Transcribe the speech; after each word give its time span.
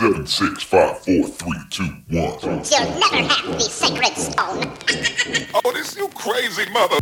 Seven, 0.00 0.26
six, 0.26 0.62
five, 0.62 0.98
four, 1.00 1.26
three, 1.26 1.58
two, 1.68 1.84
one. 2.08 2.38
You'll 2.40 3.00
never 3.00 3.16
have 3.16 3.52
the 3.52 3.60
sacred 3.60 4.16
stone. 4.16 4.72
Oh, 5.62 5.72
this 5.74 5.94
you 5.94 6.08
crazy 6.14 6.64
mother. 6.70 6.96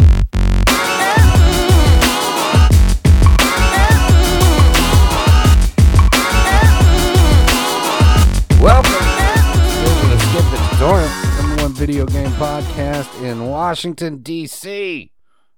Welcome 8.60 8.90
to 8.90 10.08
the 10.08 10.18
Skip 10.18 10.50
the 10.50 10.58
Tutorial, 10.72 11.08
number 11.40 11.62
one 11.62 11.74
video 11.74 12.04
game 12.04 12.30
podcast 12.30 13.22
in 13.22 13.46
Washington, 13.46 14.22
D.C. 14.24 15.12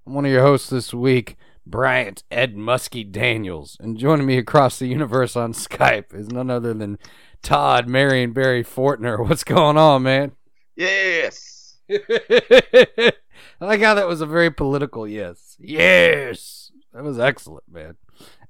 I'm 0.05 0.13
one 0.13 0.25
of 0.25 0.31
your 0.31 0.43
hosts 0.43 0.69
this 0.69 0.93
week, 0.93 1.37
Bryant 1.65 2.23
Ed 2.29 2.55
Muskie 2.55 3.11
Daniels. 3.11 3.77
And 3.79 3.97
joining 3.97 4.27
me 4.27 4.37
across 4.37 4.77
the 4.77 4.85
universe 4.85 5.35
on 5.35 5.53
Skype 5.55 6.13
is 6.13 6.27
none 6.27 6.51
other 6.51 6.75
than 6.75 6.99
Todd 7.41 7.87
Marion 7.87 8.33
Barry 8.33 8.63
Fortner. 8.63 9.19
What's 9.27 9.43
going 9.43 9.77
on, 9.77 10.03
man? 10.03 10.31
Yes. 10.75 11.77
I 11.89 13.11
like 13.59 13.81
how 13.81 13.95
that 13.95 14.07
was 14.07 14.21
a 14.21 14.25
very 14.25 14.51
political 14.51 15.07
yes. 15.07 15.55
Yes. 15.59 16.71
That 16.93 17.03
was 17.03 17.19
excellent, 17.19 17.63
man. 17.71 17.95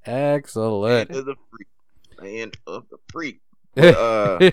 Excellent. 0.06 1.10
Land 1.12 1.20
of 1.20 1.26
the 1.26 1.36
freak. 1.50 1.68
Land 2.20 2.58
of 2.68 2.86
the 2.90 2.98
freak. 3.12 3.40
Uh, 3.78 4.50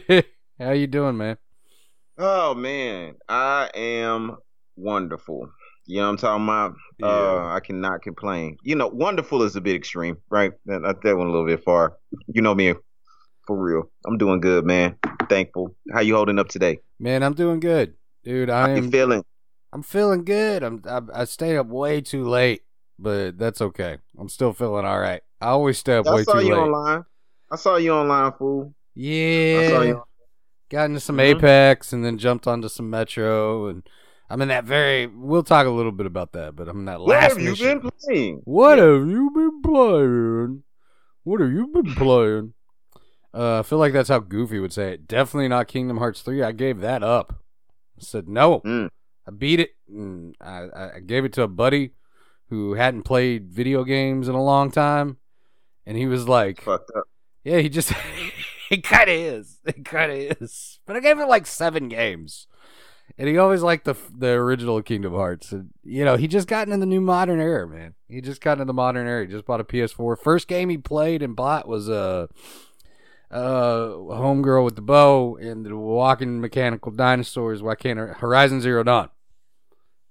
how 0.60 0.70
you 0.70 0.86
doing, 0.86 1.16
man? 1.16 1.36
oh 2.18 2.55
man, 2.55 3.14
I 3.28 3.68
am 3.74 4.36
wonderful. 4.77 5.50
You 5.86 5.96
know 5.96 6.02
what 6.05 6.10
I'm 6.10 6.16
talking 6.18 6.44
about? 6.44 6.74
Uh, 7.02 7.46
I 7.48 7.58
cannot 7.60 8.02
complain. 8.02 8.58
You 8.62 8.77
know, 8.77 8.86
wonderful 8.86 9.42
is 9.42 9.56
a 9.56 9.60
bit 9.60 9.74
extreme, 9.74 10.18
right? 10.30 10.52
That- 10.66 10.82
that 11.02 11.16
went 11.16 11.28
a 11.28 11.32
little 11.32 11.46
bit 11.46 11.64
far. 11.64 11.96
You 12.28 12.42
know 12.42 12.55
me, 12.55 12.74
for 13.48 13.56
real. 13.60 13.90
I'm 14.06 14.16
doing 14.18 14.40
good, 14.40 14.64
man. 14.64 14.96
Thankful. 15.28 15.74
How 15.92 16.00
you 16.00 16.14
holding 16.14 16.38
up 16.38 16.48
today? 16.48 16.78
Man, 17.00 17.24
I'm 17.24 17.34
doing 17.34 17.58
good, 17.58 17.94
dude. 18.22 18.48
How 18.50 18.66
I 18.66 18.70
you 18.74 18.84
am. 18.84 18.90
feeling? 18.92 19.24
I'm 19.72 19.82
feeling 19.82 20.24
good. 20.24 20.62
I'm. 20.62 20.82
I, 20.88 21.00
I 21.12 21.24
stayed 21.24 21.56
up 21.56 21.66
way 21.66 22.00
too 22.00 22.24
late, 22.24 22.62
but 22.98 23.36
that's 23.38 23.60
okay. 23.60 23.98
I'm 24.18 24.28
still 24.28 24.52
feeling 24.52 24.84
all 24.86 25.00
right. 25.00 25.22
I 25.40 25.46
always 25.48 25.78
stay 25.78 25.96
up 25.96 26.06
I 26.06 26.14
way 26.14 26.22
saw 26.24 26.38
you 26.38 26.55
online. 26.55 27.05
I 27.50 27.56
saw 27.56 27.77
you 27.77 27.92
online, 27.94 28.32
fool. 28.38 28.74
I 28.96 29.00
saw 29.00 29.02
Yeah. 29.02 29.83
you. 29.83 30.02
Got 30.70 30.84
into 30.86 31.00
some 31.00 31.16
Mhm. 31.16 31.22
Apex 31.36 31.92
and 31.94 32.05
then 32.05 32.18
jumped 32.18 32.46
onto 32.46 32.68
some 32.68 32.90
Metro, 32.90 33.68
and 33.68 33.83
I'm 34.28 34.42
in 34.42 34.48
that 34.48 34.64
very. 34.64 35.06
We'll 35.06 35.42
talk 35.42 35.66
a 35.66 35.70
little 35.70 35.92
bit 35.92 36.05
about 36.06 36.33
that, 36.33 36.55
but 36.56 36.68
I'm 36.68 36.80
in 36.80 36.84
that 36.86 37.00
last. 37.00 37.06
What 37.06 37.22
have 37.22 37.38
you 37.40 37.50
mission. 37.50 37.78
been 37.80 37.90
playing? 38.05 38.40
What 38.44 38.78
have 38.78 39.06
you 39.08 39.30
been 39.34 39.62
playing? 39.62 40.62
What 41.24 41.40
have 41.40 41.50
you 41.52 41.66
been 41.68 41.94
playing? 41.94 42.52
Uh, 43.39 43.61
I 43.61 43.62
feel 43.62 43.78
like 43.78 43.92
that's 43.92 44.08
how 44.08 44.19
Goofy 44.19 44.58
would 44.58 44.72
say 44.72 44.94
it. 44.94 45.06
Definitely 45.06 45.47
not 45.47 45.69
Kingdom 45.69 45.98
Hearts 45.98 46.22
3. 46.22 46.42
I 46.42 46.50
gave 46.50 46.81
that 46.81 47.05
up. 47.05 47.41
I 47.97 48.03
said 48.03 48.28
no. 48.28 48.61
Mm. 48.61 48.89
I 49.28 49.30
beat 49.30 49.61
it. 49.61 49.77
And 49.89 50.34
I, 50.41 50.97
I 50.97 51.00
gave 51.00 51.25
it 51.25 51.33
to 51.34 51.42
a 51.42 51.48
buddy 51.48 51.92
who 52.48 52.75
hadn't 52.75 53.05
played 53.05 53.48
video 53.48 53.84
games 53.84 54.28
in 54.28 54.34
a 54.34 54.42
long 54.42 54.72
time. 54.72 55.19
And 55.86 55.97
he 55.97 56.06
was 56.06 56.27
like, 56.27 56.62
Fucked 56.62 56.91
up. 56.97 57.05
yeah, 57.45 57.58
he 57.58 57.69
just, 57.69 57.92
he 58.69 58.78
kind 58.78 59.08
of 59.08 59.14
is. 59.17 59.58
It 59.64 59.84
kind 59.84 60.11
of 60.11 60.19
is. 60.19 60.80
But 60.84 60.97
I 60.97 61.00
gave 61.00 61.20
it 61.20 61.28
like 61.28 61.47
seven 61.47 61.89
games. 61.89 62.48
And 63.17 63.28
he 63.28 63.39
always 63.39 63.62
liked 63.62 63.84
the 63.84 63.95
the 64.17 64.30
original 64.30 64.83
Kingdom 64.83 65.14
Hearts. 65.14 65.52
And, 65.52 65.70
you 65.83 66.05
know, 66.05 66.17
he 66.17 66.27
just 66.27 66.48
got 66.48 66.67
into 66.67 66.78
the 66.78 66.86
new 66.86 67.00
modern 67.00 67.41
era, 67.41 67.67
man. 67.67 67.95
He 68.08 68.20
just 68.20 68.41
got 68.41 68.55
into 68.55 68.67
the 68.67 68.75
modern 68.75 69.06
era. 69.06 69.25
He 69.25 69.33
just 69.33 69.47
bought 69.47 69.61
a 69.61 69.64
PS4. 69.64 70.19
First 70.19 70.48
game 70.48 70.69
he 70.69 70.77
played 70.77 71.23
and 71.23 71.34
bought 71.34 71.67
was 71.69 71.89
uh, 71.89 72.27
uh, 73.30 73.88
Homegirl 73.88 74.64
with 74.64 74.76
the 74.76 74.82
Bow 74.82 75.36
and 75.36 75.64
the 75.64 75.76
Walking 75.76 76.40
Mechanical 76.40 76.92
Dinosaurs. 76.92 77.62
Why 77.62 77.74
can't 77.74 77.98
Horizon 77.98 78.60
Zero 78.60 78.82
Dawn? 78.82 79.10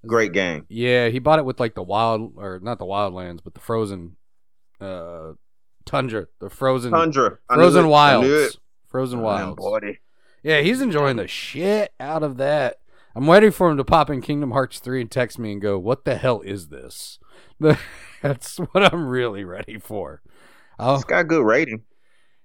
Great 0.06 0.32
game. 0.32 0.66
Yeah, 0.70 1.08
he 1.10 1.20
bought 1.20 1.40
it 1.40 1.46
with 1.46 1.60
like 1.60 1.76
the 1.76 1.84
wild, 1.84 2.34
or 2.38 2.60
not 2.62 2.80
the 2.80 2.86
Wildlands, 2.86 3.40
but 3.44 3.54
the 3.56 3.60
frozen, 3.60 4.16
uh, 4.80 5.34
tundra, 5.86 6.28
the 6.40 6.50
frozen, 6.50 6.92
Tundra. 6.92 7.40
Frozen 7.52 7.86
it. 7.86 7.90
Wilds, 7.90 8.58
frozen 8.88 9.22
wilds. 9.22 9.62
buddy. 9.64 10.00
Yeah, 10.44 10.62
he's 10.62 10.82
enjoying 10.82 11.18
the 11.18 11.28
shit 11.28 11.94
out 12.00 12.24
of 12.24 12.38
that. 12.38 12.78
I'm 13.16 13.26
waiting 13.26 13.52
for 13.52 13.70
him 13.70 13.78
to 13.78 13.84
pop 13.84 14.12
in 14.12 14.22
Kingdom 14.22 14.52
Hearts 14.52 14.80
3 14.80 15.02
and 15.02 15.12
text 15.12 15.40
me 15.40 15.52
and 15.52 15.60
go, 15.62 15.80
"What 15.80 16.06
the 16.06 16.16
hell 16.16 16.42
is 16.42 16.68
this?" 16.68 17.18
That's 18.22 18.58
what 18.58 18.94
I'm 18.94 19.08
really 19.08 19.44
ready 19.44 19.80
for. 19.80 20.22
Oh, 20.80 20.96
It's 20.96 21.04
got 21.04 21.28
good 21.28 21.44
rating. 21.44 21.82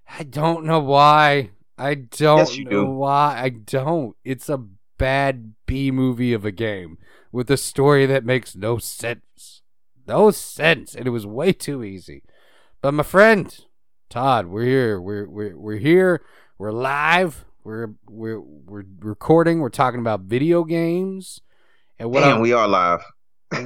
I 0.07 0.23
don't 0.23 0.65
know 0.65 0.79
why. 0.79 1.51
I 1.77 1.95
don't 1.95 2.39
Yes, 2.39 2.57
you 2.57 2.65
know 2.65 2.85
do. 2.85 2.91
why. 2.91 3.39
I 3.41 3.49
don't. 3.49 4.15
It's 4.23 4.49
a 4.49 4.63
bad 4.97 5.53
B 5.65 5.91
movie 5.91 6.33
of 6.33 6.45
a 6.45 6.51
game 6.51 6.97
with 7.31 7.49
a 7.49 7.57
story 7.57 8.05
that 8.05 8.23
makes 8.25 8.55
no 8.55 8.77
sense. 8.77 9.61
No 10.07 10.31
sense. 10.31 10.95
And 10.95 11.07
it 11.07 11.11
was 11.11 11.25
way 11.25 11.51
too 11.53 11.83
easy. 11.83 12.23
But 12.81 12.93
my 12.93 13.03
friend, 13.03 13.57
Todd, 14.09 14.47
we're 14.47 14.65
here. 14.65 14.99
We're 15.01 15.27
we're 15.27 15.57
we're 15.57 15.77
here. 15.77 16.21
We're 16.57 16.71
live. 16.71 17.45
We're 17.63 17.93
we're 18.07 18.39
we're 18.41 18.83
recording. 18.99 19.59
We're 19.61 19.69
talking 19.69 19.99
about 20.01 20.21
video 20.21 20.63
games. 20.63 21.41
And 21.97 22.11
what 22.11 22.19
Damn, 22.21 22.33
I'm- 22.33 22.41
we 22.41 22.53
are 22.53 22.67
live. 22.67 23.03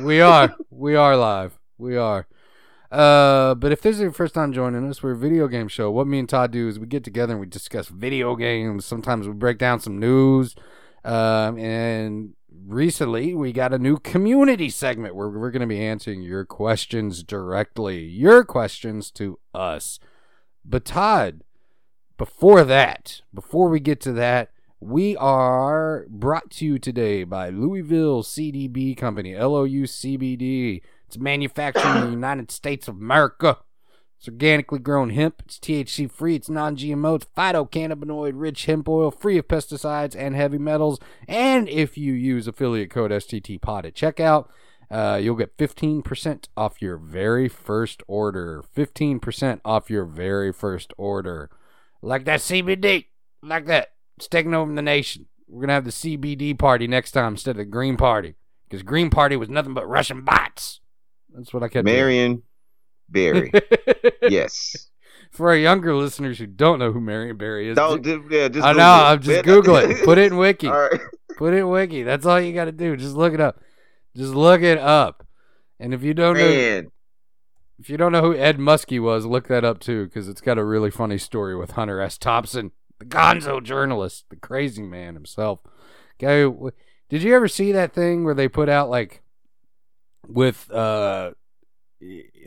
we 0.03 0.21
are. 0.21 0.55
We 0.69 0.95
are 0.95 1.17
live. 1.17 1.57
We 1.79 1.97
are. 1.97 2.27
Uh, 2.91 3.53
but 3.55 3.71
if 3.71 3.81
this 3.81 3.95
is 3.95 4.01
your 4.01 4.11
first 4.11 4.33
time 4.33 4.53
joining 4.53 4.87
us, 4.89 5.03
we're 5.03 5.11
a 5.11 5.17
video 5.17 5.47
game 5.47 5.67
show. 5.67 5.91
What 5.91 6.07
me 6.07 6.19
and 6.19 6.29
Todd 6.29 6.51
do 6.51 6.67
is 6.67 6.79
we 6.79 6.87
get 6.87 7.03
together 7.03 7.33
and 7.33 7.41
we 7.41 7.47
discuss 7.47 7.89
video 7.89 8.35
games. 8.35 8.85
Sometimes 8.85 9.27
we 9.27 9.33
break 9.33 9.57
down 9.57 9.79
some 9.79 9.99
news. 9.99 10.55
Um, 11.03 11.57
and 11.57 12.33
recently 12.65 13.33
we 13.33 13.51
got 13.51 13.73
a 13.73 13.79
new 13.79 13.97
community 13.97 14.69
segment 14.69 15.15
where 15.15 15.29
we're 15.29 15.51
going 15.51 15.61
to 15.61 15.67
be 15.67 15.83
answering 15.83 16.21
your 16.21 16.45
questions 16.45 17.23
directly. 17.23 18.03
Your 18.03 18.45
questions 18.45 19.11
to 19.11 19.39
us. 19.53 19.99
But 20.63 20.85
Todd, 20.85 21.43
before 22.17 22.63
that, 22.63 23.21
before 23.33 23.69
we 23.69 23.79
get 23.79 23.99
to 24.01 24.13
that, 24.13 24.51
we 24.79 25.17
are 25.17 26.05
brought 26.07 26.51
to 26.51 26.65
you 26.65 26.77
today 26.79 27.23
by 27.23 27.49
Louisville 27.49 28.21
CDB 28.21 28.95
Company, 28.95 29.35
L 29.35 29.55
O 29.55 29.63
U 29.63 29.87
C 29.87 30.17
B 30.17 30.35
D. 30.35 30.83
It's 31.07 31.17
manufactured 31.17 31.95
in 31.95 32.01
the 32.01 32.11
United 32.11 32.51
States 32.51 32.87
of 32.87 32.97
America. 32.97 33.59
It's 34.19 34.27
organically 34.27 34.79
grown 34.79 35.11
hemp. 35.11 35.43
It's 35.45 35.59
THC 35.59 36.11
free. 36.11 36.35
It's 36.35 36.49
non 36.49 36.75
GMO. 36.75 37.15
It's 37.15 37.27
phytocannabinoid 37.37 38.33
rich 38.35 38.65
hemp 38.65 38.89
oil, 38.89 39.11
free 39.11 39.37
of 39.37 39.47
pesticides 39.47 40.15
and 40.17 40.35
heavy 40.35 40.57
metals. 40.57 40.99
And 41.27 41.69
if 41.69 41.97
you 41.97 42.13
use 42.13 42.47
affiliate 42.47 42.89
code 42.89 43.11
STTPOD 43.11 43.85
at 43.85 43.95
checkout, 43.95 44.47
uh, 44.89 45.19
you'll 45.21 45.35
get 45.35 45.57
15% 45.57 46.47
off 46.57 46.81
your 46.81 46.97
very 46.97 47.47
first 47.47 48.01
order. 48.07 48.63
15% 48.75 49.61
off 49.63 49.89
your 49.89 50.05
very 50.05 50.51
first 50.51 50.93
order. 50.97 51.49
Like 52.01 52.25
that 52.25 52.39
CBD. 52.39 53.05
Like 53.43 53.65
that. 53.67 53.93
It's 54.17 54.27
taking 54.27 54.55
over 54.55 54.73
the 54.73 54.81
nation. 54.81 55.27
We're 55.47 55.61
going 55.61 55.67
to 55.67 55.73
have 55.73 55.85
the 55.85 55.91
CBD 55.91 56.57
party 56.57 56.87
next 56.87 57.11
time 57.11 57.33
instead 57.33 57.51
of 57.51 57.57
the 57.57 57.65
Green 57.65 57.97
Party. 57.97 58.35
Because 58.67 58.83
Green 58.83 59.09
Party 59.09 59.35
was 59.35 59.49
nothing 59.49 59.73
but 59.73 59.87
Russian 59.87 60.23
bots. 60.23 60.81
That's 61.33 61.53
what 61.53 61.63
I 61.63 61.67
kept 61.67 61.85
Marion 61.85 62.43
doing. 63.11 63.51
yes. 64.23 64.87
For 65.31 65.49
our 65.49 65.55
younger 65.55 65.95
listeners 65.95 66.39
who 66.39 66.47
don't 66.47 66.79
know 66.79 66.91
who 66.91 67.01
Marion 67.01 67.37
Barry 67.37 67.69
is, 67.69 67.75
Don't 67.75 68.01
do, 68.01 68.25
yeah, 68.29 68.47
just 68.47 68.65
I 68.65 68.73
know. 68.73 68.83
I'm 68.83 69.21
just 69.21 69.43
Google 69.43 69.75
it. 69.75 70.03
Put 70.05 70.17
it 70.17 70.31
in 70.31 70.37
Wiki. 70.37 70.67
Right. 70.67 70.99
Put 71.37 71.53
it 71.53 71.57
in 71.57 71.69
Wiki. 71.69 72.03
That's 72.03 72.25
all 72.25 72.39
you 72.39 72.53
got 72.53 72.65
to 72.65 72.71
do. 72.71 72.95
Just 72.95 73.15
look 73.15 73.33
it 73.33 73.41
up. 73.41 73.61
Just 74.15 74.33
look 74.33 74.61
it 74.61 74.77
up. 74.77 75.27
And 75.79 75.93
if 75.93 76.01
you 76.01 76.13
don't 76.13 76.37
know, 76.37 76.83
if 77.79 77.89
you 77.89 77.97
don't 77.97 78.11
know 78.11 78.21
who 78.21 78.35
Ed 78.35 78.57
Muskie 78.57 79.01
was, 79.01 79.25
look 79.25 79.47
that 79.47 79.63
up 79.63 79.79
too, 79.79 80.05
because 80.05 80.27
it's 80.27 80.41
got 80.41 80.57
a 80.57 80.63
really 80.63 80.89
funny 80.89 81.17
story 81.17 81.55
with 81.55 81.71
Hunter 81.71 82.01
S. 82.01 82.17
Thompson, 82.17 82.71
the 82.97 83.05
Gonzo 83.05 83.61
journalist, 83.61 84.25
the 84.29 84.35
crazy 84.37 84.81
man 84.81 85.13
himself. 85.13 85.59
Guy, 86.19 86.49
did 87.09 87.21
you 87.21 87.35
ever 87.35 87.47
see 87.47 87.71
that 87.71 87.93
thing 87.93 88.23
where 88.23 88.33
they 88.33 88.47
put 88.47 88.69
out 88.69 88.89
like 88.89 89.21
with 90.27 90.71
uh 90.71 91.31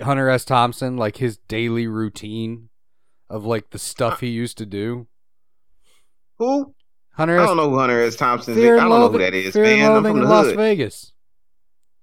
Hunter 0.02 0.28
S. 0.28 0.44
Thompson, 0.44 0.96
like 0.96 1.16
his 1.16 1.38
daily 1.48 1.86
routine 1.86 2.68
of 3.28 3.44
like 3.44 3.70
the 3.70 3.78
stuff 3.78 4.20
he 4.20 4.28
used 4.28 4.58
to 4.58 4.66
do? 4.66 5.06
who? 6.40 6.74
Hunter 7.12 7.38
I 7.38 7.42
S. 7.42 7.48
don't 7.48 7.56
know 7.58 7.70
who 7.70 7.78
Hunter 7.78 8.02
S. 8.02 8.16
Thompson 8.16 8.56
is. 8.56 8.64
I 8.64 8.76
don't 8.76 8.88
know 8.88 9.08
who 9.08 9.18
that 9.18 9.34
is, 9.34 9.52
Fear 9.52 9.64
man. 9.64 9.92
I'm 9.92 10.02
from 10.02 10.20
the 10.20 10.26
Las 10.26 10.46
hood. 10.46 10.56
Vegas. 10.56 11.12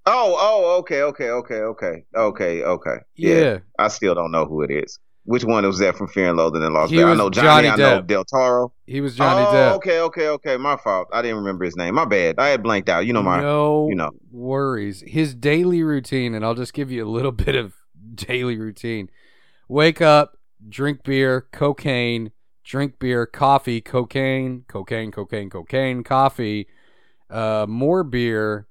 Oh, 0.05 0.37
oh, 0.39 0.77
okay, 0.79 1.01
okay, 1.01 1.29
okay, 1.29 1.55
okay, 1.55 2.05
okay, 2.15 2.63
okay. 2.63 2.97
Yeah. 3.15 3.57
I 3.77 3.87
still 3.89 4.15
don't 4.15 4.31
know 4.31 4.45
who 4.45 4.61
it 4.61 4.71
is. 4.71 4.99
Which 5.27 5.43
one 5.43 5.65
was 5.65 5.79
that 5.79 5.97
from 5.97 6.07
Fear 6.07 6.29
and 6.29 6.37
Loathing 6.37 6.63
in 6.63 6.71
Las 6.71 6.89
Vegas? 6.89 7.03
I 7.03 7.15
know 7.15 7.29
Johnny 7.29 7.67
Johnny. 7.67 7.67
I 7.67 7.75
know 7.75 8.01
Del 8.01 8.23
Toro. 8.23 8.71
He 8.85 9.01
was 9.01 9.17
Johnny 9.17 9.45
oh, 9.45 9.51
Depp. 9.51 9.75
okay, 9.75 9.99
okay, 9.99 10.27
okay. 10.29 10.55
My 10.55 10.77
fault. 10.77 11.09
I 11.11 11.21
didn't 11.21 11.39
remember 11.39 11.65
his 11.65 11.75
name. 11.75 11.95
My 11.95 12.05
bad. 12.05 12.35
I 12.37 12.47
had 12.47 12.63
blanked 12.63 12.87
out. 12.87 13.05
You 13.05 13.11
know 13.11 13.21
my. 13.21 13.41
no 13.41 13.89
you 13.89 13.95
know. 13.95 14.11
worries. 14.31 15.03
His 15.05 15.35
daily 15.35 15.83
routine, 15.83 16.33
and 16.33 16.45
I'll 16.45 16.55
just 16.55 16.73
give 16.73 16.89
you 16.91 17.05
a 17.05 17.09
little 17.09 17.31
bit 17.33 17.55
of 17.55 17.73
daily 18.15 18.57
routine. 18.57 19.09
Wake 19.67 20.01
up, 20.01 20.37
drink 20.69 21.03
beer, 21.03 21.41
cocaine, 21.51 22.31
drink 22.63 22.97
beer, 22.97 23.25
coffee, 23.25 23.81
cocaine, 23.81 24.63
cocaine, 24.69 25.11
cocaine, 25.11 25.49
cocaine, 25.49 26.03
coffee, 26.05 26.69
uh, 27.29 27.65
more 27.67 28.05
beer, 28.05 28.65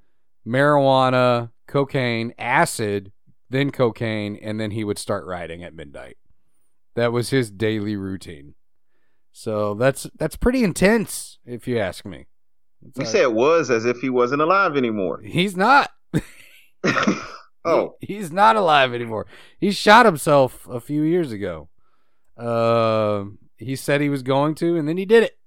marijuana, 0.46 1.50
cocaine, 1.66 2.32
acid, 2.38 3.12
then 3.50 3.70
cocaine, 3.70 4.36
and 4.36 4.58
then 4.58 4.70
he 4.70 4.84
would 4.84 4.98
start 4.98 5.26
riding 5.26 5.62
at 5.62 5.74
midnight. 5.74 6.16
That 6.96 7.12
was 7.12 7.30
his 7.30 7.50
daily 7.50 7.94
routine. 7.96 8.54
So 9.32 9.74
that's 9.74 10.08
that's 10.18 10.34
pretty 10.36 10.64
intense, 10.64 11.38
if 11.46 11.68
you 11.68 11.78
ask 11.78 12.04
me. 12.04 12.26
It's 12.86 12.98
You 12.98 13.04
like- 13.04 13.12
said 13.12 13.22
it 13.22 13.32
was 13.32 13.70
as 13.70 13.84
if 13.84 13.98
he 14.00 14.10
wasn't 14.10 14.42
alive 14.42 14.76
anymore. 14.76 15.20
he's 15.22 15.56
not. 15.56 15.90
oh, 17.64 17.96
He- 18.00 18.14
he's 18.14 18.32
not 18.32 18.56
alive 18.56 18.94
anymore. 18.94 19.26
He 19.60 19.70
shot 19.72 20.06
himself 20.06 20.66
a 20.70 20.80
few 20.80 21.02
years 21.02 21.32
ago. 21.32 21.68
Um, 22.36 23.38
he 23.56 23.76
said 23.76 24.00
he 24.00 24.08
was 24.10 24.22
going 24.22 24.54
to, 24.56 24.76
and 24.76 24.86
then 24.88 24.96
he 24.96 25.04
did 25.06 25.22
it. 25.22 25.38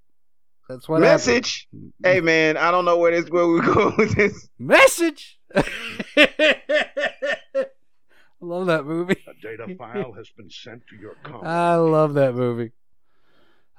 That's 0.68 0.88
what 0.88 1.02
happened. 1.02 1.13
message. 1.13 1.68
Hey 2.04 2.22
man, 2.22 2.57
I 2.57 2.69
don't 2.69 2.86
know 2.86 2.98
where 2.98 3.12
this 3.12 3.30
where 3.30 3.48
we 3.48 3.60
going 3.74 3.95
with 3.98 4.16
this. 4.16 4.48
Message. 4.60 5.40
I 8.42 8.46
love 8.46 8.68
that 8.68 8.86
movie. 8.86 9.18
A 9.28 9.34
data 9.42 9.76
file 9.76 10.14
has 10.14 10.30
been 10.30 10.50
sent 10.50 10.84
to 10.88 10.96
your. 10.96 11.16
I 11.46 11.76
love 11.76 12.14
that 12.16 12.36
movie. 12.36 12.72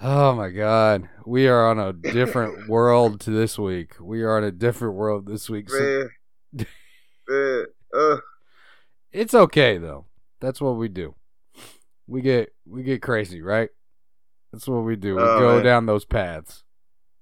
Oh 0.03 0.35
my 0.35 0.49
god, 0.49 1.09
we 1.27 1.47
are 1.47 1.69
on 1.69 1.79
a 1.79 1.93
different 1.93 2.69
world 2.69 3.21
to 3.23 3.31
this 3.31 3.59
week. 3.59 3.95
We 4.01 4.23
are 4.23 4.37
on 4.37 4.45
a 4.45 4.51
different 4.51 4.95
world 4.95 5.27
this 5.27 5.49
week. 5.51 5.69
So 5.71 6.09
Man, 6.53 6.67
man, 7.29 7.65
uh, 7.95 8.17
it's 9.13 9.35
okay 9.35 9.77
though. 9.79 10.07
That's 10.41 10.61
what 10.61 10.77
we 10.77 10.89
do. 10.89 11.15
We 12.07 12.23
get 12.23 12.53
we 12.67 12.83
get 12.83 13.03
crazy, 13.03 13.43
right? 13.43 13.69
That's 14.53 14.67
what 14.67 14.85
we 14.85 14.97
do. 14.97 15.17
We 15.17 15.23
Oh, 15.23 15.39
go 15.39 15.55
man. 15.57 15.65
down 15.65 15.87
those 15.87 16.05
paths. 16.05 16.65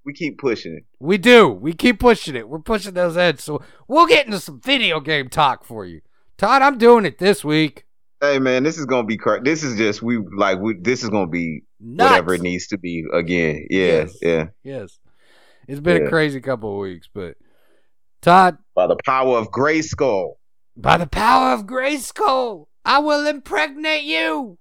we 0.05 0.13
keep 0.13 0.37
pushing 0.39 0.73
it. 0.75 0.85
We 0.99 1.17
do. 1.17 1.47
We 1.49 1.73
keep 1.73 1.99
pushing 1.99 2.35
it. 2.35 2.47
We're 2.49 2.59
pushing 2.59 2.93
those 2.93 3.17
edges. 3.17 3.43
So 3.43 3.61
we'll 3.87 4.07
get 4.07 4.25
into 4.25 4.39
some 4.39 4.59
video 4.61 4.99
game 4.99 5.29
talk 5.29 5.63
for 5.65 5.85
you. 5.85 6.01
Todd, 6.39 6.61
I'm 6.61 6.77
doing 6.77 7.03
it 7.05 7.17
this 7.17 7.43
week. 7.43 7.83
Hey 8.21 8.39
man, 8.39 8.63
this 8.63 8.77
is 8.77 8.85
gonna 8.85 9.05
be 9.05 9.17
cra- 9.17 9.41
this 9.43 9.61
is 9.61 9.77
just 9.77 10.01
we 10.01 10.17
like 10.17 10.57
we 10.59 10.73
this 10.73 11.03
is 11.03 11.09
gonna 11.09 11.27
be 11.27 11.63
Nuts. 11.81 12.11
whatever 12.11 12.33
it 12.33 12.41
needs 12.41 12.67
to 12.67 12.77
be 12.77 13.05
again. 13.13 13.67
Yeah, 13.69 13.85
Yes. 13.85 14.17
yeah. 14.21 14.45
Yes. 14.63 14.99
It's 15.67 15.81
been 15.81 16.05
a 16.05 16.09
crazy 16.09 16.39
couple 16.41 16.71
of 16.73 16.79
weeks, 16.79 17.09
but 17.13 17.35
Todd, 18.21 18.57
By 18.73 18.87
the 18.87 18.95
power 19.05 19.37
of 19.37 19.51
Grayskull. 19.51 20.35
by 20.77 20.95
the 20.97 21.07
power 21.07 21.51
of 21.53 21.65
Grayskull, 21.65 22.67
I 22.85 22.99
will 22.99 23.27
impregnate 23.27 24.03
you. 24.05 24.57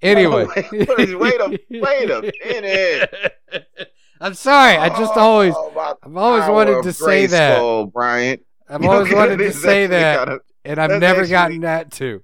Anyway, 0.00 0.46
wait, 0.72 1.18
wait 1.18 1.40
a- 1.40 1.58
wait 1.70 2.10
a 2.10 2.32
minute. 2.44 3.32
I'm 4.20 4.32
sorry. 4.34 4.78
I 4.78 4.88
just 4.88 5.12
oh, 5.14 5.20
always, 5.20 5.54
Oh, 5.54 5.70
by 5.74 5.92
I've 6.02 6.16
always 6.16 6.48
wanted 6.48 6.82
to 6.84 6.92
say 6.94 7.26
that. 7.26 7.90
Bryant. 7.92 8.40
I've 8.66 8.82
always 8.84 9.12
wanted 9.12 9.36
to 9.38 9.52
say 9.52 9.86
that, 9.86 10.40
and 10.64 10.78
I've 10.80 10.90
that's 10.90 11.00
never 11.00 11.20
actually- 11.20 11.30
gotten 11.32 11.60
that 11.62 11.90
too. 11.92 12.22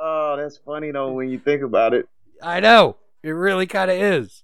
oh, 0.00 0.36
that's 0.36 0.58
funny 0.58 0.90
though 0.90 1.12
when 1.12 1.28
you 1.30 1.38
think 1.38 1.62
about 1.62 1.94
it. 1.94 2.08
I 2.42 2.60
know 2.60 2.96
it 3.22 3.30
really 3.30 3.66
kind 3.66 3.90
of 3.90 3.96
is. 3.96 4.42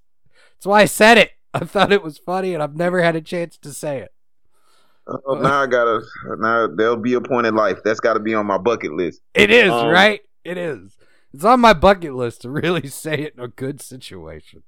That's 0.56 0.66
why 0.66 0.82
I 0.82 0.84
said 0.86 1.18
it. 1.18 1.32
I 1.54 1.60
thought 1.60 1.92
it 1.92 2.02
was 2.02 2.18
funny, 2.18 2.52
and 2.54 2.62
I've 2.62 2.76
never 2.76 3.02
had 3.02 3.16
a 3.16 3.20
chance 3.20 3.56
to 3.58 3.72
say 3.72 3.98
it. 4.00 4.12
Oh, 5.06 5.34
now 5.34 5.62
I 5.62 5.66
gotta. 5.66 6.00
Now 6.38 6.66
there'll 6.66 6.96
be 6.96 7.14
a 7.14 7.20
point 7.20 7.46
in 7.46 7.54
life 7.54 7.78
that's 7.84 8.00
got 8.00 8.14
to 8.14 8.20
be 8.20 8.34
on 8.34 8.46
my 8.46 8.58
bucket 8.58 8.92
list. 8.92 9.22
It 9.34 9.50
is 9.50 9.70
Um, 9.72 9.88
right. 9.88 10.20
It 10.44 10.58
is. 10.58 10.96
It's 11.32 11.44
on 11.44 11.60
my 11.60 11.72
bucket 11.72 12.14
list 12.14 12.42
to 12.42 12.50
really 12.50 12.86
say 12.88 13.14
it 13.14 13.34
in 13.36 13.42
a 13.42 13.48
good 13.48 13.80
situation. 13.80 14.62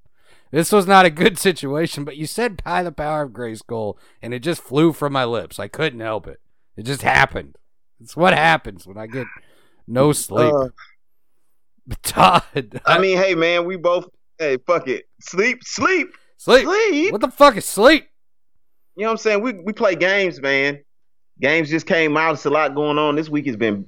This 0.50 0.72
was 0.72 0.86
not 0.86 1.06
a 1.06 1.10
good 1.10 1.38
situation, 1.38 2.04
but 2.04 2.16
you 2.16 2.26
said 2.26 2.62
"By 2.64 2.82
the 2.82 2.90
power 2.92 3.22
of 3.22 3.30
Grayskull," 3.32 3.96
and 4.22 4.32
it 4.34 4.40
just 4.40 4.62
flew 4.62 4.92
from 4.92 5.12
my 5.12 5.24
lips. 5.24 5.58
I 5.60 5.68
couldn't 5.68 6.00
help 6.00 6.26
it. 6.26 6.40
It 6.76 6.84
just 6.84 7.02
happened. 7.02 7.56
It's 8.00 8.16
what 8.16 8.32
happens 8.34 8.86
when 8.86 8.96
I 8.96 9.06
get 9.06 9.26
no 9.86 10.12
sleep. 10.12 10.52
Uh, 10.52 10.68
Todd, 12.02 12.80
I 12.86 12.98
mean, 12.98 13.16
hey 13.18 13.34
man, 13.34 13.64
we 13.64 13.76
both. 13.76 14.08
Hey, 14.38 14.58
fuck 14.66 14.88
it. 14.88 15.06
Sleep, 15.20 15.62
sleep, 15.64 16.08
sleep. 16.36 16.64
sleep. 16.64 17.12
What 17.12 17.20
the 17.20 17.30
fuck 17.30 17.56
is 17.56 17.64
sleep? 17.66 18.06
You 18.96 19.02
know 19.02 19.08
what 19.08 19.12
I'm 19.12 19.16
saying? 19.18 19.42
We 19.42 19.52
we 19.54 19.72
play 19.72 19.96
games, 19.96 20.40
man. 20.40 20.80
Games 21.40 21.70
just 21.70 21.86
came 21.86 22.16
out. 22.16 22.34
It's 22.34 22.44
a 22.44 22.50
lot 22.50 22.74
going 22.74 22.98
on. 22.98 23.16
This 23.16 23.28
week 23.28 23.46
has 23.46 23.56
been. 23.56 23.86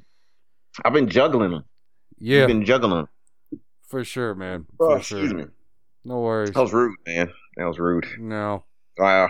I've 0.84 0.92
been 0.92 1.08
juggling 1.08 1.50
them. 1.50 1.64
Yeah, 2.18 2.42
I've 2.42 2.48
been 2.48 2.64
juggling. 2.64 3.08
for 3.88 4.04
sure, 4.04 4.34
man. 4.34 4.66
Oh, 4.80 4.90
For 4.90 4.98
excuse 4.98 5.32
me. 5.34 5.46
No 6.04 6.20
worries. 6.20 6.50
That 6.50 6.60
was 6.62 6.72
rude, 6.72 6.96
man. 7.06 7.30
That 7.56 7.64
was 7.64 7.78
rude. 7.78 8.06
No. 8.18 8.64
Wow. 8.98 9.28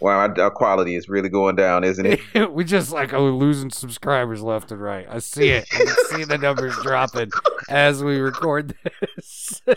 Wow, 0.00 0.18
our, 0.18 0.40
our 0.40 0.50
quality 0.50 0.96
is 0.96 1.08
really 1.08 1.28
going 1.28 1.56
down, 1.56 1.84
isn't 1.84 2.04
it? 2.04 2.20
we 2.52 2.64
just 2.64 2.92
like 2.92 3.12
are 3.12 3.20
losing 3.20 3.70
subscribers 3.70 4.42
left 4.42 4.72
and 4.72 4.80
right. 4.80 5.06
I 5.08 5.18
see 5.18 5.50
it. 5.50 5.66
I 5.72 5.84
see 6.10 6.24
the 6.24 6.38
numbers 6.38 6.74
dropping 6.82 7.30
as 7.68 8.02
we 8.02 8.18
record 8.18 8.74
this. 9.16 9.62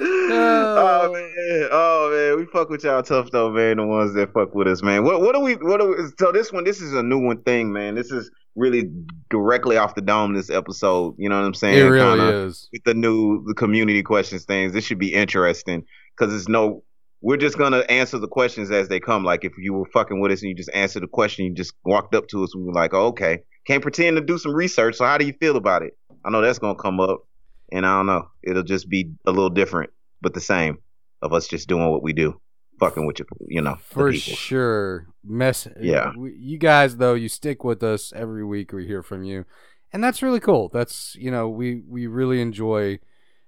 oh 0.00 1.10
man, 1.12 1.68
oh 1.72 2.10
man, 2.12 2.38
we 2.38 2.46
fuck 2.46 2.70
with 2.70 2.84
y'all 2.84 3.02
tough 3.02 3.30
though, 3.30 3.50
man. 3.50 3.78
The 3.78 3.86
ones 3.86 4.14
that 4.14 4.32
fuck 4.32 4.54
with 4.54 4.68
us, 4.68 4.82
man. 4.82 5.04
What 5.04 5.20
what 5.20 5.34
do 5.34 5.40
we? 5.40 5.56
What 5.56 5.80
do 5.80 5.88
we, 5.88 5.96
so 6.18 6.32
this 6.32 6.52
one? 6.52 6.64
This 6.64 6.80
is 6.80 6.94
a 6.94 7.02
new 7.02 7.18
one 7.18 7.42
thing, 7.42 7.72
man. 7.72 7.94
This 7.94 8.10
is 8.10 8.30
really 8.54 8.90
directly 9.30 9.76
off 9.76 9.94
the 9.94 10.00
dome. 10.00 10.34
This 10.34 10.50
episode, 10.50 11.14
you 11.18 11.28
know 11.28 11.38
what 11.38 11.46
I'm 11.46 11.54
saying? 11.54 11.78
it 11.78 11.82
really 11.82 12.18
Kinda 12.18 12.46
is. 12.46 12.68
With 12.72 12.84
the 12.84 12.94
new 12.94 13.44
the 13.46 13.54
community 13.54 14.02
questions 14.02 14.44
things, 14.44 14.72
this 14.72 14.84
should 14.84 14.98
be 14.98 15.12
interesting 15.12 15.84
because 16.16 16.34
it's 16.34 16.48
no. 16.48 16.82
We're 17.20 17.36
just 17.36 17.58
gonna 17.58 17.78
answer 17.88 18.18
the 18.18 18.28
questions 18.28 18.70
as 18.70 18.88
they 18.88 19.00
come. 19.00 19.24
Like 19.24 19.44
if 19.44 19.52
you 19.58 19.72
were 19.72 19.86
fucking 19.92 20.20
with 20.20 20.32
us 20.32 20.42
and 20.42 20.50
you 20.50 20.54
just 20.54 20.70
answered 20.72 21.02
the 21.02 21.08
question, 21.08 21.46
you 21.46 21.54
just 21.54 21.74
walked 21.84 22.14
up 22.14 22.28
to 22.28 22.44
us, 22.44 22.54
and 22.54 22.62
we 22.62 22.68
were 22.68 22.74
like, 22.74 22.94
oh, 22.94 23.06
okay. 23.08 23.40
Can't 23.66 23.82
pretend 23.82 24.16
to 24.16 24.22
do 24.22 24.38
some 24.38 24.54
research. 24.54 24.96
So 24.96 25.04
how 25.04 25.18
do 25.18 25.26
you 25.26 25.34
feel 25.40 25.56
about 25.56 25.82
it? 25.82 25.96
I 26.24 26.30
know 26.30 26.40
that's 26.40 26.58
gonna 26.58 26.78
come 26.78 27.00
up, 27.00 27.26
and 27.72 27.84
I 27.84 27.96
don't 27.96 28.06
know. 28.06 28.28
It'll 28.42 28.62
just 28.62 28.88
be 28.88 29.12
a 29.26 29.32
little 29.32 29.50
different, 29.50 29.90
but 30.20 30.34
the 30.34 30.40
same 30.40 30.78
of 31.22 31.32
us 31.32 31.48
just 31.48 31.68
doing 31.68 31.90
what 31.90 32.02
we 32.02 32.12
do, 32.12 32.40
fucking 32.78 33.06
with 33.06 33.18
you, 33.18 33.26
you 33.48 33.60
know, 33.60 33.76
For 33.80 34.12
sure. 34.12 35.08
Mess. 35.24 35.66
Yeah. 35.80 36.12
You 36.16 36.58
guys, 36.58 36.96
though, 36.96 37.14
you 37.14 37.28
stick 37.28 37.64
with 37.64 37.82
us 37.82 38.12
every 38.14 38.44
week. 38.44 38.72
We 38.72 38.86
hear 38.86 39.02
from 39.02 39.24
you, 39.24 39.44
and 39.92 40.02
that's 40.02 40.22
really 40.22 40.40
cool. 40.40 40.68
That's 40.72 41.16
you 41.16 41.30
know, 41.30 41.48
we 41.48 41.82
we 41.86 42.06
really 42.06 42.40
enjoy 42.40 43.00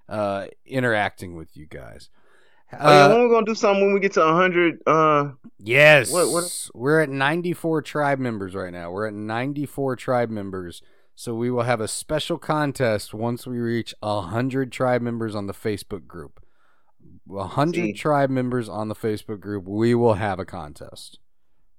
uh 0.08 0.48
interacting 0.66 1.36
with 1.36 1.56
you 1.56 1.66
guys. 1.66 2.10
Oh, 2.72 2.76
yeah, 2.90 3.04
Uh, 3.04 3.08
when 3.10 3.20
we're 3.22 3.28
gonna 3.34 3.46
do 3.46 3.54
something 3.54 3.84
when 3.84 3.94
we 3.94 4.00
get 4.00 4.12
to 4.12 4.22
hundred? 4.24 4.80
Uh, 4.86 5.32
Yes. 5.58 6.10
What- 6.12 6.30
what- 6.30 6.70
We're 6.74 7.00
at 7.00 7.10
94 7.10 7.82
tribe 7.82 8.18
members 8.18 8.54
right 8.54 8.72
now. 8.72 8.90
We're 8.90 9.08
at 9.08 9.14
94 9.14 9.96
tribe 9.96 10.30
members. 10.30 10.82
So 11.14 11.34
we 11.34 11.50
will 11.50 11.64
have 11.64 11.80
a 11.82 11.88
special 11.88 12.38
contest 12.38 13.12
once 13.12 13.46
we 13.46 13.58
reach 13.58 13.94
100 14.00 14.72
tribe 14.72 15.02
members 15.02 15.34
on 15.34 15.46
the 15.48 15.52
Facebook 15.52 16.06
group. 16.06 16.40
100 17.26 17.94
tribe 17.94 18.30
members 18.30 18.68
on 18.68 18.88
the 18.88 18.94
Facebook 18.94 19.40
group, 19.40 19.66
we 19.66 19.94
will 19.94 20.14
have 20.14 20.38
a 20.38 20.44
contest. 20.44 21.18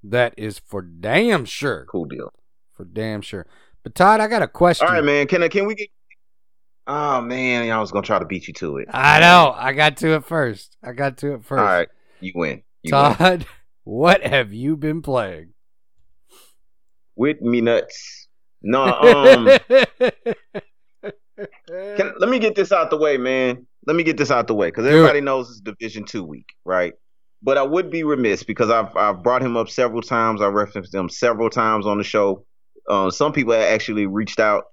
That 0.03 0.33
is 0.37 0.59
for 0.59 0.81
damn 0.81 1.45
sure. 1.45 1.85
cool 1.89 2.05
deal. 2.05 2.31
For 2.73 2.85
damn 2.85 3.21
sure. 3.21 3.45
But 3.83 3.95
Todd, 3.95 4.19
I 4.19 4.27
got 4.27 4.41
a 4.43 4.47
question. 4.47 4.87
All 4.87 4.93
right, 4.93 5.03
man. 5.03 5.27
Can 5.27 5.41
I, 5.43 5.47
can 5.47 5.65
we 5.65 5.75
get? 5.75 5.89
Oh 6.87 7.21
man, 7.21 7.69
I 7.69 7.79
was 7.79 7.91
gonna 7.91 8.05
try 8.05 8.19
to 8.19 8.25
beat 8.25 8.47
you 8.47 8.53
to 8.55 8.77
it. 8.77 8.87
I 8.91 9.19
know. 9.19 9.53
I 9.55 9.73
got 9.73 9.97
to 9.97 10.15
it 10.15 10.25
first. 10.25 10.77
I 10.83 10.93
got 10.93 11.17
to 11.17 11.35
it 11.35 11.45
first. 11.45 11.59
All 11.59 11.65
right, 11.65 11.87
you 12.19 12.31
win. 12.35 12.63
You 12.83 12.95
win. 12.95 13.15
Todd, 13.15 13.45
what 13.83 14.25
have 14.25 14.53
you 14.53 14.75
been 14.77 15.01
playing? 15.01 15.53
With 17.15 17.41
me 17.41 17.61
nuts. 17.61 18.27
No, 18.63 18.83
um, 18.83 19.45
can, 21.67 22.13
let 22.19 22.29
me 22.29 22.39
get 22.39 22.55
this 22.55 22.71
out 22.71 22.89
the 22.89 22.97
way, 22.97 23.17
man. 23.17 23.67
Let 23.85 23.95
me 23.95 24.03
get 24.03 24.17
this 24.17 24.31
out 24.31 24.47
the 24.47 24.55
way 24.55 24.67
because 24.67 24.85
everybody 24.85 25.21
knows 25.21 25.49
it's 25.49 25.61
Division 25.61 26.05
Two 26.05 26.23
week, 26.23 26.49
right? 26.65 26.93
But 27.43 27.57
I 27.57 27.63
would 27.63 27.89
be 27.89 28.03
remiss 28.03 28.43
because 28.43 28.69
I've 28.69 28.95
I've 28.95 29.23
brought 29.23 29.41
him 29.41 29.55
up 29.55 29.69
several 29.69 30.01
times. 30.01 30.41
I 30.41 30.47
referenced 30.47 30.93
him 30.93 31.09
several 31.09 31.49
times 31.49 31.85
on 31.85 31.97
the 31.97 32.03
show. 32.03 32.45
Um, 32.89 33.11
some 33.11 33.33
people 33.33 33.53
actually 33.53 34.07
reached 34.07 34.39
out 34.39 34.65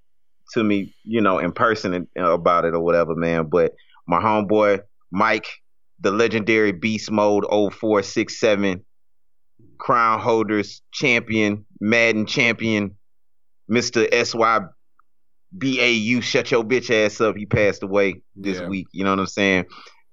to 0.55 0.65
me, 0.65 0.95
you 1.05 1.21
know, 1.21 1.39
in 1.39 1.53
person 1.53 2.09
uh, 2.19 2.33
about 2.33 2.65
it 2.65 2.75
or 2.75 2.81
whatever, 2.81 3.15
man. 3.15 3.49
But 3.49 3.73
my 4.07 4.21
homeboy 4.21 4.81
Mike, 5.11 5.47
the 6.01 6.11
legendary 6.11 6.73
Beast 6.73 7.11
Mode 7.11 7.45
0467 7.51 8.85
crown 9.79 10.21
holders 10.21 10.83
champion, 10.93 11.65
Madden 11.81 12.27
champion, 12.27 12.97
Mr. 13.71 14.09
SYBAU, 14.11 14.71
shut 16.23 16.51
your 16.51 16.65
bitch 16.65 16.91
ass 16.91 17.21
up. 17.21 17.37
He 17.37 17.47
passed 17.47 17.83
away 17.83 18.23
this 18.37 18.61
Yeah. 18.61 18.69
week. 18.69 18.87
You 18.93 19.05
know 19.05 19.11
what 19.11 19.21
I'm 19.21 19.27
saying? 19.27 19.67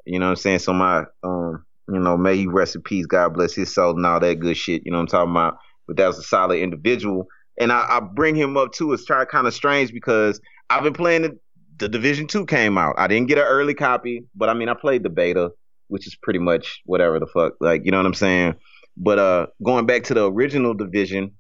You 0.06 0.20
know 0.20 0.28
what 0.28 0.32
I'm 0.32 0.36
saying? 0.38 0.60
So 0.60 0.74
my 0.74 1.04
um, 1.24 1.66
you 1.88 2.00
know, 2.00 2.18
may 2.18 2.38
he 2.38 2.48
rest 2.48 2.76
in 2.76 2.82
peace, 2.82 3.06
God 3.06 3.34
bless 3.34 3.54
his 3.54 3.74
soul 3.74 3.96
and 3.96 4.06
all 4.06 4.20
that 4.20 4.40
good 4.40 4.58
shit. 4.58 4.82
You 4.86 4.92
know 4.92 4.98
what 4.98 5.14
I'm 5.14 5.18
talking 5.28 5.32
about? 5.32 5.58
But 5.88 5.98
that 5.98 6.08
was 6.08 6.18
a 6.18 6.24
solid 6.24 6.60
individual. 6.60 7.28
And 7.60 7.72
I, 7.72 7.86
I 7.90 8.00
bring 8.00 8.36
him 8.36 8.58
up 8.58 8.74
too. 8.74 8.94
It's 8.94 9.06
try 9.06 9.24
kind 9.26 9.48
of 9.48 9.54
strange 9.54 9.94
because 9.94 10.40
I've 10.70 10.84
been 10.84 10.94
playing 10.94 11.24
the 11.24 11.40
the 11.78 11.90
Division 11.90 12.28
Two 12.28 12.46
came 12.46 12.78
out. 12.78 12.96
I 12.98 13.08
didn't 13.08 13.28
get 13.28 13.38
an 13.38 13.46
early 13.46 13.74
copy, 13.74 14.26
but 14.36 14.50
I 14.50 14.54
mean, 14.54 14.70
I 14.70 14.74
played 14.74 15.04
the 15.04 15.10
beta, 15.10 15.52
which 15.88 16.08
is 16.08 16.16
pretty 16.16 16.40
much 16.40 16.82
whatever 16.86 17.20
the 17.20 17.28
fuck, 17.28 17.54
like 17.60 17.82
you 17.86 17.92
know 17.92 17.98
what 17.98 18.06
I'm 18.06 18.14
saying. 18.14 18.56
But 18.98 19.20
uh, 19.20 19.48
going 19.64 19.86
back 19.86 20.04
to 20.06 20.14
the 20.14 20.32
original 20.32 20.74
Division, 20.74 21.32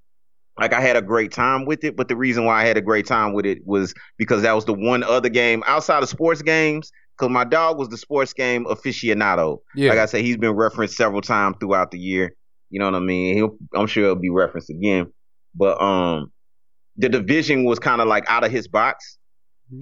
like 0.59 0.73
I 0.73 0.81
had 0.81 0.97
a 0.97 1.01
great 1.01 1.31
time 1.31 1.65
with 1.65 1.83
it. 1.83 1.95
But 1.95 2.07
the 2.07 2.15
reason 2.15 2.45
why 2.45 2.61
I 2.61 2.65
had 2.65 2.77
a 2.77 2.81
great 2.81 3.05
time 3.05 3.33
with 3.33 3.45
it 3.45 3.65
was 3.65 3.93
because 4.17 4.41
that 4.41 4.53
was 4.53 4.65
the 4.65 4.73
one 4.73 5.03
other 5.03 5.29
game 5.29 5.63
outside 5.67 6.03
of 6.03 6.09
sports 6.09 6.41
games. 6.41 6.91
Because 7.17 7.31
my 7.31 7.45
dog 7.45 7.77
was 7.77 7.87
the 7.87 7.97
sports 7.97 8.33
game 8.33 8.65
aficionado. 8.65 9.59
Yeah. 9.73 9.89
Like 9.89 9.99
I 9.99 10.05
said, 10.05 10.25
he's 10.25 10.35
been 10.35 10.51
referenced 10.51 10.97
several 10.97 11.21
times 11.21 11.55
throughout 11.61 11.91
the 11.91 11.97
year. 11.97 12.35
You 12.69 12.79
know 12.79 12.85
what 12.85 12.95
I 12.95 12.99
mean? 12.99 13.35
He'll, 13.37 13.57
I'm 13.73 13.87
sure 13.87 14.03
he'll 14.03 14.15
be 14.15 14.29
referenced 14.29 14.69
again. 14.69 15.13
But 15.55 15.81
um, 15.81 16.31
the 16.97 17.09
division 17.09 17.63
was 17.63 17.79
kind 17.79 18.01
of 18.01 18.07
like 18.07 18.29
out 18.29 18.43
of 18.43 18.51
his 18.51 18.67
box 18.67 19.17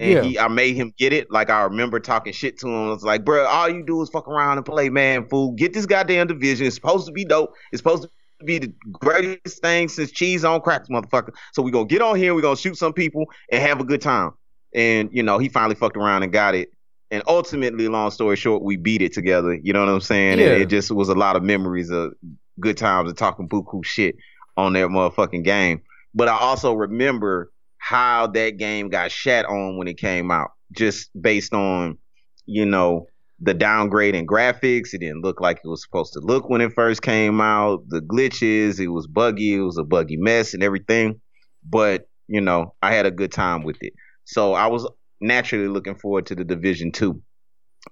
yeah. 0.00 0.22
he 0.22 0.38
I 0.38 0.48
made 0.48 0.76
him 0.76 0.92
get 0.98 1.12
it. 1.12 1.30
Like 1.30 1.50
I 1.50 1.62
remember 1.62 2.00
talking 2.00 2.32
shit 2.32 2.58
to 2.60 2.68
him. 2.68 2.88
I 2.88 2.90
was 2.90 3.02
like, 3.02 3.24
bro, 3.24 3.44
all 3.44 3.68
you 3.68 3.84
do 3.84 4.00
is 4.02 4.08
fuck 4.08 4.26
around 4.28 4.58
and 4.58 4.66
play 4.66 4.88
man 4.88 5.28
fool. 5.28 5.52
Get 5.52 5.72
this 5.74 5.86
goddamn 5.86 6.26
division. 6.26 6.66
It's 6.66 6.74
supposed 6.74 7.06
to 7.06 7.12
be 7.12 7.24
dope. 7.24 7.54
It's 7.70 7.80
supposed 7.80 8.04
to 8.04 8.10
be 8.44 8.58
the 8.58 8.72
greatest 8.92 9.60
thing 9.60 9.88
since 9.88 10.10
cheese 10.10 10.44
on 10.44 10.60
cracks, 10.60 10.88
motherfucker. 10.88 11.34
So 11.52 11.62
we 11.62 11.70
gonna 11.70 11.86
get 11.86 12.02
on 12.02 12.16
here, 12.16 12.34
we 12.34 12.42
gonna 12.42 12.56
shoot 12.56 12.76
some 12.76 12.92
people 12.92 13.26
and 13.50 13.62
have 13.62 13.80
a 13.80 13.84
good 13.84 14.00
time. 14.00 14.30
And 14.74 15.10
you 15.12 15.22
know, 15.22 15.38
he 15.38 15.48
finally 15.48 15.74
fucked 15.74 15.96
around 15.96 16.22
and 16.22 16.32
got 16.32 16.54
it. 16.54 16.70
And 17.10 17.22
ultimately, 17.28 17.86
long 17.86 18.10
story 18.10 18.36
short, 18.36 18.62
we 18.62 18.76
beat 18.76 19.02
it 19.02 19.12
together. 19.12 19.54
You 19.54 19.72
know 19.72 19.80
what 19.80 19.92
I'm 19.92 20.00
saying? 20.00 20.38
Yeah. 20.38 20.46
And 20.46 20.62
it 20.62 20.66
just 20.66 20.90
was 20.90 21.10
a 21.10 21.14
lot 21.14 21.36
of 21.36 21.42
memories 21.42 21.90
of 21.90 22.14
good 22.58 22.76
times 22.76 23.08
and 23.08 23.18
talking 23.18 23.48
buku 23.48 23.84
shit 23.84 24.16
on 24.56 24.72
that 24.74 24.88
motherfucking 24.88 25.44
game. 25.44 25.82
But 26.14 26.28
I 26.28 26.38
also 26.38 26.74
remember 26.74 27.52
how 27.78 28.28
that 28.28 28.56
game 28.56 28.88
got 28.88 29.10
shat 29.10 29.44
on 29.44 29.76
when 29.76 29.88
it 29.88 29.98
came 29.98 30.30
out, 30.30 30.50
just 30.72 31.10
based 31.20 31.52
on, 31.52 31.98
you 32.46 32.64
know, 32.64 33.06
the 33.40 33.52
downgrade 33.52 34.14
in 34.14 34.26
graphics. 34.26 34.94
It 34.94 34.98
didn't 34.98 35.22
look 35.22 35.40
like 35.40 35.60
it 35.62 35.68
was 35.68 35.82
supposed 35.82 36.12
to 36.14 36.20
look 36.20 36.48
when 36.48 36.60
it 36.60 36.72
first 36.72 37.02
came 37.02 37.40
out. 37.40 37.82
The 37.88 38.00
glitches, 38.00 38.80
it 38.80 38.88
was 38.88 39.06
buggy, 39.06 39.54
it 39.54 39.60
was 39.60 39.76
a 39.76 39.84
buggy 39.84 40.16
mess 40.16 40.54
and 40.54 40.62
everything. 40.62 41.20
But, 41.68 42.08
you 42.28 42.40
know, 42.40 42.74
I 42.80 42.94
had 42.94 43.06
a 43.06 43.10
good 43.10 43.32
time 43.32 43.64
with 43.64 43.76
it. 43.80 43.92
So 44.24 44.54
I 44.54 44.68
was 44.68 44.88
naturally 45.20 45.68
looking 45.68 45.96
forward 45.96 46.26
to 46.26 46.34
the 46.34 46.44
Division 46.44 46.92
Two. 46.92 47.22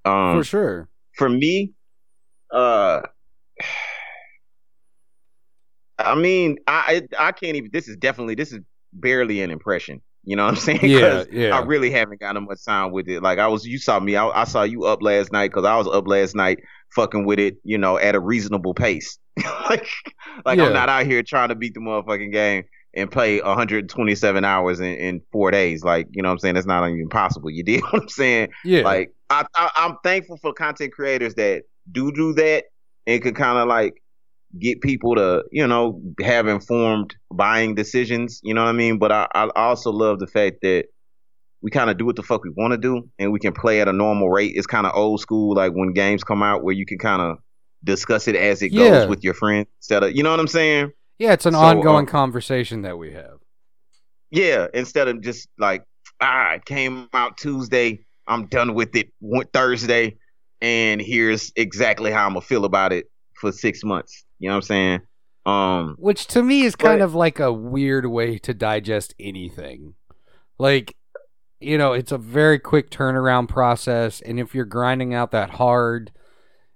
Um, 0.04 0.38
for 0.38 0.45
sure. 0.45 0.88
for 1.16 1.28
me, 1.28 1.73
uh, 2.52 3.02
I 5.99 6.14
mean, 6.14 6.58
I 6.66 7.02
I 7.18 7.28
I 7.28 7.32
can't 7.32 7.56
even. 7.56 7.70
This 7.72 7.88
is 7.88 7.96
definitely 7.96 8.34
this 8.34 8.52
is 8.52 8.61
barely 8.92 9.42
an 9.42 9.50
impression. 9.50 10.02
You 10.25 10.37
know 10.37 10.44
what 10.44 10.54
I'm 10.54 10.61
saying? 10.61 10.80
Yeah, 10.82 11.25
yeah. 11.30 11.56
I 11.56 11.62
really 11.62 11.90
haven't 11.90 12.20
gotten 12.20 12.44
much 12.44 12.64
time 12.64 12.92
with 12.92 13.08
it. 13.08 13.22
Like 13.22 13.38
I 13.38 13.49
was, 13.49 13.66
you 13.66 13.78
saw 13.78 13.99
me. 14.00 14.16
I, 14.16 14.26
I 14.28 14.44
saw 14.44 14.62
you 14.62 14.84
up 14.84 15.02
last 15.02 15.32
night 15.32 15.50
because 15.50 15.64
I 15.64 15.76
was 15.76 15.88
up 15.88 16.06
last 16.06 16.34
night 16.34 16.61
fucking 16.94 17.26
with 17.26 17.38
it. 17.38 17.56
You 17.64 17.78
know, 17.78 17.99
at 17.99 18.14
a 18.14 18.20
reasonable 18.20 18.75
pace. 18.75 19.18
like, 19.68 19.88
like 20.44 20.58
Yeah. 20.58 20.66
I'm 20.66 20.72
not 20.72 20.88
out 20.88 21.06
here 21.06 21.22
trying 21.22 21.49
to 21.49 21.54
beat 21.54 21.75
the 21.75 21.80
motherfucking 21.80 22.32
game 22.32 22.64
and 22.94 23.11
play 23.11 23.40
127 23.40 24.44
hours 24.44 24.80
in, 24.80 24.87
in 24.87 25.22
four 25.32 25.50
days. 25.50 25.82
Like, 25.82 26.08
you 26.11 26.22
know 26.22 26.28
what 26.28 26.34
I'm 26.34 26.38
saying? 26.40 26.54
That's 26.54 26.66
not 26.66 26.87
even 26.88 27.08
possible. 27.08 27.50
You 27.50 27.62
did 27.64 27.82
what 27.82 28.02
I'm 28.02 28.08
saying? 28.08 28.49
Yeah. 28.64 28.82
Like 28.82 29.11
I, 29.30 29.46
I 29.56 29.70
I'm 29.76 29.96
thankful 30.04 30.37
for 30.37 30.52
content 30.52 30.92
creators 30.92 31.34
that 31.34 31.64
do 31.90 32.12
do 32.12 32.32
that 32.34 32.64
and 33.06 33.22
can 33.22 33.34
kind 33.34 33.58
of 33.58 33.66
like 33.66 34.01
get 34.59 34.80
people 34.82 35.14
to 35.16 35.44
you 35.50 35.66
know 35.66 36.00
have 36.21 36.47
informed 36.47 37.16
buying 37.32 37.75
decisions. 37.75 38.40
You 38.42 38.54
know 38.54 38.62
what 38.64 38.71
I 38.71 38.73
mean? 38.73 38.99
But 38.99 39.12
I 39.12 39.26
I 39.35 39.49
also 39.54 39.90
love 39.90 40.18
the 40.18 40.26
fact 40.26 40.59
that 40.62 40.87
we 41.62 41.71
kind 41.71 41.90
of 41.90 41.97
do 41.97 42.04
what 42.04 42.16
the 42.16 42.23
fuck 42.23 42.42
we 42.42 42.50
want 42.56 42.73
to 42.73 42.78
do 42.78 43.09
and 43.18 43.32
we 43.32 43.38
can 43.38 43.52
play 43.52 43.80
at 43.80 43.87
a 43.88 43.92
normal 43.92 44.28
rate. 44.28 44.52
It's 44.56 44.66
kind 44.66 44.87
of 44.87 44.92
old 44.97 45.21
school, 45.21 45.54
like 45.54 45.73
when 45.73 45.92
games 45.92 46.25
come 46.25 46.42
out 46.42 46.64
where 46.64 46.75
you 46.75 46.85
can 46.85 46.99
kind 46.99 47.23
of 47.23 47.38
discuss 47.85 48.26
it 48.28 48.35
as 48.37 48.62
it 48.62 48.73
Yeah. 48.73 48.90
goes 48.90 49.09
with 49.09 49.23
your 49.25 49.35
friends 49.35 49.68
instead 49.78 50.02
of 50.02 50.12
you 50.16 50.23
know 50.23 50.30
what 50.30 50.40
I'm 50.40 50.49
saying? 50.49 50.92
yeah, 51.18 51.32
it's 51.32 51.47
an 51.47 51.52
so, 51.52 51.61
ongoing 51.61 52.09
uh, 52.09 52.11
conversation 52.11 52.82
that 52.82 52.99
we 52.99 53.12
have. 53.12 53.38
Yeah, 54.30 54.66
instead 54.75 55.09
of 55.09 55.21
just 55.21 55.49
like, 55.59 55.85
ah, 56.21 56.54
it 56.54 56.64
came 56.64 57.09
out 57.12 57.37
Tuesday, 57.37 58.04
I'm 58.26 58.47
done 58.47 58.75
with 58.75 58.97
it 58.97 59.12
Thursday, 59.52 60.16
and 60.61 61.00
here's 61.00 61.52
exactly 61.54 62.11
how 62.11 62.26
I'm 62.26 62.32
gonna 62.32 62.40
feel 62.40 62.64
about 62.64 62.92
it 62.92 63.06
for 63.35 63.52
six 63.52 63.85
months. 63.85 64.25
You 64.42 64.49
know 64.49 64.54
what 64.54 64.56
I'm 64.56 64.62
saying? 64.62 65.00
Um, 65.46 65.96
Which 66.00 66.26
to 66.28 66.42
me 66.42 66.62
is 66.62 66.75
kind 66.75 66.99
But- 66.99 67.04
of 67.04 67.14
like 67.14 67.38
a 67.38 67.52
weird 67.52 68.06
way 68.06 68.38
to 68.38 68.52
digest 68.52 69.14
anything. 69.20 69.94
Like, 70.58 70.96
you 71.61 71.78
know, 71.78 71.92
it's 71.92 72.11
a 72.11 72.18
very 72.18 72.58
quick 72.58 72.90
turnaround 72.90 73.49
process, 73.49 74.20
and 74.20 74.40
if 74.40 74.52
you're 74.52 74.64
grinding 74.64 75.14
out 75.14 75.30
that 75.30 75.50
hard, 75.50 76.11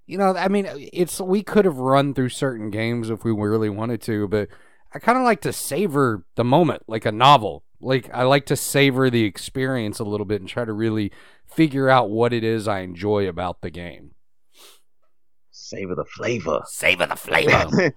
you 0.05 0.17
know, 0.17 0.33
I 0.33 0.47
mean, 0.47 0.65
it's 0.93 1.19
we 1.19 1.43
could 1.43 1.65
have 1.65 1.77
run 1.77 2.13
through 2.13 2.29
certain 2.29 2.69
games 2.71 3.09
if 3.09 3.25
we 3.25 3.31
really 3.33 3.69
wanted 3.69 4.01
to, 4.03 4.29
but 4.29 4.47
I 4.93 4.99
kind 4.99 5.17
of 5.17 5.25
like 5.25 5.41
to 5.41 5.51
savor 5.51 6.23
the 6.35 6.45
moment, 6.45 6.83
like 6.87 7.05
a 7.05 7.11
novel. 7.11 7.63
Like 7.81 8.09
I 8.13 8.23
like 8.23 8.45
to 8.45 8.55
savor 8.55 9.09
the 9.09 9.25
experience 9.25 9.99
a 9.99 10.05
little 10.05 10.25
bit 10.25 10.39
and 10.39 10.49
try 10.49 10.63
to 10.63 10.71
really 10.73 11.11
figure 11.45 11.89
out 11.89 12.09
what 12.09 12.31
it 12.31 12.45
is 12.45 12.65
I 12.67 12.79
enjoy 12.79 13.27
about 13.27 13.59
the 13.61 13.69
game. 13.69 14.11
Savor 15.69 15.95
the 15.95 16.05
flavor. 16.05 16.61
Savor 16.65 17.05
the 17.05 17.15
flavor. 17.15 17.49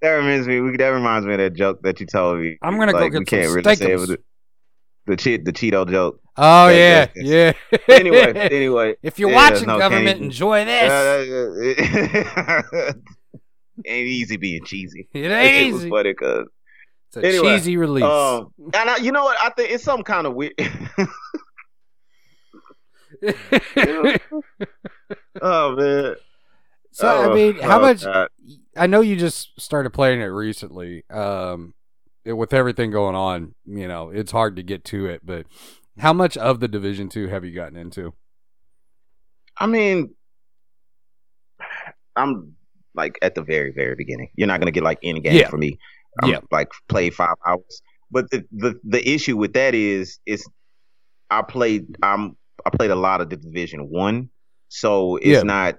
that 0.00 0.10
reminds 0.10 0.46
me. 0.48 0.76
That 0.76 0.88
reminds 0.88 1.26
me 1.26 1.34
of 1.34 1.38
that 1.38 1.54
joke 1.54 1.80
that 1.82 2.00
you 2.00 2.06
told 2.06 2.40
me. 2.40 2.58
I'm 2.62 2.78
gonna 2.78 2.92
go 2.92 3.08
get 3.08 3.18
we 3.20 3.24
can't 3.24 3.44
some 3.46 3.54
really 3.54 3.76
say 3.76 3.92
it 3.92 3.98
steakums. 3.98 4.06
the 4.08 4.18
the, 5.06 5.16
che- 5.16 5.36
the 5.36 5.52
Cheeto 5.52 5.88
joke. 5.88 6.20
Oh 6.36 6.68
Yeah, 6.68 7.08
yeah, 7.14 7.24
yeah, 7.24 7.52
yeah. 7.88 7.94
Anyway, 7.96 8.32
anyway. 8.32 8.94
If 9.02 9.18
you're 9.18 9.30
Yeah, 9.30 9.50
watching 9.50 9.66
no, 9.68 9.78
government, 9.78 10.20
enjoy 10.20 10.64
this. 10.64 10.90
Uh, 10.90 12.92
ain't 13.86 14.08
easy 14.08 14.36
being 14.36 14.64
cheesy. 14.64 15.08
it 15.14 15.24
It 15.24 15.30
ain't 15.32 15.72
was 15.74 15.82
easy. 15.82 15.90
funny 15.90 16.14
'cause 16.14 16.46
It's 17.08 17.16
a 17.18 17.24
anyway, 17.26 17.56
cheesy 17.56 17.76
release. 17.76 18.04
Um, 18.04 18.52
and 18.58 18.90
I, 18.90 18.96
you 18.96 19.12
know 19.12 19.24
what? 19.24 19.36
I 19.42 19.50
think 19.50 19.70
it's 19.70 19.84
some 19.84 20.02
kind 20.02 20.26
of 20.26 20.34
weird. 20.34 20.54
oh 25.42 25.76
man. 25.76 26.14
So 26.96 27.06
I 27.08 27.24
Oh, 27.26 27.34
mean, 27.34 27.58
how 27.58 27.78
oh, 27.78 27.82
much? 27.82 28.04
God. 28.04 28.28
I 28.74 28.86
know 28.86 29.02
you 29.02 29.16
just 29.16 29.58
started 29.60 29.90
playing 29.90 30.20
it 30.22 30.26
recently. 30.26 31.04
Um, 31.10 31.74
it- 32.24 32.32
with 32.32 32.54
everything 32.54 32.90
going 32.90 33.14
on, 33.14 33.54
you 33.66 33.86
know, 33.86 34.08
it's 34.08 34.32
hard 34.32 34.56
to 34.56 34.62
get 34.62 34.82
to 34.86 35.04
it. 35.06 35.20
But 35.24 35.44
how 35.98 36.14
much 36.14 36.36
of 36.38 36.60
the 36.60 36.68
Division 36.68 37.08
Two 37.10 37.28
have 37.28 37.44
you 37.44 37.54
gotten 37.54 37.76
into? 37.76 38.14
I 39.58 39.66
mean, 39.66 40.14
I'm 42.16 42.54
like 42.94 43.18
at 43.22 43.34
the 43.34 43.42
very, 43.42 43.72
very 43.72 43.94
beginning. 43.94 44.30
You're 44.34 44.48
not 44.48 44.60
gonna 44.60 44.70
get 44.70 44.82
like 44.82 44.98
any 45.02 45.20
game 45.20 45.36
Yeah. 45.36 45.48
for 45.48 45.58
me. 45.58 45.78
I'm 46.22 46.30
Yeah. 46.30 46.40
like 46.50 46.68
play 46.88 47.10
five 47.10 47.34
hours. 47.46 47.82
But 48.10 48.30
the, 48.30 48.44
the 48.52 48.80
the 48.84 49.06
issue 49.08 49.36
with 49.36 49.52
that 49.52 49.74
is 49.74 50.18
is 50.26 50.48
I 51.30 51.42
played 51.42 51.96
I'm 52.02 52.36
I 52.64 52.70
played 52.70 52.90
a 52.90 52.96
lot 52.96 53.20
of 53.20 53.28
the 53.28 53.36
Division 53.36 53.90
One, 53.90 54.30
so 54.68 55.16
it's 55.16 55.26
Yeah. 55.28 55.42
not 55.42 55.76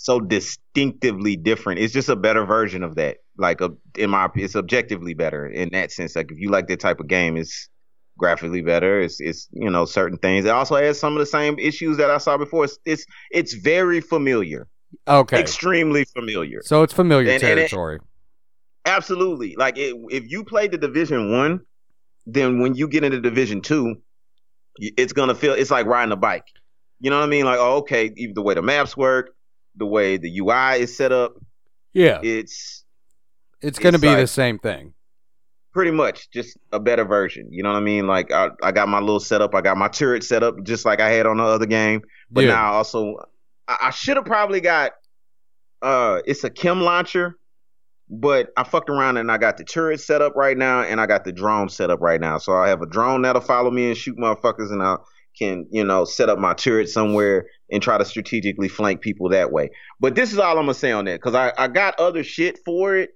so 0.00 0.20
distinctively 0.20 1.34
different. 1.36 1.80
It's 1.80 1.92
just 1.92 2.08
a 2.08 2.14
better 2.14 2.44
version 2.44 2.84
of 2.84 2.94
that. 2.94 3.16
Like 3.36 3.60
a, 3.60 3.70
in 3.96 4.10
my 4.10 4.28
it's 4.36 4.54
objectively 4.54 5.12
better 5.14 5.44
in 5.46 5.70
that 5.72 5.90
sense. 5.90 6.14
Like 6.14 6.30
if 6.30 6.38
you 6.38 6.50
like 6.50 6.68
that 6.68 6.78
type 6.78 7.00
of 7.00 7.08
game, 7.08 7.36
it's 7.36 7.68
graphically 8.16 8.62
better. 8.62 9.00
It's 9.00 9.20
it's 9.20 9.48
you 9.52 9.68
know 9.68 9.84
certain 9.86 10.16
things. 10.18 10.44
It 10.44 10.50
also 10.50 10.76
has 10.76 11.00
some 11.00 11.14
of 11.14 11.18
the 11.18 11.26
same 11.26 11.58
issues 11.58 11.96
that 11.96 12.10
I 12.10 12.18
saw 12.18 12.36
before. 12.38 12.64
It's 12.64 12.78
it's, 12.84 13.06
it's 13.32 13.54
very 13.54 14.00
familiar, 14.00 14.68
Okay, 15.08 15.40
extremely 15.40 16.04
familiar. 16.04 16.60
so 16.62 16.82
it's 16.84 16.92
familiar 16.92 17.30
And- 17.32 17.42
and 17.42 17.58
it- 17.58 17.68
territory. 17.70 17.98
Absolutely. 18.86 19.54
Like 19.56 19.76
it, 19.76 19.94
if 20.10 20.30
you 20.30 20.44
play 20.44 20.68
the 20.68 20.78
Division 20.78 21.32
One, 21.32 21.60
then 22.26 22.60
when 22.60 22.74
you 22.74 22.88
get 22.88 23.02
into 23.04 23.20
Division 23.20 23.60
Two, 23.62 23.96
it's 24.78 25.12
gonna 25.12 25.34
feel 25.34 25.54
it's 25.54 25.70
like 25.72 25.86
riding 25.86 26.12
a 26.12 26.16
bike. 26.16 26.46
You 27.00 27.10
know 27.10 27.18
what 27.18 27.24
I 27.26 27.28
mean? 27.28 27.44
Like, 27.44 27.58
oh, 27.60 27.78
okay, 27.78 28.12
even 28.16 28.34
the 28.34 28.42
way 28.42 28.54
the 28.54 28.62
maps 28.62 28.96
work, 28.96 29.30
the 29.78 29.86
way 29.86 30.16
the 30.18 30.38
UI 30.40 30.80
is 30.82 30.96
set 30.96 31.12
up, 31.12 31.34
yeah, 31.92 32.20
it's 32.22 32.84
it's 33.60 33.78
going 33.78 33.94
to 33.94 33.98
be 33.98 34.14
the 34.14 34.26
same 34.26 34.58
thing. 34.58 34.92
pretty 35.72 35.90
much 35.90 36.30
just 36.30 36.56
a 36.72 36.80
better 36.80 37.04
version. 37.04 37.48
You 37.50 37.62
know 37.62 37.70
what 37.70 37.78
I 37.78 37.80
mean? 37.80 38.06
Like 38.06 38.32
I, 38.32 38.48
I 38.62 38.72
got 38.72 38.88
my 38.88 39.00
little 39.00 39.20
setup, 39.20 39.54
I 39.54 39.60
got 39.60 39.76
my 39.76 39.88
turret 39.88 40.24
set 40.24 40.42
up 40.42 40.62
just 40.64 40.84
like 40.84 41.00
I 41.00 41.10
had 41.10 41.26
on 41.26 41.36
the 41.38 41.44
other 41.44 41.66
game. 41.66 42.02
But 42.30 42.44
Yeah. 42.44 42.54
now 42.54 42.72
also 42.74 43.16
I, 43.68 43.76
I 43.82 43.90
should 43.90 44.16
have 44.16 44.26
probably 44.26 44.60
got 44.60 44.92
uh 45.82 46.20
it's 46.26 46.42
a 46.44 46.50
chem 46.50 46.80
launcher, 46.80 47.36
but 48.10 48.48
I 48.56 48.64
fucked 48.64 48.90
around 48.90 49.16
and 49.18 49.30
I 49.30 49.38
got 49.38 49.56
the 49.58 49.64
turret 49.64 50.00
set 50.00 50.22
up 50.22 50.34
right 50.34 50.56
now 50.56 50.82
and 50.82 51.00
I 51.00 51.06
got 51.06 51.24
the 51.24 51.32
drone 51.32 51.68
set 51.68 51.90
up 51.90 52.00
right 52.00 52.20
now. 52.20 52.38
So 52.38 52.52
I 52.56 52.68
have 52.68 52.82
a 52.82 52.86
drone 52.86 53.22
that'll 53.22 53.42
follow 53.42 53.70
me 53.70 53.88
and 53.88 53.96
shoot 53.96 54.16
motherfuckers 54.16 54.72
and 54.72 54.82
I 54.82 54.96
can, 55.38 55.66
you 55.70 55.84
know, 55.84 56.04
set 56.04 56.28
up 56.28 56.38
my 56.38 56.54
turret 56.54 56.88
somewhere 56.88 57.46
and 57.70 57.82
try 57.82 57.98
to 57.98 58.04
strategically 58.04 58.68
flank 58.68 59.00
people 59.00 59.28
that 59.28 59.52
way. 59.52 59.70
But 60.00 60.14
this 60.14 60.32
is 60.32 60.38
all 60.38 60.58
I'm 60.58 60.64
gonna 60.64 60.74
say 60.74 60.92
on 60.92 61.04
that, 61.04 61.20
because 61.20 61.34
I, 61.34 61.52
I 61.56 61.68
got 61.68 61.98
other 62.00 62.24
shit 62.24 62.58
for 62.64 62.96
it. 62.96 63.10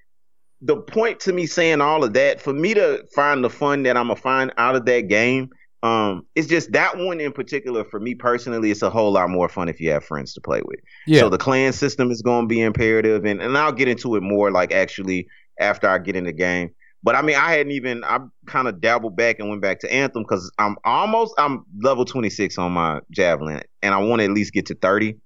The 0.60 0.76
point 0.76 1.20
to 1.20 1.32
me 1.32 1.46
saying 1.46 1.80
all 1.80 2.04
of 2.04 2.12
that, 2.12 2.40
for 2.40 2.52
me 2.52 2.74
to 2.74 3.04
find 3.14 3.42
the 3.42 3.50
fun 3.50 3.82
that 3.82 3.96
I'm 3.96 4.08
gonna 4.08 4.20
find 4.20 4.52
out 4.56 4.76
of 4.76 4.84
that 4.86 5.08
game 5.08 5.50
Um, 5.82 6.26
it's 6.36 6.46
just 6.46 6.72
that 6.72 6.96
one 6.96 7.20
in 7.20 7.32
particular 7.32 7.84
for 7.84 7.98
me 7.98 8.14
personally. 8.14 8.70
It's 8.70 8.82
a 8.82 8.90
whole 8.90 9.12
lot 9.12 9.28
more 9.30 9.48
fun 9.48 9.68
if 9.68 9.80
you 9.80 9.90
have 9.90 10.04
friends 10.04 10.32
to 10.34 10.40
play 10.40 10.60
with. 10.64 10.78
Yeah. 11.06 11.20
So 11.20 11.28
the 11.28 11.38
clan 11.38 11.72
system 11.72 12.10
is 12.10 12.22
going 12.22 12.44
to 12.44 12.48
be 12.48 12.60
imperative, 12.60 13.24
and 13.24 13.42
and 13.42 13.58
I'll 13.58 13.72
get 13.72 13.88
into 13.88 14.14
it 14.14 14.22
more 14.22 14.50
like 14.52 14.72
actually 14.72 15.26
after 15.58 15.88
I 15.88 15.98
get 15.98 16.14
in 16.16 16.24
the 16.24 16.32
game. 16.32 16.70
But 17.02 17.16
I 17.16 17.22
mean, 17.22 17.36
I 17.36 17.52
hadn't 17.52 17.72
even 17.72 18.04
I 18.04 18.18
kind 18.46 18.68
of 18.68 18.80
dabbled 18.80 19.16
back 19.16 19.38
and 19.38 19.48
went 19.48 19.60
back 19.60 19.80
to 19.80 19.92
Anthem 19.92 20.22
because 20.22 20.50
I'm 20.58 20.76
almost 20.84 21.34
I'm 21.36 21.64
level 21.82 22.04
26 22.04 22.58
on 22.58 22.72
my 22.72 23.00
javelin, 23.10 23.62
and 23.82 23.94
I 23.94 23.98
want 23.98 24.20
to 24.20 24.24
at 24.24 24.30
least 24.30 24.52
get 24.52 24.66
to 24.66 24.74
30 24.74 25.16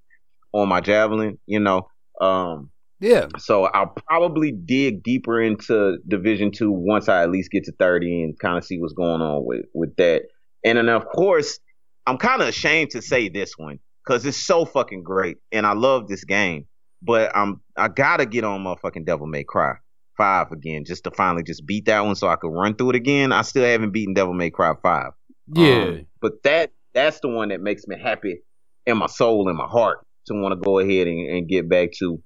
on 0.52 0.68
my 0.68 0.80
javelin. 0.80 1.38
You 1.47 1.61
know, 1.61 1.88
um, 2.21 2.71
yeah. 3.00 3.26
so 3.38 3.64
I'll 3.64 3.95
probably 4.09 4.52
dig 4.52 5.02
deeper 5.02 5.40
into 5.40 5.99
Division 6.09 6.50
Two 6.50 6.73
once 6.73 7.09
I 7.11 7.23
at 7.23 7.30
least 7.30 7.50
get 7.50 7.64
to 7.64 7.73
30 7.73 8.23
and 8.23 8.38
kind 8.38 8.56
of 8.56 8.64
see 8.64 8.78
what's 8.78 8.95
going 8.95 9.21
on 9.21 9.45
with 9.45 9.66
with 9.75 9.95
that. 9.97 10.23
And 10.64 10.78
then 10.78 10.88
of 10.88 11.06
course, 11.06 11.59
I'm 12.06 12.16
kind 12.16 12.40
of 12.40 12.49
ashamed 12.49 12.92
to 12.92 13.02
say 13.02 13.28
this 13.28 13.59
one 13.59 13.80
because 14.04 14.25
it's 14.25 14.42
so 14.42 14.64
fucking 14.64 15.02
great, 15.02 15.37
and 15.52 15.66
I 15.66 15.75
love 15.75 16.09
this 16.09 16.25
game. 16.25 16.66
But 17.02 17.37
I'm 17.37 17.61
I 17.76 17.88
gotta 17.88 18.25
get 18.25 18.45
on 18.45 18.64
motherfucking 18.64 19.04
Devil 19.04 19.26
May 19.26 19.45
Cry 19.45 19.75
five 20.16 20.52
again 20.52 20.85
just 20.85 21.04
to 21.04 21.11
finally 21.11 21.42
just 21.42 21.66
beat 21.66 21.87
that 21.87 22.04
one 22.04 22.14
so 22.14 22.28
I 22.28 22.37
could 22.37 22.52
run 22.52 22.75
through 22.75 22.90
it 22.90 22.96
again. 22.96 23.32
I 23.32 23.42
still 23.42 23.64
haven't 23.64 23.92
beaten 23.92 24.14
Devil 24.14 24.35
May 24.35 24.50
Cry 24.50 24.75
five. 24.82 25.12
Yeah. 25.52 25.85
Um, 25.85 26.06
but 26.20 26.42
that 26.44 26.73
that's 26.94 27.20
the 27.20 27.28
one 27.28 27.49
that 27.50 27.61
makes 27.61 27.87
me 27.87 27.99
happy 28.00 28.40
in 28.87 28.99
my 28.99 29.06
soul 29.06 29.49
and 29.49 29.58
my 29.58 29.66
heart 29.66 29.99
to 30.26 30.35
want 30.35 30.52
to 30.52 30.64
go 30.64 30.78
ahead 30.78 31.06
and, 31.06 31.28
and 31.28 31.49
get 31.49 31.68
back 31.68 31.90
to 31.99 32.23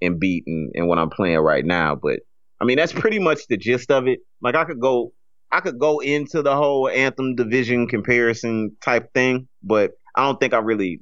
and 0.00 0.18
beat 0.18 0.44
and, 0.46 0.72
and 0.74 0.88
what 0.88 0.98
I'm 0.98 1.10
playing 1.10 1.38
right 1.38 1.64
now. 1.64 1.94
But 1.94 2.20
I 2.60 2.64
mean 2.64 2.76
that's 2.76 2.92
pretty 2.92 3.18
much 3.18 3.46
the 3.48 3.56
gist 3.56 3.90
of 3.90 4.08
it. 4.08 4.20
Like 4.40 4.54
I 4.54 4.64
could 4.64 4.80
go 4.80 5.12
I 5.52 5.60
could 5.60 5.78
go 5.78 6.00
into 6.00 6.42
the 6.42 6.56
whole 6.56 6.88
anthem 6.88 7.36
division 7.36 7.86
comparison 7.86 8.76
type 8.82 9.12
thing, 9.14 9.46
but 9.62 9.92
I 10.16 10.24
don't 10.24 10.40
think 10.40 10.52
I 10.52 10.58
really 10.58 11.00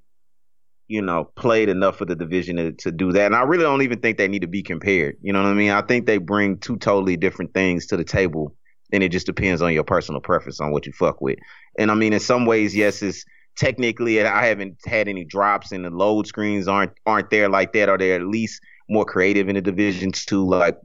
you 0.92 1.00
know, 1.00 1.24
played 1.36 1.70
enough 1.70 1.96
for 1.96 2.04
the 2.04 2.14
division 2.14 2.56
to, 2.56 2.72
to 2.72 2.92
do 2.92 3.12
that. 3.12 3.24
And 3.24 3.34
I 3.34 3.44
really 3.44 3.62
don't 3.62 3.80
even 3.80 4.00
think 4.00 4.18
they 4.18 4.28
need 4.28 4.42
to 4.42 4.46
be 4.46 4.62
compared. 4.62 5.16
You 5.22 5.32
know 5.32 5.42
what 5.42 5.48
I 5.48 5.54
mean? 5.54 5.70
I 5.70 5.80
think 5.80 6.04
they 6.04 6.18
bring 6.18 6.58
two 6.58 6.76
totally 6.76 7.16
different 7.16 7.54
things 7.54 7.86
to 7.86 7.96
the 7.96 8.04
table. 8.04 8.54
And 8.92 9.02
it 9.02 9.08
just 9.08 9.24
depends 9.24 9.62
on 9.62 9.72
your 9.72 9.84
personal 9.84 10.20
preference 10.20 10.60
on 10.60 10.70
what 10.70 10.84
you 10.84 10.92
fuck 10.92 11.22
with. 11.22 11.38
And 11.78 11.90
I 11.90 11.94
mean, 11.94 12.12
in 12.12 12.20
some 12.20 12.44
ways, 12.44 12.76
yes, 12.76 13.00
it's 13.00 13.24
technically 13.56 14.22
I 14.22 14.44
haven't 14.44 14.80
had 14.84 15.08
any 15.08 15.24
drops 15.24 15.72
and 15.72 15.86
the 15.86 15.88
load 15.88 16.26
screens 16.26 16.68
aren't 16.68 16.92
aren't 17.06 17.30
there 17.30 17.48
like 17.48 17.72
that, 17.72 17.88
or 17.88 17.96
they're 17.96 18.16
at 18.16 18.26
least 18.26 18.60
more 18.90 19.06
creative 19.06 19.48
in 19.48 19.54
the 19.54 19.62
divisions 19.62 20.26
too, 20.26 20.46
like 20.46 20.76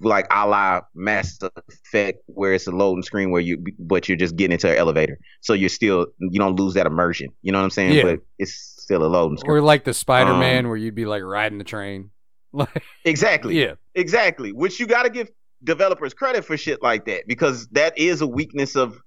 like 0.00 0.26
a 0.30 0.46
la 0.46 0.80
Mass 0.94 1.38
Effect, 1.68 2.22
where 2.26 2.54
it's 2.54 2.66
a 2.66 2.70
loading 2.70 3.02
screen 3.02 3.30
where 3.32 3.42
you 3.42 3.62
but 3.78 4.08
you're 4.08 4.16
just 4.16 4.36
getting 4.36 4.52
into 4.52 4.70
an 4.70 4.78
elevator, 4.78 5.18
so 5.42 5.52
you're 5.52 5.68
still 5.68 6.06
you 6.20 6.38
don't 6.38 6.58
lose 6.58 6.72
that 6.72 6.86
immersion. 6.86 7.28
You 7.42 7.52
know 7.52 7.58
what 7.58 7.64
I'm 7.64 7.70
saying? 7.70 7.92
Yeah. 7.92 8.02
But 8.02 8.20
it's 8.38 8.75
still 8.86 9.04
a 9.04 9.08
loading 9.08 9.36
screen. 9.36 9.50
Or 9.50 9.60
like 9.60 9.82
the 9.84 9.92
Spider 9.92 10.34
Man 10.34 10.64
Um, 10.64 10.68
where 10.68 10.76
you'd 10.76 10.94
be 10.94 11.06
like 11.06 11.22
riding 11.22 11.58
the 11.58 11.64
train. 11.64 12.10
Like 12.52 12.82
Exactly. 13.04 13.60
yeah. 13.60 13.74
Exactly. 13.94 14.52
Which 14.52 14.80
you 14.80 14.86
got 14.86 15.02
to 15.02 15.10
give 15.10 15.28
developers 15.62 16.14
credit 16.14 16.42
for 16.42 16.56
shit 16.56 16.80
like 16.82 17.04
that 17.04 17.26
because 17.26 17.66
that 17.72 17.98
is 17.98 18.22
a 18.22 18.26
weakness 18.26 18.76
of 18.76 18.98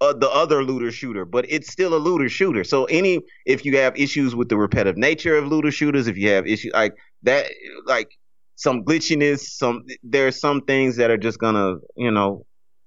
uh, 0.00 0.12
the 0.12 0.30
other 0.30 0.62
looter 0.62 0.92
shooter, 0.92 1.24
but 1.24 1.44
it's 1.48 1.72
still 1.72 1.94
a 1.94 1.96
looter 1.96 2.28
shooter. 2.28 2.62
So 2.62 2.84
any 2.84 3.20
if 3.46 3.64
you 3.64 3.76
have 3.78 3.96
issues 3.98 4.36
with 4.36 4.50
the 4.50 4.56
repetitive 4.56 4.96
nature 4.98 5.36
of 5.36 5.46
looter 5.46 5.72
shooters, 5.72 6.06
if 6.06 6.16
you 6.16 6.28
have 6.30 6.46
issues 6.46 6.72
like 6.74 6.94
that, 7.22 7.46
like 7.86 8.10
some 8.54 8.84
glitchiness, 8.84 9.40
some 9.40 9.82
there 10.04 10.26
are 10.28 10.32
some 10.32 10.60
things 10.60 10.96
that 10.96 11.10
are 11.10 11.18
just 11.18 11.38
gonna 11.38 11.76
you 11.96 12.10
know 12.10 12.44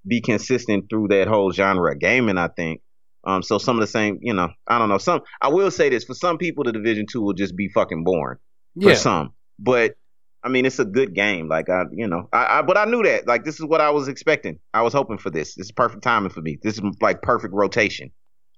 be 0.08 0.22
consistent 0.22 0.86
through 0.90 1.08
that 1.10 1.28
whole 1.28 1.52
genre 1.52 1.92
of 1.92 2.00
gaming. 2.00 2.38
I 2.38 2.48
think. 2.50 2.82
Um, 3.26 3.42
so 3.44 3.58
some 3.58 3.76
of 3.78 3.82
the 3.82 3.88
same, 3.88 4.20
you 4.22 4.34
know, 4.34 4.50
I 4.68 4.78
don't 4.80 4.90
know. 4.90 4.98
Some 4.98 5.22
I 5.42 5.48
will 5.50 5.72
say 5.72 5.90
this 5.90 6.04
for 6.04 6.14
some 6.14 6.38
people, 6.38 6.64
the 6.64 6.72
Division 6.72 7.06
Two 7.10 7.22
will 7.22 7.34
just 7.34 7.56
be 7.56 7.68
fucking 7.70 8.04
boring 8.04 8.38
for 8.82 8.90
Yeah. 8.90 8.96
some. 8.96 9.34
But 9.60 9.96
I 10.44 10.50
mean, 10.50 10.66
it's 10.66 10.78
a 10.80 10.86
good 10.86 11.16
game. 11.16 11.48
Like 11.50 11.70
I, 11.70 11.86
you 11.92 12.08
know, 12.08 12.30
I, 12.32 12.60
I 12.60 12.62
but 12.62 12.78
I 12.78 12.86
knew 12.86 13.02
that. 13.04 13.28
Like 13.28 13.44
this 13.46 13.56
is 13.60 13.66
what 13.66 13.82
I 13.82 13.90
was 13.90 14.08
expecting. 14.08 14.60
I 14.76 14.82
was 14.84 14.94
hoping 14.94 15.18
for 15.18 15.32
this. 15.32 15.56
This 15.56 15.68
is 15.68 15.72
perfect 15.72 16.04
timing 16.04 16.30
for 16.30 16.42
me. 16.42 16.60
This 16.62 16.76
is 16.76 16.82
like 17.02 17.22
perfect 17.24 17.54
rotation, 17.54 18.12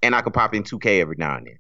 and 0.04 0.14
I 0.14 0.22
could 0.22 0.34
pop 0.34 0.54
in 0.54 0.64
2K 0.64 1.00
every 1.00 1.16
now 1.18 1.38
and 1.38 1.48
then. 1.48 1.60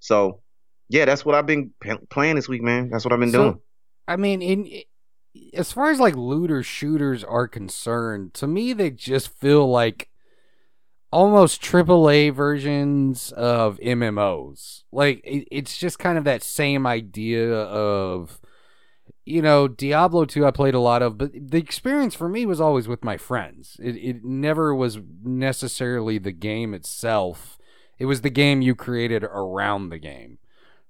So 0.00 0.40
yeah, 0.88 1.04
that's 1.04 1.24
what 1.24 1.34
I've 1.36 1.46
been 1.46 1.70
playing 2.10 2.34
this 2.36 2.48
week, 2.48 2.62
man. 2.62 2.88
That's 2.90 3.04
what 3.04 3.12
I've 3.12 3.20
been 3.20 3.30
So- 3.30 3.42
doing. 3.42 3.60
I 4.08 4.16
mean, 4.16 4.40
in 4.42 4.68
as 5.54 5.70
far 5.70 5.90
as 5.90 6.00
like 6.00 6.16
looter 6.16 6.62
shooters 6.64 7.22
are 7.22 7.46
concerned, 7.46 8.34
to 8.34 8.46
me 8.48 8.72
they 8.72 8.90
just 8.90 9.28
feel 9.28 9.70
like 9.70 10.08
almost 11.10 11.62
AAA 11.62 12.32
versions 12.34 13.32
of 13.32 13.78
MMOs. 13.78 14.82
Like 14.92 15.20
it, 15.24 15.48
it's 15.50 15.78
just 15.78 15.98
kind 15.98 16.18
of 16.18 16.24
that 16.24 16.42
same 16.42 16.86
idea 16.86 17.52
of 17.52 18.40
you 19.28 19.42
know, 19.42 19.68
Diablo 19.68 20.24
2 20.24 20.46
I 20.46 20.50
played 20.50 20.74
a 20.74 20.80
lot 20.80 21.02
of, 21.02 21.18
but 21.18 21.32
the 21.34 21.58
experience 21.58 22.14
for 22.14 22.30
me 22.30 22.46
was 22.46 22.62
always 22.62 22.88
with 22.88 23.04
my 23.04 23.18
friends. 23.18 23.76
It 23.78 23.96
it 23.96 24.24
never 24.24 24.74
was 24.74 24.98
necessarily 25.22 26.16
the 26.18 26.32
game 26.32 26.72
itself. 26.72 27.58
It 27.98 28.06
was 28.06 28.22
the 28.22 28.30
game 28.30 28.62
you 28.62 28.74
created 28.74 29.24
around 29.24 29.90
the 29.90 29.98
game. 29.98 30.38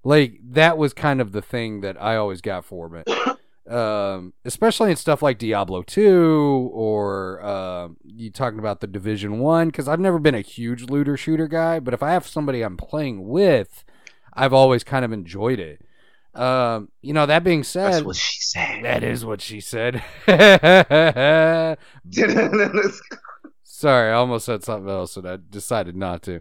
Like 0.05 0.39
that 0.43 0.79
was 0.79 0.95
kind 0.95 1.21
of 1.21 1.33
the 1.33 1.43
thing 1.43 1.81
that 1.81 2.01
I 2.01 2.17
always 2.17 2.41
got 2.41 2.65
for 2.65 2.95
it. 2.97 3.09
Um, 3.69 4.33
especially 4.47 4.91
in 4.91 4.97
stuff 4.97 5.21
like 5.21 5.39
Diablo 5.39 5.83
2 5.83 6.71
or 6.73 7.43
uh, 7.43 7.89
you 8.03 8.31
talking 8.31 8.59
about 8.59 8.81
the 8.81 8.87
Division 8.87 9.41
1 9.41 9.71
cuz 9.73 9.87
I've 9.87 10.01
never 10.01 10.19
been 10.19 10.35
a 10.35 10.41
huge 10.41 10.85
looter 10.85 11.19
shooter 11.19 11.47
guy, 11.47 11.79
but 11.79 11.93
if 11.93 12.03
I 12.03 12.13
have 12.13 12.27
somebody 12.27 12.63
I'm 12.63 12.79
playing 12.79 13.29
with, 13.29 13.85
I've 14.33 14.55
always 14.55 14.85
kind 14.85 15.05
of 15.05 15.13
enjoyed 15.13 15.59
it. 15.59 15.83
Um, 16.35 16.89
you 17.03 17.13
know, 17.13 17.27
that 17.27 17.45
being 17.45 17.63
said, 17.63 17.93
That's 17.93 18.05
what 18.05 18.17
she 18.17 18.41
said. 18.41 18.85
that 18.85 19.03
is 19.03 19.25
what 19.25 19.43
she 19.43 19.61
said. 19.61 20.03
Sorry, 23.65 24.11
I 24.11 24.15
almost 24.15 24.47
said 24.47 24.65
something 24.65 24.89
else 24.91 25.17
and 25.17 25.29
I 25.29 25.39
decided 25.51 25.95
not 25.95 26.23
to. 26.23 26.41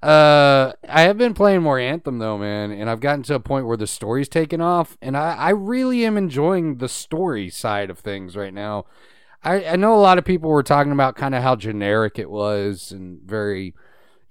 Uh, 0.00 0.72
I 0.88 1.02
have 1.02 1.18
been 1.18 1.34
playing 1.34 1.62
more 1.62 1.78
Anthem 1.78 2.18
though, 2.18 2.38
man, 2.38 2.70
and 2.70 2.88
I've 2.88 3.00
gotten 3.00 3.22
to 3.24 3.34
a 3.34 3.40
point 3.40 3.66
where 3.66 3.76
the 3.76 3.86
story's 3.86 4.28
taken 4.28 4.60
off, 4.60 4.96
and 5.02 5.16
I, 5.16 5.34
I 5.34 5.50
really 5.50 6.06
am 6.06 6.16
enjoying 6.16 6.78
the 6.78 6.88
story 6.88 7.50
side 7.50 7.90
of 7.90 7.98
things 7.98 8.36
right 8.36 8.54
now. 8.54 8.86
I, 9.42 9.64
I 9.64 9.76
know 9.76 9.94
a 9.94 10.00
lot 10.00 10.18
of 10.18 10.24
people 10.24 10.48
were 10.48 10.62
talking 10.62 10.92
about 10.92 11.16
kind 11.16 11.34
of 11.34 11.42
how 11.42 11.56
generic 11.56 12.18
it 12.18 12.30
was 12.30 12.92
and 12.92 13.20
very, 13.22 13.74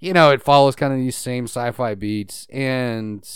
you 0.00 0.12
know, 0.12 0.30
it 0.30 0.42
follows 0.42 0.74
kind 0.74 0.92
of 0.92 0.98
these 0.98 1.16
same 1.16 1.44
sci-fi 1.44 1.94
beats, 1.94 2.46
and 2.50 3.28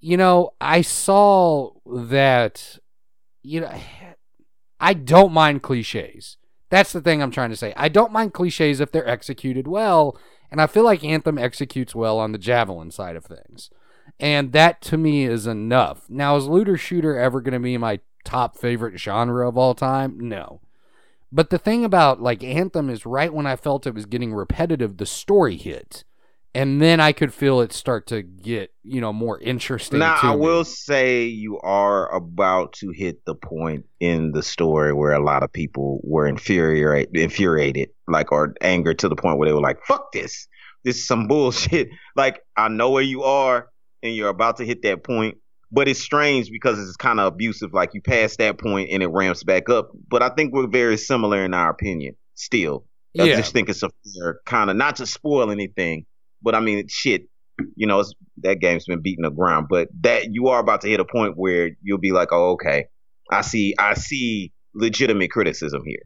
you 0.00 0.16
know, 0.16 0.50
I 0.60 0.82
saw 0.82 1.70
that, 1.86 2.78
you 3.42 3.60
know, 3.60 3.72
I 4.80 4.94
don't 4.94 5.32
mind 5.32 5.62
cliches. 5.62 6.36
That's 6.68 6.92
the 6.92 7.00
thing 7.00 7.22
I'm 7.22 7.30
trying 7.30 7.50
to 7.50 7.56
say. 7.56 7.72
I 7.76 7.88
don't 7.88 8.12
mind 8.12 8.34
cliches 8.34 8.80
if 8.80 8.90
they're 8.90 9.08
executed 9.08 9.68
well, 9.68 10.18
and 10.52 10.60
I 10.60 10.66
feel 10.66 10.84
like 10.84 11.02
Anthem 11.02 11.38
executes 11.38 11.94
well 11.94 12.18
on 12.18 12.32
the 12.32 12.38
javelin 12.38 12.90
side 12.90 13.16
of 13.16 13.24
things. 13.24 13.70
And 14.20 14.52
that 14.52 14.82
to 14.82 14.98
me 14.98 15.24
is 15.24 15.46
enough. 15.46 16.04
Now, 16.10 16.36
is 16.36 16.46
looter 16.46 16.76
shooter 16.76 17.18
ever 17.18 17.40
going 17.40 17.54
to 17.54 17.58
be 17.58 17.78
my 17.78 18.00
top 18.22 18.58
favorite 18.58 19.00
genre 19.00 19.48
of 19.48 19.56
all 19.56 19.74
time? 19.74 20.20
No. 20.20 20.60
But 21.32 21.48
the 21.48 21.58
thing 21.58 21.86
about 21.86 22.20
like 22.20 22.44
Anthem 22.44 22.90
is 22.90 23.06
right 23.06 23.32
when 23.32 23.46
I 23.46 23.56
felt 23.56 23.86
it 23.86 23.94
was 23.94 24.04
getting 24.04 24.34
repetitive, 24.34 24.98
the 24.98 25.06
story 25.06 25.56
hit. 25.56 26.04
And 26.54 26.82
then 26.82 27.00
I 27.00 27.12
could 27.12 27.32
feel 27.32 27.60
it 27.62 27.72
start 27.72 28.06
to 28.08 28.20
get, 28.22 28.74
you 28.82 29.00
know, 29.00 29.12
more 29.12 29.40
interesting. 29.40 29.98
Now 30.00 30.18
I 30.20 30.34
me. 30.34 30.40
will 30.40 30.64
say 30.64 31.24
you 31.24 31.58
are 31.60 32.14
about 32.14 32.74
to 32.74 32.90
hit 32.90 33.24
the 33.24 33.34
point 33.34 33.86
in 34.00 34.32
the 34.32 34.42
story 34.42 34.92
where 34.92 35.12
a 35.12 35.22
lot 35.24 35.42
of 35.42 35.50
people 35.52 36.00
were 36.04 36.26
infuriate, 36.26 37.08
infuriated, 37.14 37.88
like 38.06 38.32
or 38.32 38.54
angered 38.60 38.98
to 38.98 39.08
the 39.08 39.16
point 39.16 39.38
where 39.38 39.48
they 39.48 39.54
were 39.54 39.62
like, 39.62 39.78
"Fuck 39.86 40.12
this! 40.12 40.46
This 40.84 40.96
is 40.96 41.06
some 41.06 41.26
bullshit." 41.28 41.88
Like 42.16 42.40
I 42.56 42.68
know 42.68 42.90
where 42.90 43.02
you 43.02 43.22
are, 43.22 43.70
and 44.02 44.14
you're 44.14 44.28
about 44.28 44.58
to 44.58 44.66
hit 44.66 44.82
that 44.82 45.04
point, 45.04 45.38
but 45.70 45.88
it's 45.88 46.00
strange 46.00 46.50
because 46.50 46.78
it's 46.78 46.96
kind 46.96 47.18
of 47.18 47.32
abusive. 47.32 47.72
Like 47.72 47.94
you 47.94 48.02
pass 48.02 48.36
that 48.36 48.58
point 48.58 48.90
and 48.92 49.02
it 49.02 49.08
ramps 49.08 49.42
back 49.42 49.70
up. 49.70 49.90
But 50.10 50.22
I 50.22 50.28
think 50.28 50.52
we're 50.52 50.66
very 50.66 50.98
similar 50.98 51.42
in 51.46 51.54
our 51.54 51.70
opinion. 51.70 52.14
Still, 52.34 52.84
I 53.18 53.24
Yeah. 53.24 53.36
just 53.36 53.54
think 53.54 53.70
it's 53.70 53.82
a 53.82 53.88
fair 54.18 54.40
kind 54.44 54.68
of 54.68 54.76
not 54.76 54.96
to 54.96 55.06
spoil 55.06 55.50
anything, 55.50 56.04
but 56.42 56.54
I 56.54 56.60
mean, 56.60 56.86
shit. 56.88 57.28
You 57.76 57.86
know, 57.86 58.00
it's, 58.00 58.12
that 58.38 58.60
game's 58.60 58.86
been 58.86 59.02
beating 59.02 59.22
the 59.24 59.30
ground, 59.30 59.66
but 59.68 59.88
that 60.00 60.32
you 60.32 60.48
are 60.48 60.58
about 60.58 60.80
to 60.80 60.88
hit 60.88 61.00
a 61.00 61.04
point 61.04 61.34
where 61.36 61.70
you'll 61.82 61.98
be 61.98 62.10
like, 62.10 62.28
"Oh, 62.32 62.52
okay, 62.52 62.86
I 63.30 63.42
see, 63.42 63.74
I 63.78 63.94
see 63.94 64.52
legitimate 64.74 65.30
criticism 65.30 65.82
here." 65.84 66.00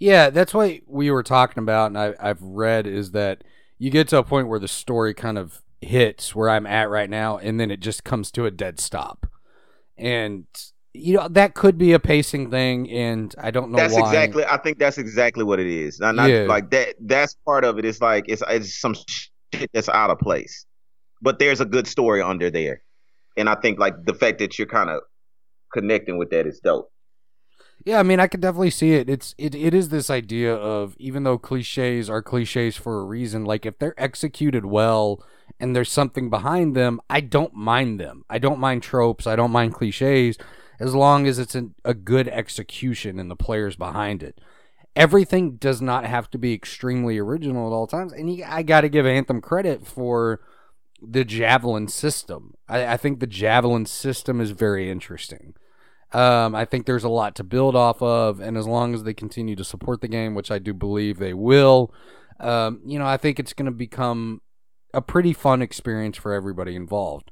Yeah, 0.00 0.30
that's 0.30 0.54
what 0.54 0.80
we 0.86 1.10
were 1.10 1.22
talking 1.22 1.62
about, 1.62 1.88
and 1.88 1.98
I, 1.98 2.14
I've 2.18 2.42
read 2.42 2.86
is 2.86 3.12
that 3.12 3.44
you 3.78 3.90
get 3.90 4.08
to 4.08 4.18
a 4.18 4.24
point 4.24 4.48
where 4.48 4.58
the 4.58 4.66
story 4.66 5.12
kind 5.12 5.36
of 5.38 5.60
hits 5.80 6.34
where 6.34 6.48
I'm 6.48 6.66
at 6.66 6.88
right 6.88 7.10
now, 7.10 7.36
and 7.38 7.60
then 7.60 7.70
it 7.70 7.80
just 7.80 8.02
comes 8.02 8.30
to 8.32 8.46
a 8.46 8.50
dead 8.50 8.80
stop. 8.80 9.26
And 9.96 10.46
you 10.94 11.14
know 11.14 11.28
that 11.28 11.54
could 11.54 11.76
be 11.78 11.92
a 11.92 11.98
pacing 12.00 12.50
thing, 12.50 12.90
and 12.90 13.32
I 13.38 13.50
don't 13.50 13.70
know 13.70 13.76
That's 13.76 13.94
why. 13.94 14.00
exactly. 14.08 14.44
I 14.44 14.56
think 14.56 14.78
that's 14.78 14.98
exactly 14.98 15.44
what 15.44 15.60
it 15.60 15.66
is. 15.66 16.00
Not, 16.00 16.14
not 16.14 16.30
Yeah. 16.30 16.44
like 16.48 16.70
that. 16.70 16.94
That's 17.00 17.34
part 17.44 17.64
of 17.64 17.78
it. 17.78 17.84
It's 17.84 18.00
like 18.00 18.24
it's 18.26 18.42
it's 18.48 18.80
some 18.80 18.94
shit 19.54 19.70
that's 19.72 19.88
out 19.88 20.10
of 20.10 20.18
place, 20.18 20.66
but 21.22 21.38
there's 21.38 21.60
a 21.60 21.66
good 21.66 21.86
story 21.86 22.22
under 22.22 22.50
there, 22.50 22.82
and 23.36 23.48
I 23.48 23.54
think 23.56 23.78
like 23.78 24.04
the 24.04 24.14
fact 24.14 24.38
that 24.38 24.58
you're 24.58 24.68
kind 24.68 24.90
of 24.90 25.02
connecting 25.72 26.18
with 26.18 26.30
that 26.30 26.46
is 26.46 26.60
dope. 26.60 26.90
Yeah, 27.84 28.00
I 28.00 28.02
mean, 28.02 28.20
I 28.20 28.26
could 28.26 28.40
definitely 28.40 28.70
see 28.70 28.92
it. 28.94 29.08
It's 29.08 29.34
it, 29.38 29.54
it 29.54 29.72
is 29.72 29.88
this 29.88 30.10
idea 30.10 30.54
of 30.54 30.96
even 30.98 31.22
though 31.22 31.38
cliches 31.38 32.10
are 32.10 32.22
cliches 32.22 32.76
for 32.76 33.00
a 33.00 33.04
reason, 33.04 33.44
like 33.44 33.64
if 33.64 33.78
they're 33.78 33.98
executed 34.00 34.66
well 34.66 35.24
and 35.60 35.74
there's 35.74 35.90
something 35.90 36.28
behind 36.28 36.74
them, 36.74 37.00
I 37.08 37.20
don't 37.20 37.54
mind 37.54 38.00
them. 38.00 38.24
I 38.28 38.38
don't 38.38 38.58
mind 38.58 38.82
tropes. 38.82 39.26
I 39.26 39.36
don't 39.36 39.52
mind 39.52 39.74
cliches 39.74 40.36
as 40.80 40.94
long 40.94 41.26
as 41.26 41.38
it's 41.38 41.54
an, 41.54 41.74
a 41.84 41.94
good 41.94 42.28
execution 42.28 43.18
and 43.18 43.30
the 43.30 43.36
players 43.36 43.76
behind 43.76 44.22
it. 44.22 44.40
Everything 44.96 45.56
does 45.56 45.80
not 45.80 46.04
have 46.04 46.30
to 46.30 46.38
be 46.38 46.52
extremely 46.52 47.18
original 47.18 47.68
at 47.68 47.74
all 47.74 47.86
times, 47.86 48.12
and 48.12 48.42
I 48.44 48.62
got 48.62 48.80
to 48.80 48.88
give 48.88 49.06
Anthem 49.06 49.40
credit 49.40 49.86
for 49.86 50.40
the 51.00 51.24
javelin 51.24 51.88
system. 51.88 52.54
I, 52.68 52.86
I 52.86 52.96
think 52.96 53.20
the 53.20 53.26
javelin 53.26 53.86
system 53.86 54.40
is 54.40 54.50
very 54.50 54.90
interesting. 54.90 55.54
Um, 56.12 56.54
I 56.54 56.64
think 56.64 56.86
there's 56.86 57.04
a 57.04 57.08
lot 57.08 57.34
to 57.36 57.44
build 57.44 57.76
off 57.76 58.02
of, 58.02 58.40
and 58.40 58.56
as 58.56 58.66
long 58.66 58.94
as 58.94 59.02
they 59.02 59.14
continue 59.14 59.54
to 59.56 59.64
support 59.64 60.00
the 60.00 60.08
game, 60.08 60.34
which 60.34 60.50
I 60.50 60.58
do 60.58 60.72
believe 60.72 61.18
they 61.18 61.34
will, 61.34 61.92
um, 62.40 62.80
you 62.84 62.98
know, 62.98 63.06
I 63.06 63.16
think 63.16 63.38
it's 63.38 63.52
going 63.52 63.66
to 63.66 63.72
become 63.72 64.40
a 64.94 65.02
pretty 65.02 65.32
fun 65.32 65.60
experience 65.60 66.16
for 66.16 66.32
everybody 66.32 66.74
involved. 66.74 67.30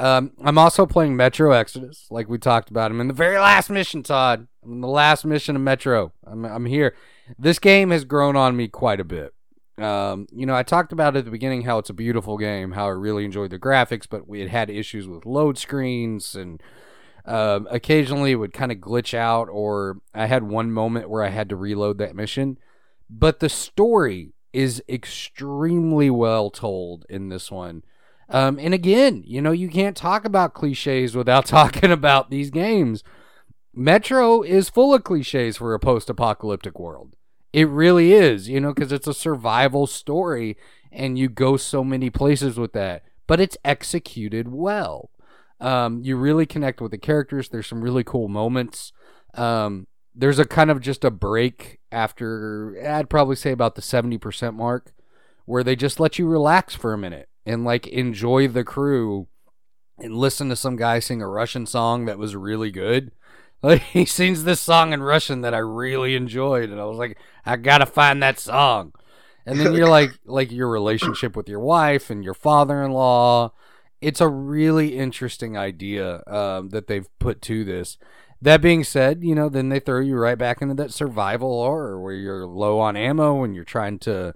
Um, 0.00 0.32
I'm 0.42 0.56
also 0.56 0.86
playing 0.86 1.14
Metro 1.14 1.52
Exodus, 1.52 2.06
like 2.10 2.28
we 2.28 2.38
talked 2.38 2.70
about. 2.70 2.90
I'm 2.90 3.00
in 3.02 3.08
the 3.08 3.14
very 3.14 3.38
last 3.38 3.68
mission, 3.68 4.02
Todd. 4.02 4.48
I'm 4.64 4.72
in 4.72 4.80
the 4.80 4.88
last 4.88 5.26
mission 5.26 5.56
of 5.56 5.62
Metro. 5.62 6.12
I'm, 6.26 6.44
I'm 6.46 6.64
here. 6.64 6.94
This 7.38 7.58
game 7.58 7.90
has 7.90 8.04
grown 8.06 8.34
on 8.34 8.56
me 8.56 8.66
quite 8.66 8.98
a 8.98 9.04
bit. 9.04 9.34
Um, 9.76 10.26
you 10.32 10.46
know, 10.46 10.54
I 10.54 10.62
talked 10.62 10.92
about 10.92 11.16
at 11.16 11.26
the 11.26 11.30
beginning 11.30 11.62
how 11.62 11.78
it's 11.78 11.90
a 11.90 11.94
beautiful 11.94 12.38
game, 12.38 12.72
how 12.72 12.86
I 12.86 12.90
really 12.90 13.26
enjoyed 13.26 13.50
the 13.50 13.58
graphics, 13.58 14.06
but 14.08 14.26
we 14.26 14.40
had 14.40 14.48
had 14.48 14.70
issues 14.70 15.06
with 15.06 15.26
load 15.26 15.58
screens 15.58 16.34
and 16.34 16.62
um, 17.26 17.68
occasionally 17.70 18.32
it 18.32 18.36
would 18.36 18.54
kind 18.54 18.72
of 18.72 18.78
glitch 18.78 19.12
out, 19.12 19.48
or 19.50 19.98
I 20.14 20.26
had 20.26 20.42
one 20.42 20.72
moment 20.72 21.10
where 21.10 21.22
I 21.22 21.28
had 21.28 21.50
to 21.50 21.56
reload 21.56 21.98
that 21.98 22.16
mission. 22.16 22.58
But 23.08 23.40
the 23.40 23.50
story 23.50 24.32
is 24.52 24.82
extremely 24.88 26.08
well 26.08 26.50
told 26.50 27.04
in 27.08 27.28
this 27.28 27.50
one. 27.50 27.84
Um, 28.30 28.60
and 28.60 28.72
again, 28.72 29.24
you 29.26 29.42
know, 29.42 29.50
you 29.50 29.68
can't 29.68 29.96
talk 29.96 30.24
about 30.24 30.54
cliches 30.54 31.16
without 31.16 31.46
talking 31.46 31.90
about 31.90 32.30
these 32.30 32.50
games. 32.50 33.02
Metro 33.74 34.42
is 34.42 34.70
full 34.70 34.94
of 34.94 35.04
cliches 35.04 35.56
for 35.56 35.74
a 35.74 35.80
post 35.80 36.08
apocalyptic 36.08 36.78
world. 36.78 37.16
It 37.52 37.68
really 37.68 38.12
is, 38.12 38.48
you 38.48 38.60
know, 38.60 38.72
because 38.72 38.92
it's 38.92 39.08
a 39.08 39.14
survival 39.14 39.86
story 39.86 40.56
and 40.92 41.18
you 41.18 41.28
go 41.28 41.56
so 41.56 41.82
many 41.82 42.10
places 42.10 42.56
with 42.58 42.72
that, 42.74 43.02
but 43.26 43.40
it's 43.40 43.56
executed 43.64 44.48
well. 44.48 45.10
Um, 45.60 46.00
you 46.02 46.16
really 46.16 46.46
connect 46.46 46.80
with 46.80 46.92
the 46.92 46.98
characters. 46.98 47.48
There's 47.48 47.66
some 47.66 47.82
really 47.82 48.04
cool 48.04 48.28
moments. 48.28 48.92
Um, 49.34 49.88
there's 50.14 50.38
a 50.38 50.44
kind 50.44 50.70
of 50.70 50.80
just 50.80 51.04
a 51.04 51.10
break 51.10 51.80
after, 51.92 52.76
I'd 52.84 53.10
probably 53.10 53.36
say 53.36 53.50
about 53.50 53.74
the 53.74 53.82
70% 53.82 54.54
mark, 54.54 54.92
where 55.44 55.64
they 55.64 55.76
just 55.76 56.00
let 56.00 56.18
you 56.18 56.26
relax 56.26 56.74
for 56.74 56.92
a 56.92 56.98
minute 56.98 57.29
and 57.46 57.64
like 57.64 57.86
enjoy 57.86 58.48
the 58.48 58.64
crew 58.64 59.28
and 59.98 60.16
listen 60.16 60.48
to 60.48 60.56
some 60.56 60.76
guy 60.76 60.98
sing 60.98 61.22
a 61.22 61.28
Russian 61.28 61.66
song 61.66 62.06
that 62.06 62.18
was 62.18 62.36
really 62.36 62.70
good. 62.70 63.12
Like 63.62 63.82
he 63.82 64.06
sings 64.06 64.44
this 64.44 64.58
song 64.58 64.94
in 64.94 65.02
Russian 65.02 65.42
that 65.42 65.52
I 65.52 65.58
really 65.58 66.16
enjoyed, 66.16 66.70
and 66.70 66.80
I 66.80 66.84
was 66.86 66.96
like, 66.96 67.18
I 67.44 67.56
gotta 67.56 67.84
find 67.84 68.22
that 68.22 68.38
song. 68.38 68.94
And 69.44 69.60
then 69.60 69.74
you're 69.74 69.86
like, 69.86 70.12
like 70.24 70.50
your 70.50 70.70
relationship 70.70 71.36
with 71.36 71.46
your 71.46 71.60
wife 71.60 72.08
and 72.08 72.24
your 72.24 72.32
father-in-law. 72.32 73.52
It's 74.00 74.22
a 74.22 74.28
really 74.28 74.96
interesting 74.96 75.58
idea 75.58 76.22
um, 76.26 76.70
that 76.70 76.86
they've 76.86 77.06
put 77.18 77.42
to 77.42 77.62
this. 77.64 77.98
That 78.40 78.62
being 78.62 78.82
said, 78.82 79.22
you 79.22 79.34
know, 79.34 79.50
then 79.50 79.68
they 79.68 79.78
throw 79.80 80.00
you 80.00 80.16
right 80.16 80.38
back 80.38 80.62
into 80.62 80.74
that 80.76 80.94
survival 80.94 81.50
horror 81.62 82.00
where 82.00 82.14
you're 82.14 82.46
low 82.46 82.78
on 82.78 82.96
ammo 82.96 83.44
and 83.44 83.54
you're 83.54 83.64
trying 83.64 83.98
to, 84.00 84.32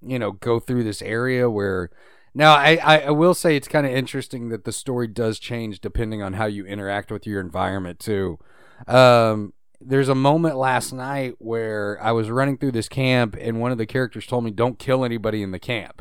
you 0.00 0.20
know, 0.20 0.30
go 0.30 0.60
through 0.60 0.84
this 0.84 1.02
area 1.02 1.50
where. 1.50 1.90
Now, 2.38 2.54
I, 2.54 2.76
I, 2.76 3.10
will 3.10 3.34
say 3.34 3.56
it's 3.56 3.66
kind 3.66 3.84
of 3.84 3.90
interesting 3.90 4.48
that 4.50 4.62
the 4.62 4.70
story 4.70 5.08
does 5.08 5.40
change 5.40 5.80
depending 5.80 6.22
on 6.22 6.34
how 6.34 6.46
you 6.46 6.64
interact 6.64 7.10
with 7.10 7.26
your 7.26 7.40
environment, 7.40 7.98
too. 7.98 8.38
Um, 8.86 9.54
there's 9.80 10.08
a 10.08 10.14
moment 10.14 10.56
last 10.56 10.92
night 10.92 11.34
where 11.38 12.00
I 12.00 12.12
was 12.12 12.30
running 12.30 12.56
through 12.56 12.70
this 12.70 12.88
camp 12.88 13.36
and 13.40 13.60
one 13.60 13.72
of 13.72 13.78
the 13.78 13.86
characters 13.86 14.24
told 14.24 14.44
me, 14.44 14.52
don't 14.52 14.78
kill 14.78 15.04
anybody 15.04 15.42
in 15.42 15.50
the 15.50 15.58
camp. 15.58 16.00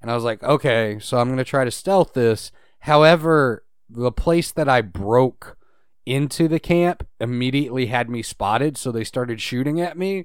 And 0.00 0.12
I 0.12 0.14
was 0.14 0.22
like, 0.22 0.44
okay, 0.44 1.00
so 1.00 1.18
I'm 1.18 1.26
going 1.26 1.38
to 1.38 1.44
try 1.44 1.64
to 1.64 1.72
stealth 1.72 2.12
this. 2.12 2.52
However, 2.78 3.64
the 3.90 4.12
place 4.12 4.52
that 4.52 4.68
I 4.68 4.80
broke 4.80 5.58
into 6.06 6.46
the 6.46 6.60
camp 6.60 7.04
immediately 7.18 7.86
had 7.86 8.08
me 8.08 8.22
spotted, 8.22 8.76
so 8.76 8.92
they 8.92 9.02
started 9.02 9.40
shooting 9.40 9.80
at 9.80 9.98
me. 9.98 10.22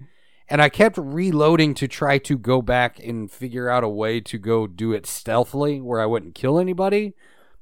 And 0.49 0.61
I 0.61 0.69
kept 0.69 0.97
reloading 0.97 1.73
to 1.75 1.87
try 1.87 2.17
to 2.19 2.37
go 2.37 2.61
back 2.61 2.99
and 2.99 3.31
figure 3.31 3.69
out 3.69 3.83
a 3.83 3.89
way 3.89 4.19
to 4.21 4.37
go 4.37 4.67
do 4.67 4.91
it 4.91 5.05
stealthily 5.05 5.79
where 5.79 6.01
I 6.01 6.05
wouldn't 6.05 6.35
kill 6.35 6.59
anybody. 6.59 7.13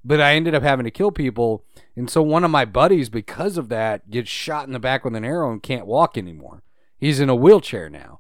But 0.04 0.20
I 0.20 0.34
ended 0.34 0.56
up 0.56 0.64
having 0.64 0.86
to 0.86 0.92
kill 0.92 1.12
people. 1.12 1.64
And 1.96 2.10
so 2.10 2.24
one 2.24 2.44
of 2.44 2.50
my 2.50 2.66
buddies, 2.66 3.10
because 3.10 3.58
of 3.58 3.70
that, 3.70 4.10
gets 4.10 4.30
shot 4.30 4.66
in 4.66 4.74
the 4.74 4.80
back 4.80 5.06
with 5.06 5.16
an 5.16 5.24
arrow 5.24 5.52
and 5.52 5.62
can't 5.62 5.86
walk 5.86 6.18
anymore. 6.18 6.64
He's 6.98 7.20
in 7.20 7.30
a 7.30 7.36
wheelchair 7.36 7.90
now. 7.90 8.20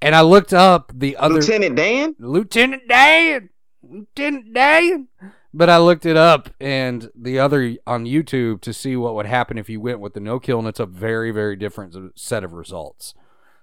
And 0.00 0.14
I 0.14 0.22
looked 0.22 0.54
up 0.54 0.92
the 0.94 1.16
other 1.16 1.34
Lieutenant 1.34 1.76
Dan. 1.76 2.16
Lieutenant 2.18 2.88
Dan, 2.88 3.50
Lieutenant 3.82 4.54
Dan. 4.54 5.08
But 5.52 5.68
I 5.68 5.78
looked 5.78 6.06
it 6.06 6.16
up 6.16 6.48
and 6.60 7.10
the 7.14 7.38
other 7.38 7.76
on 7.86 8.06
YouTube 8.06 8.60
to 8.62 8.72
see 8.72 8.96
what 8.96 9.14
would 9.14 9.26
happen 9.26 9.58
if 9.58 9.68
you 9.68 9.80
went 9.80 10.00
with 10.00 10.14
the 10.14 10.20
no 10.20 10.38
kill, 10.38 10.60
and 10.60 10.68
it's 10.68 10.80
a 10.80 10.86
very, 10.86 11.32
very 11.32 11.56
different 11.56 12.18
set 12.18 12.44
of 12.44 12.52
results. 12.52 13.14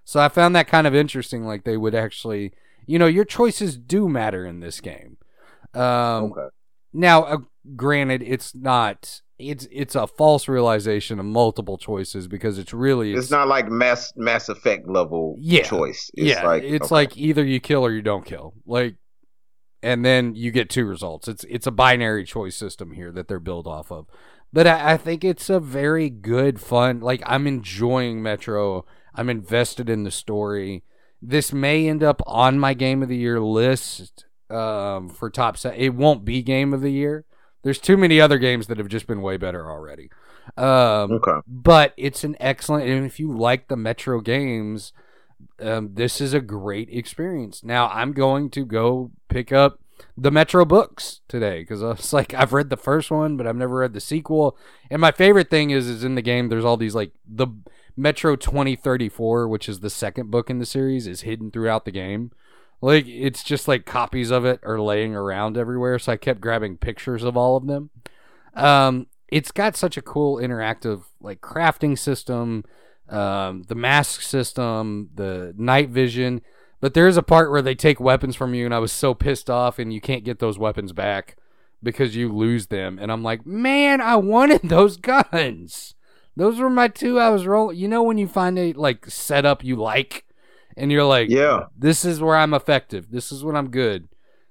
So 0.07 0.21
I 0.21 0.29
found 0.29 0.55
that 0.55 0.69
kind 0.69 0.87
of 0.87 0.95
interesting. 0.95 1.43
Like 1.43 1.65
they 1.65 1.75
would 1.75 1.93
actually, 1.93 2.53
you 2.85 2.97
know, 2.97 3.07
your 3.07 3.25
choices 3.25 3.77
do 3.77 4.07
matter 4.07 4.45
in 4.45 4.61
this 4.61 4.79
game. 4.79 5.17
Um, 5.73 6.31
Okay. 6.31 6.47
now, 6.93 7.23
uh, 7.23 7.37
granted, 7.75 8.23
it's 8.23 8.55
not. 8.55 9.21
It's 9.37 9.67
it's 9.69 9.95
a 9.95 10.07
false 10.07 10.47
realization 10.47 11.19
of 11.19 11.25
multiple 11.25 11.77
choices 11.77 12.29
because 12.29 12.57
it's 12.57 12.73
really 12.73 13.13
It's 13.13 13.29
not 13.29 13.49
like 13.49 13.67
Mass 13.69 14.13
Mass 14.15 14.47
Effect 14.47 14.87
level 14.87 15.35
Yeah. 15.41 15.63
choice. 15.63 16.09
It's 16.15 16.39
yeah, 16.39 16.45
like 16.45 16.63
it's 16.63 16.85
okay. 16.85 16.93
like 16.95 17.17
either 17.17 17.43
you 17.43 17.59
kill 17.59 17.85
or 17.85 17.91
you 17.91 18.01
don't 18.01 18.25
kill. 18.25 18.53
Like, 18.65 18.95
and 19.83 20.05
then 20.05 20.35
you 20.35 20.51
get 20.51 20.69
two 20.69 20.85
results. 20.85 21.27
It's 21.27 21.43
it's 21.49 21.67
a 21.67 21.71
binary 21.71 22.23
choice 22.23 22.55
system 22.55 22.91
here 22.93 23.11
that 23.11 23.27
they're 23.27 23.41
built 23.41 23.67
off 23.67 23.91
of. 23.91 24.07
But 24.53 24.67
I, 24.67 24.93
I 24.93 24.97
think 24.97 25.25
it's 25.25 25.49
a 25.49 25.59
very 25.59 26.09
good, 26.09 26.61
fun. 26.61 27.01
Like 27.01 27.21
I'm 27.25 27.45
enjoying 27.45 28.23
Metro. 28.23 28.85
I'm 29.17 29.29
invested 29.29 29.89
in 29.89 30.03
the 30.03 30.11
story. 30.11 30.83
This 31.21 31.51
may 31.51 31.89
end 31.89 32.03
up 32.03 32.21
on 32.27 32.59
my 32.59 32.73
game 32.73 33.01
of 33.01 33.09
the 33.09 33.17
year 33.17 33.41
list 33.41 34.25
um, 34.49 35.09
for 35.09 35.29
top 35.29 35.57
set. 35.57 35.77
It 35.77 35.95
won't 35.95 36.23
be 36.23 36.41
game 36.41 36.73
of 36.73 36.81
the 36.81 36.91
year. 36.91 37.25
There's 37.63 37.79
too 37.79 37.97
many 37.97 38.21
other 38.21 38.37
games 38.37 38.67
that 38.67 38.77
have 38.77 38.87
just 38.87 39.07
been 39.07 39.21
way 39.21 39.37
better 39.37 39.69
already. 39.69 40.09
Um, 40.55 41.11
okay. 41.11 41.39
but 41.45 41.93
it's 41.97 42.23
an 42.23 42.37
excellent 42.39 42.87
and 42.87 43.05
if 43.05 43.19
you 43.19 43.35
like 43.37 43.67
the 43.67 43.75
metro 43.75 44.21
games 44.21 44.93
um, 45.61 45.93
this 45.93 46.21
is 46.21 46.33
a 46.33 46.39
great 46.39 46.87
experience 46.89 47.65
now 47.65 47.89
i'm 47.89 48.13
going 48.13 48.49
to 48.51 48.63
go 48.63 49.11
pick 49.27 49.51
up 49.51 49.81
the 50.15 50.31
metro 50.31 50.63
books 50.63 51.19
today 51.27 51.59
because 51.59 51.83
i 51.83 51.87
was 51.87 52.13
like 52.13 52.33
i've 52.33 52.53
read 52.53 52.69
the 52.69 52.77
first 52.77 53.11
one 53.11 53.35
but 53.35 53.45
i've 53.45 53.57
never 53.57 53.79
read 53.79 53.91
the 53.91 53.99
sequel 53.99 54.57
and 54.89 55.01
my 55.01 55.11
favorite 55.11 55.49
thing 55.49 55.69
is 55.69 55.87
is 55.89 56.03
in 56.03 56.15
the 56.15 56.21
game 56.21 56.47
there's 56.47 56.65
all 56.65 56.77
these 56.77 56.95
like 56.95 57.11
the 57.27 57.47
metro 57.97 58.35
2034 58.35 59.47
which 59.47 59.67
is 59.67 59.79
the 59.79 59.89
second 59.89 60.31
book 60.31 60.49
in 60.49 60.59
the 60.59 60.65
series 60.65 61.07
is 61.07 61.21
hidden 61.21 61.51
throughout 61.51 61.83
the 61.83 61.91
game 61.91 62.31
like 62.79 63.07
it's 63.07 63.43
just 63.43 63.67
like 63.67 63.85
copies 63.85 64.29
of 64.29 64.45
it 64.45 64.59
are 64.63 64.79
laying 64.79 65.15
around 65.15 65.57
everywhere 65.57 65.97
so 65.97 66.11
i 66.11 66.17
kept 66.17 66.39
grabbing 66.39 66.77
pictures 66.77 67.23
of 67.23 67.35
all 67.35 67.57
of 67.57 67.65
them 67.65 67.89
um, 68.57 69.07
it's 69.29 69.51
got 69.51 69.75
such 69.75 69.97
a 69.97 70.01
cool 70.01 70.37
interactive 70.37 71.03
like 71.21 71.41
crafting 71.41 71.97
system, 71.97 72.65
um, 73.07 73.63
the 73.67 73.75
mask 73.75 74.21
system, 74.21 75.09
the 75.13 75.53
night 75.57 75.89
vision. 75.89 76.41
But 76.79 76.93
there's 76.93 77.17
a 77.17 77.23
part 77.23 77.49
where 77.49 77.61
they 77.61 77.75
take 77.75 77.99
weapons 77.99 78.35
from 78.35 78.53
you, 78.53 78.65
and 78.65 78.73
I 78.73 78.79
was 78.79 78.91
so 78.91 79.13
pissed 79.13 79.49
off, 79.49 79.79
and 79.79 79.91
you 79.91 80.01
can't 80.01 80.23
get 80.23 80.39
those 80.39 80.59
weapons 80.59 80.91
back 80.91 81.37
because 81.81 82.15
you 82.15 82.31
lose 82.31 82.67
them. 82.67 82.99
And 82.99 83.11
I'm 83.11 83.23
like, 83.23 83.45
man, 83.45 84.01
I 84.01 84.15
wanted 84.15 84.61
those 84.63 84.97
guns. 84.97 85.95
Those 86.37 86.59
were 86.59 86.69
my 86.69 86.87
two 86.87 87.19
I 87.19 87.29
was 87.29 87.45
rolling. 87.47 87.77
You 87.77 87.87
know 87.87 88.03
when 88.03 88.17
you 88.17 88.27
find 88.27 88.57
a 88.59 88.71
like 88.73 89.05
setup 89.09 89.63
you 89.63 89.75
like, 89.75 90.23
and 90.77 90.91
you're 90.91 91.03
like, 91.03 91.29
Yeah. 91.29 91.65
this 91.77 92.05
is 92.05 92.21
where 92.21 92.35
I'm 92.37 92.53
effective. 92.53 93.09
This 93.11 93.31
is 93.31 93.43
when 93.43 93.55
I'm 93.55 93.69
good. 93.71 94.07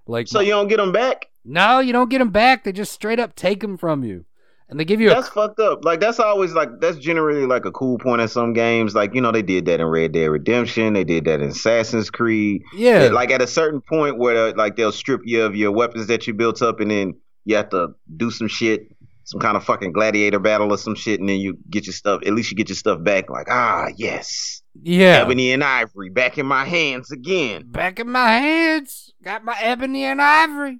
Like 0.07 0.29
So 0.29 0.41
you 0.41 0.51
don't 0.51 0.69
get 0.69 0.79
them 0.79 0.93
back? 0.93 1.27
no, 1.45 1.79
you 1.79 1.93
don't 1.93 2.11
get 2.11 2.19
them 2.19 2.31
back. 2.31 2.65
They 2.65 2.73
just 2.73 2.93
straight 2.93 3.21
up 3.21 3.37
take 3.37 3.61
them 3.61 3.77
from 3.77 4.03
you. 4.05 4.25
and 4.69 4.81
they 4.81 4.85
give 4.85 5.01
you 5.01 5.13
a 5.13 5.15
That's 5.15 5.29
fucked 5.29 5.61
up. 5.61 5.85
Like 5.85 6.01
that's 6.01 6.19
always 6.19 6.53
like 6.55 6.71
that's 6.81 6.97
generally 6.99 7.47
like 7.47 7.65
a 7.67 7.71
cool 7.71 7.99
point 7.99 8.21
in 8.21 8.27
some 8.27 8.53
games. 8.53 8.97
Like 8.97 9.15
you 9.15 9.21
know 9.21 9.31
they 9.31 9.43
did 9.43 9.65
that 9.67 9.79
in 9.81 9.87
Red 9.87 10.11
Dead 10.11 10.27
Redemption. 10.27 10.93
They 10.95 11.05
did 11.05 11.25
that 11.27 11.41
in 11.41 11.51
Assassin's 11.51 12.11
Creed. 12.11 12.63
yeah, 12.75 13.05
Yeah, 13.05 13.09
like 13.11 13.31
at 13.31 13.41
a 13.41 13.47
certain 13.47 13.81
point 13.81 14.19
where 14.19 14.53
like 14.55 14.75
they'll 14.75 14.91
strip 14.91 15.21
you 15.25 15.45
of 15.45 15.55
your 15.55 15.71
weapons 15.71 16.09
that 16.09 16.27
you 16.27 16.35
built 16.35 16.63
up, 16.63 16.81
and 16.81 16.91
then 16.91 17.15
you 17.45 17.55
have 17.55 17.69
to 17.71 17.95
do 18.17 18.33
some 18.33 18.49
shit, 18.49 18.89
some 19.27 19.41
kind 19.41 19.57
of 19.57 19.65
fucking 19.65 19.91
gladiator 19.91 20.39
battle 20.39 20.73
or 20.73 20.79
some 20.79 20.95
shit, 20.95 21.19
and 21.19 21.29
then 21.29 21.41
you 21.41 21.59
get 21.69 21.85
your 21.85 21.93
stuff. 21.93 22.23
At 22.25 22.33
least 22.33 22.53
you 22.53 22.57
get 22.57 22.69
your 22.69 22.77
stuff 22.77 23.03
back. 23.03 23.29
Like 23.29 23.49
ah 23.51 23.89
yes, 23.97 24.63
yeah. 24.81 25.23
ebony 25.23 25.51
and 25.51 25.65
ivory 25.65 26.11
back 26.11 26.39
in 26.39 26.47
my 26.47 26.65
hands 26.65 27.11
again. 27.11 27.65
Back 27.67 27.99
in 27.99 28.09
my 28.09 28.29
hands, 28.29 29.13
got 29.25 29.45
my 29.45 29.57
ebony 29.61 30.05
and 30.05 30.23
ivory, 30.23 30.79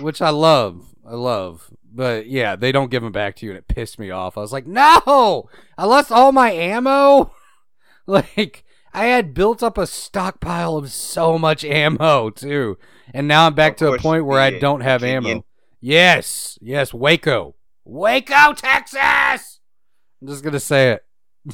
which 0.00 0.22
I 0.22 0.30
love. 0.30 0.82
I 1.06 1.14
love. 1.14 1.70
But 1.84 2.26
yeah, 2.26 2.56
they 2.56 2.72
don't 2.72 2.90
give 2.90 3.02
them 3.02 3.12
back 3.12 3.36
to 3.36 3.46
you, 3.46 3.52
and 3.52 3.58
it 3.58 3.68
pissed 3.68 3.98
me 3.98 4.10
off. 4.10 4.38
I 4.38 4.40
was 4.40 4.52
like, 4.52 4.66
no, 4.66 5.50
I 5.76 5.84
lost 5.84 6.10
all 6.10 6.32
my 6.32 6.50
ammo. 6.50 7.34
like 8.06 8.64
I 8.94 9.04
had 9.06 9.34
built 9.34 9.62
up 9.62 9.76
a 9.76 9.86
stockpile 9.86 10.78
of 10.78 10.90
so 10.90 11.38
much 11.38 11.66
ammo 11.66 12.30
too, 12.30 12.78
and 13.12 13.28
now 13.28 13.46
I'm 13.46 13.54
back 13.54 13.76
to 13.78 13.92
a 13.92 13.98
point 13.98 14.24
where 14.24 14.40
I 14.40 14.58
don't 14.58 14.80
have 14.80 15.04
ammo. 15.04 15.44
Yes, 15.80 16.58
yes, 16.62 16.94
Waco, 16.94 17.54
Waco, 17.88 18.52
Texas. 18.52 19.60
I'm 20.20 20.28
just 20.28 20.44
gonna 20.44 20.60
say 20.60 20.90
it, 20.92 21.04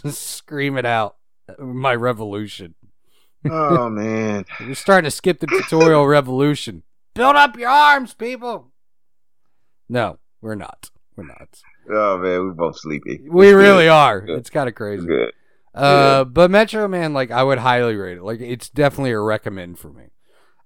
just 0.02 0.20
scream 0.36 0.76
it 0.76 0.84
out. 0.84 1.16
My 1.58 1.94
revolution. 1.94 2.74
Oh 3.48 3.88
man, 3.90 4.44
you're 4.60 4.74
starting 4.74 5.06
to 5.06 5.10
skip 5.14 5.38
the 5.38 5.46
tutorial 5.46 6.06
revolution. 6.08 6.82
Build 7.14 7.36
up 7.36 7.56
your 7.56 7.68
arms, 7.70 8.14
people. 8.14 8.72
No, 9.88 10.18
we're 10.40 10.56
not. 10.56 10.90
We're 11.16 11.24
not. 11.26 11.60
oh 11.88 12.18
man, 12.18 12.40
we're 12.40 12.50
both 12.52 12.78
sleepy. 12.80 13.22
We 13.30 13.48
It's 13.48 13.54
really 13.54 13.84
good. 13.84 13.90
are. 13.90 14.20
Good. 14.20 14.38
It's 14.38 14.50
kind 14.50 14.68
of 14.68 14.74
crazy. 14.74 15.06
good. 15.06 15.32
Uh, 15.72 16.24
but 16.24 16.50
Metro 16.50 16.86
Man, 16.88 17.12
like, 17.14 17.30
I 17.30 17.42
would 17.42 17.58
highly 17.58 17.94
rate 17.96 18.16
it. 18.18 18.22
Like, 18.22 18.40
it's 18.40 18.68
definitely 18.70 19.10
a 19.10 19.20
recommend 19.20 19.78
for 19.78 19.92
me. 19.92 20.04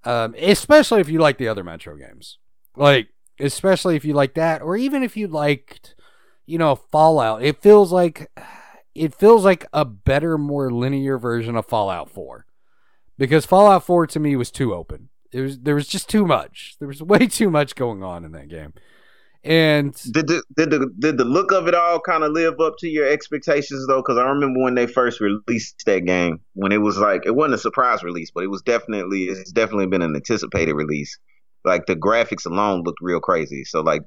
Um, 0.04 0.35
especially 0.38 1.00
if 1.00 1.09
you 1.09 1.18
like 1.18 1.38
the 1.38 1.48
other 1.48 1.64
Metro 1.64 1.96
games. 1.96 2.38
Like, 2.76 3.09
especially 3.40 3.96
if 3.96 4.05
you 4.05 4.14
like 4.14 4.35
that, 4.35 4.62
or 4.62 4.77
even 4.77 5.03
if 5.03 5.16
you 5.16 5.29
liked, 5.29 5.94
you 6.46 6.59
know, 6.59 6.77
Fallout. 6.77 7.42
It 7.42 7.62
feels 7.62 7.92
like 7.92 8.31
it 8.94 9.14
feels 9.14 9.44
like 9.44 9.66
a 9.72 9.85
better, 9.85 10.37
more 10.38 10.70
linear 10.72 11.18
version 11.18 11.57
of 11.57 11.66
Fallout 11.66 12.11
4. 12.11 12.46
Because 13.16 13.46
Fallout 13.46 13.85
4 13.85 14.07
to 14.09 14.20
me 14.20 14.37
was 14.37 14.51
too 14.51 14.74
open. 14.74 15.09
It 15.33 15.40
was 15.40 15.61
there 15.61 15.74
was 15.74 15.87
just 15.87 16.09
too 16.09 16.27
much. 16.27 16.77
There 16.79 16.88
was 16.88 17.03
way 17.14 17.27
too 17.27 17.51
much 17.51 17.74
going 17.74 18.03
on 18.03 18.24
in 18.24 18.33
that 18.33 18.48
game. 18.48 18.74
And 19.44 19.94
Did 20.12 20.27
the 20.27 20.42
did 20.57 20.70
the 20.70 20.90
did 20.98 21.16
the 21.16 21.24
look 21.24 21.53
of 21.53 21.68
it 21.68 21.74
all 21.74 22.01
kind 22.01 22.24
of 22.24 22.33
live 22.33 22.59
up 22.61 22.74
to 22.81 22.88
your 22.88 23.07
expectations 23.09 23.87
though? 23.87 24.03
Because 24.03 24.18
I 24.18 24.24
remember 24.24 24.61
when 24.61 24.74
they 24.74 24.87
first 24.87 25.20
released 25.20 25.85
that 25.87 26.05
game, 26.07 26.40
when 26.55 26.72
it 26.72 26.79
was 26.79 26.98
like 26.98 27.22
it 27.24 27.37
wasn't 27.37 27.55
a 27.55 27.59
surprise 27.59 28.03
release, 28.03 28.31
but 28.33 28.42
it 28.42 28.48
was 28.51 28.62
definitely 28.62 29.24
it's 29.24 29.53
definitely 29.53 29.87
been 29.87 30.03
an 30.03 30.16
anticipated 30.16 30.74
release. 30.74 31.16
Like 31.64 31.87
the 31.87 31.97
graphics 31.97 32.47
alone 32.47 32.83
looked 32.83 33.01
real 33.01 33.21
crazy. 33.21 33.64
So 33.64 33.81
like, 33.81 34.03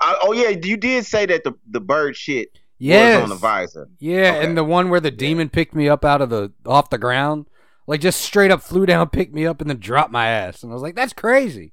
I, 0.00 0.18
oh 0.22 0.32
yeah, 0.32 0.50
you 0.62 0.76
did 0.76 1.06
say 1.06 1.26
that 1.26 1.44
the 1.44 1.54
the 1.70 1.80
bird 1.80 2.16
shit 2.16 2.48
yes, 2.78 3.16
was 3.16 3.24
on 3.24 3.28
the 3.30 3.34
visor. 3.36 3.88
Yeah, 3.98 4.34
Okay. 4.36 4.44
and 4.46 4.56
the 4.56 4.64
one 4.64 4.88
where 4.90 5.00
the 5.00 5.10
demon 5.10 5.48
picked 5.48 5.74
me 5.74 5.88
up 5.88 6.04
out 6.04 6.20
of 6.22 6.30
the 6.30 6.52
off 6.66 6.90
the 6.90 6.98
ground, 6.98 7.46
like 7.86 8.00
just 8.00 8.20
straight 8.20 8.50
up 8.50 8.62
flew 8.62 8.86
down, 8.86 9.08
picked 9.10 9.34
me 9.34 9.46
up, 9.46 9.60
and 9.60 9.68
then 9.70 9.78
dropped 9.80 10.12
my 10.12 10.28
ass. 10.28 10.62
And 10.62 10.70
I 10.70 10.74
was 10.74 10.82
like, 10.82 10.94
that's 10.94 11.12
crazy. 11.12 11.72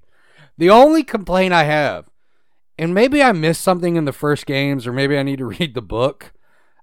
The 0.57 0.69
only 0.71 1.03
complaint 1.03 1.53
I 1.53 1.63
have, 1.65 2.09
and 2.79 2.93
maybe 2.93 3.21
I 3.21 3.31
missed 3.31 3.61
something 3.61 3.95
in 3.95 4.05
the 4.05 4.13
first 4.13 4.45
games, 4.47 4.87
or 4.87 4.93
maybe 4.93 5.17
I 5.17 5.23
need 5.23 5.37
to 5.39 5.45
read 5.59 5.73
the 5.75 5.81
book. 5.81 6.31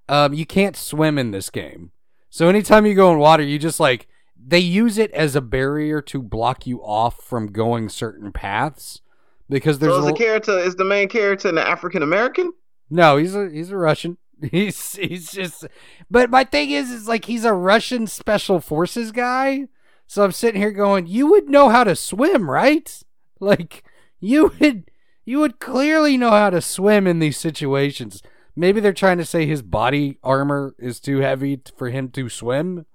Um, 0.08 0.34
you 0.34 0.44
can't 0.46 0.76
swim 0.76 1.18
in 1.18 1.30
this 1.30 1.48
game, 1.50 1.90
so 2.30 2.48
anytime 2.48 2.84
you 2.86 2.94
go 2.94 3.10
in 3.12 3.18
water, 3.18 3.42
you 3.42 3.58
just 3.58 3.80
like 3.80 4.06
they 4.46 4.58
use 4.58 4.98
it 4.98 5.10
as 5.12 5.34
a 5.36 5.40
barrier 5.40 6.00
to 6.02 6.20
block 6.22 6.66
you 6.66 6.80
off 6.82 7.22
from 7.22 7.46
going 7.52 7.88
certain 7.88 8.32
paths 8.32 9.00
because 9.48 9.78
there's 9.78 9.94
So 9.94 10.00
is 10.00 10.04
a- 10.06 10.12
the 10.12 10.18
character 10.18 10.58
is 10.58 10.76
the 10.76 10.84
main 10.84 11.08
character 11.08 11.48
an 11.48 11.58
African 11.58 12.02
American? 12.02 12.52
no, 12.90 13.16
he's 13.16 13.34
a 13.34 13.48
he's 13.50 13.70
a 13.70 13.76
Russian. 13.76 14.18
He's 14.50 14.96
he's 14.96 15.30
just 15.30 15.64
but 16.10 16.28
my 16.28 16.42
thing 16.44 16.70
is 16.70 16.90
is 16.90 17.06
like 17.08 17.24
he's 17.26 17.44
a 17.44 17.52
Russian 17.54 18.06
special 18.06 18.60
forces 18.60 19.12
guy. 19.12 19.68
So 20.06 20.22
I'm 20.24 20.32
sitting 20.32 20.60
here 20.60 20.72
going, 20.72 21.06
you 21.06 21.28
would 21.30 21.48
know 21.48 21.70
how 21.70 21.84
to 21.84 21.96
swim, 21.96 22.50
right? 22.50 23.02
Like 23.40 23.84
you 24.20 24.52
would 24.60 24.90
you 25.24 25.38
would 25.40 25.58
clearly 25.60 26.16
know 26.18 26.30
how 26.30 26.50
to 26.50 26.60
swim 26.60 27.06
in 27.06 27.18
these 27.20 27.36
situations. 27.38 28.22
Maybe 28.56 28.80
they're 28.80 28.92
trying 28.92 29.18
to 29.18 29.24
say 29.24 29.46
his 29.46 29.62
body 29.62 30.18
armor 30.22 30.74
is 30.78 31.00
too 31.00 31.18
heavy 31.18 31.60
for 31.76 31.90
him 31.90 32.08
to 32.10 32.28
swim. 32.28 32.86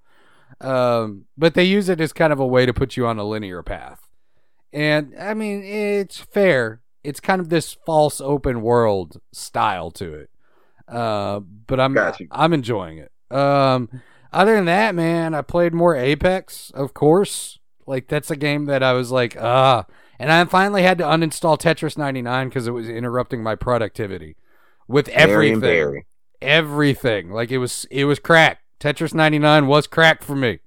Um, 0.60 1.24
but 1.38 1.54
they 1.54 1.64
use 1.64 1.88
it 1.88 2.00
as 2.00 2.12
kind 2.12 2.32
of 2.32 2.40
a 2.40 2.46
way 2.46 2.66
to 2.66 2.74
put 2.74 2.96
you 2.96 3.06
on 3.06 3.18
a 3.18 3.24
linear 3.24 3.62
path. 3.62 4.06
And 4.72 5.14
I 5.18 5.34
mean, 5.34 5.64
it's 5.64 6.18
fair. 6.18 6.82
It's 7.02 7.20
kind 7.20 7.40
of 7.40 7.48
this 7.48 7.72
false 7.86 8.20
open 8.20 8.62
world 8.62 9.20
style 9.32 9.90
to 9.92 10.14
it. 10.14 10.30
Uh, 10.86 11.40
but 11.40 11.80
I'm 11.80 11.94
Got 11.94 12.20
you. 12.20 12.28
I'm 12.30 12.52
enjoying 12.52 12.98
it. 12.98 13.10
Um, 13.34 13.88
other 14.32 14.54
than 14.54 14.66
that, 14.66 14.94
man, 14.94 15.34
I 15.34 15.42
played 15.42 15.72
more 15.72 15.96
Apex, 15.96 16.70
of 16.72 16.94
course. 16.94 17.58
Like 17.86 18.08
that's 18.08 18.30
a 18.30 18.36
game 18.36 18.66
that 18.66 18.82
I 18.82 18.92
was 18.92 19.10
like, 19.10 19.36
ah, 19.40 19.86
and 20.18 20.30
I 20.30 20.44
finally 20.44 20.82
had 20.82 20.98
to 20.98 21.04
uninstall 21.04 21.58
Tetris 21.58 21.96
99 21.98 22.48
because 22.48 22.66
it 22.66 22.72
was 22.72 22.88
interrupting 22.88 23.42
my 23.42 23.54
productivity 23.56 24.36
with 24.86 25.06
Very 25.06 25.52
everything 25.52 25.60
very. 25.60 26.06
everything. 26.42 27.30
Like 27.30 27.50
it 27.50 27.58
was 27.58 27.86
it 27.90 28.04
was 28.04 28.18
crack. 28.18 28.59
Tetris 28.80 29.14
99 29.14 29.66
was 29.66 29.86
crack 29.86 30.22
for 30.22 30.34
me. 30.34 30.60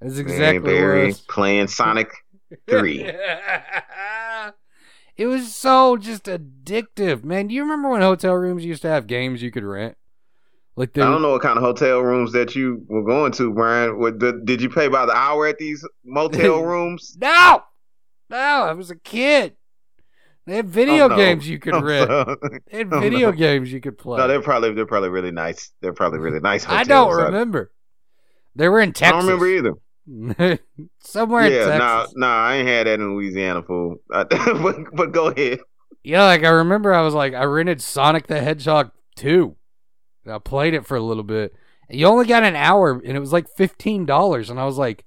That's 0.00 0.18
exactly 0.18 0.72
Very 0.72 1.06
was. 1.06 1.20
playing 1.20 1.68
Sonic 1.68 2.10
Three. 2.68 3.04
it 5.16 5.26
was 5.26 5.54
so 5.54 5.96
just 5.96 6.24
addictive, 6.24 7.24
man. 7.24 7.48
Do 7.48 7.54
you 7.54 7.62
remember 7.62 7.88
when 7.88 8.02
hotel 8.02 8.34
rooms 8.34 8.64
used 8.64 8.82
to 8.82 8.88
have 8.88 9.06
games 9.06 9.42
you 9.42 9.50
could 9.50 9.64
rent? 9.64 9.96
Like 10.76 10.98
I 10.98 11.02
don't 11.02 11.22
know 11.22 11.30
what 11.30 11.42
kind 11.42 11.56
of 11.56 11.62
hotel 11.62 12.00
rooms 12.00 12.32
that 12.32 12.56
you 12.56 12.84
were 12.88 13.04
going 13.04 13.30
to, 13.32 13.52
Brian. 13.52 13.98
What, 13.98 14.18
the, 14.18 14.40
did 14.44 14.60
you 14.60 14.68
pay 14.68 14.88
by 14.88 15.06
the 15.06 15.12
hour 15.12 15.46
at 15.46 15.58
these 15.58 15.86
motel 16.04 16.62
rooms? 16.64 17.16
No, 17.20 17.62
no, 18.28 18.36
I 18.36 18.72
was 18.72 18.90
a 18.90 18.96
kid. 18.96 19.54
They 20.46 20.56
had 20.56 20.68
video 20.68 21.04
Oh, 21.04 21.08
no. 21.08 21.16
games 21.16 21.48
you 21.48 21.58
could 21.58 21.74
Oh, 21.74 21.80
rent. 21.80 22.08
no. 22.10 22.36
They 22.70 22.78
had 22.78 22.92
Oh, 22.92 23.00
video 23.00 23.30
no. 23.30 23.36
games 23.36 23.72
you 23.72 23.80
could 23.80 23.96
play. 23.98 24.18
No, 24.18 24.28
they're 24.28 24.42
probably 24.42 24.72
they're 24.74 24.86
probably 24.86 25.08
really 25.08 25.30
nice. 25.30 25.72
They're 25.80 25.92
probably 25.94 26.18
really 26.18 26.40
nice. 26.40 26.66
I 26.68 26.84
don't 26.84 27.12
uh, 27.12 27.26
remember. 27.26 27.72
They 28.54 28.68
were 28.68 28.80
in 28.80 28.92
Texas. 28.92 29.08
I 29.08 29.10
don't 29.12 29.40
remember 29.40 29.46
either. 29.48 29.74
Somewhere 31.00 31.46
in 31.46 31.52
yeah, 31.52 31.76
nah, 31.78 32.00
Texas. 32.00 32.14
nah, 32.16 32.46
I 32.46 32.56
ain't 32.56 32.68
had 32.68 32.86
that 32.86 33.00
in 33.00 33.14
Louisiana, 33.14 33.62
fool. 33.62 33.96
But 34.08 34.28
but 34.94 35.12
go 35.12 35.28
ahead. 35.28 35.60
Yeah, 36.02 36.24
like 36.24 36.44
I 36.44 36.50
remember 36.50 36.92
I 36.92 37.00
was 37.02 37.14
like 37.14 37.32
I 37.34 37.44
rented 37.44 37.80
Sonic 37.80 38.26
the 38.26 38.40
Hedgehog 38.40 38.90
2. 39.16 39.56
I 40.26 40.38
played 40.38 40.74
it 40.74 40.86
for 40.86 40.96
a 40.96 41.02
little 41.02 41.22
bit. 41.22 41.54
And 41.88 41.98
you 41.98 42.06
only 42.06 42.26
got 42.26 42.44
an 42.44 42.56
hour 42.56 42.92
and 42.92 43.16
it 43.16 43.20
was 43.20 43.32
like 43.32 43.46
$15 43.56 44.50
and 44.50 44.60
I 44.60 44.64
was 44.64 44.78
like 44.78 45.04